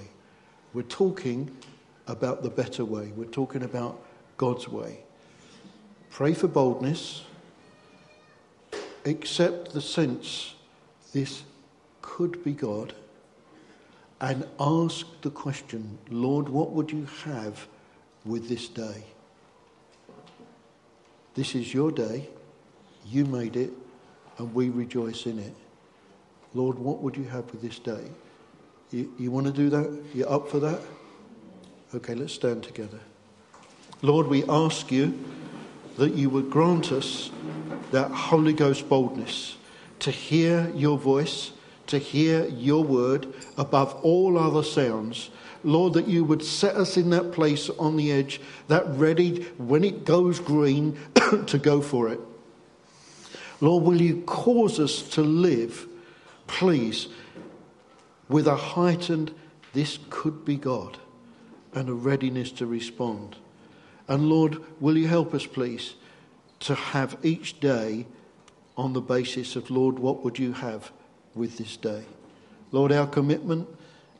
We're 0.74 0.84
talking 0.84 1.55
about 2.07 2.43
the 2.43 2.49
better 2.49 2.86
way. 2.86 3.11
We're 3.15 3.26
talking 3.26 3.63
about 3.63 3.99
God's 4.38 4.67
way. 4.67 4.99
Pray 6.09 6.34
for 6.34 6.47
boldness. 6.47 7.24
Accept 9.05 9.74
the 9.74 9.82
sense 9.82 10.53
this 11.13 11.43
could 12.01 12.43
be 12.43 12.53
God 12.53 12.93
and 14.24 14.47
ask 14.57 15.05
the 15.21 15.30
question 15.30 15.97
Lord, 16.09 16.47
what 16.47 16.71
would 16.71 16.89
you 16.91 17.05
have 17.26 17.67
with 18.26 18.47
this 18.47 18.69
day? 18.69 19.03
This 21.36 21.55
is 21.55 21.74
your 21.74 21.91
day. 21.91 22.30
You 23.05 23.26
made 23.26 23.57
it, 23.57 23.71
and 24.38 24.53
we 24.53 24.69
rejoice 24.69 25.26
in 25.26 25.39
it. 25.39 25.53
Lord, 26.53 26.80
what 26.80 27.01
would 27.01 27.17
you 27.17 27.26
have 27.26 27.51
with 27.51 27.61
this 27.61 27.80
day? 27.80 28.05
You, 28.91 29.13
you 29.19 29.30
want 29.30 29.47
to 29.47 29.51
do 29.51 29.69
that? 29.69 30.03
You're 30.13 30.32
up 30.32 30.47
for 30.47 30.59
that? 30.59 30.80
Okay, 31.93 32.15
let's 32.15 32.34
stand 32.34 32.63
together. 32.63 32.99
Lord, 34.01 34.28
we 34.28 34.45
ask 34.47 34.89
you 34.89 35.19
that 35.97 36.13
you 36.13 36.30
would 36.30 36.49
grant 36.49 36.93
us 36.93 37.30
that 37.91 38.09
Holy 38.09 38.53
Ghost 38.53 38.88
boldness 38.88 39.57
to 39.99 40.11
hear 40.11 40.71
your 40.76 40.97
voice 40.97 41.51
to 41.88 41.98
hear 41.98 42.46
your 42.48 42.84
word 42.84 43.34
above 43.58 43.94
all 44.04 44.38
other 44.38 44.64
sounds. 44.64 45.30
Lord, 45.64 45.94
that 45.94 46.08
you 46.08 46.24
would 46.24 46.44
set 46.44 46.76
us 46.76 46.98
in 46.98 47.10
that 47.12 47.32
place 47.32 47.70
on 47.70 47.96
the 47.96 48.12
edge, 48.12 48.42
that 48.68 48.86
ready 48.96 49.44
when 49.58 49.84
it 49.84 50.06
goes 50.06 50.40
green 50.40 50.98
to 51.48 51.58
go 51.58 51.82
for 51.82 52.10
it. 52.10 52.20
Lord, 53.62 53.84
will 53.84 54.02
you 54.02 54.22
cause 54.24 54.80
us 54.80 55.02
to 55.10 55.22
live, 55.22 55.88
please, 56.48 57.08
with 58.28 58.48
a 58.48 58.56
heightened, 58.56 59.34
this 59.74 60.00
could 60.10 60.44
be 60.44 60.58
God, 60.58 60.98
and 61.74 61.90
a 61.90 61.94
readiness 61.94 62.52
to 62.54 62.66
respond. 62.66 63.38
And 64.08 64.28
Lord, 64.28 64.62
will 64.82 64.98
you 64.98 65.08
help 65.08 65.34
us, 65.34 65.46
please, 65.46 65.96
to 66.62 66.76
have 66.76 67.18
each 67.24 67.60
day 67.60 68.06
on 68.76 68.94
the 68.94 69.02
basis 69.02 69.56
of, 69.56 69.70
Lord, 69.70 70.00
what 70.00 70.24
would 70.24 70.40
you 70.40 70.54
have? 70.54 70.92
With 71.36 71.58
this 71.58 71.78
day. 71.78 72.04
Lord, 72.72 72.92
our 72.92 73.08
commitment 73.08 73.68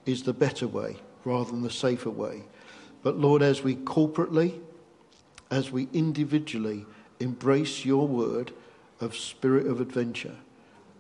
is 0.06 0.24
the 0.24 0.34
better 0.34 0.68
way 0.68 0.98
rather 1.26 1.52
than 1.52 1.62
the 1.62 1.70
safer 1.70 2.10
way. 2.10 2.44
But 3.02 3.18
Lord, 3.18 3.42
as 3.42 3.64
we 3.64 3.76
corporately, 3.76 4.60
as 5.52 5.72
we 5.72 5.88
individually 5.94 6.86
embrace 7.20 7.86
your 7.86 8.08
word 8.08 8.52
of 9.00 9.16
spirit 9.16 9.68
of 9.68 9.82
adventure, 9.82 10.36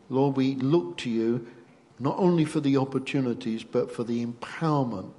Lord, 0.09 0.35
we 0.35 0.55
look 0.55 0.97
to 0.99 1.09
you 1.09 1.47
not 1.99 2.17
only 2.17 2.45
for 2.45 2.59
the 2.59 2.77
opportunities, 2.77 3.63
but 3.63 3.91
for 3.91 4.03
the 4.03 4.25
empowerment, 4.25 5.11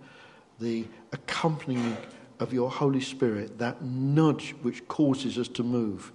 the 0.61 0.85
accompanying 1.13 1.97
of 2.41 2.53
your 2.53 2.71
Holy 2.71 3.01
Spirit, 3.01 3.59
that 3.59 3.83
nudge 3.83 4.55
which 4.63 4.87
causes 4.89 5.39
us 5.39 5.49
to 5.49 5.63
move, 5.63 6.13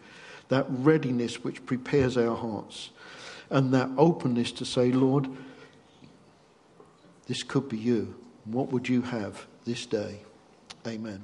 that 0.49 0.65
readiness 0.69 1.43
which 1.43 1.65
prepares 1.65 2.17
our 2.17 2.35
hearts 2.35 2.91
and 3.49 3.73
that 3.73 3.89
openness 3.97 4.51
to 4.53 4.65
say, 4.65 4.91
Lord, 4.91 5.27
this 7.27 7.43
could 7.43 7.69
be 7.69 7.77
you. 7.77 8.15
What 8.45 8.71
would 8.71 8.89
you 8.89 9.01
have 9.01 9.45
this 9.65 9.85
day? 9.85 10.21
Amen. 10.87 11.23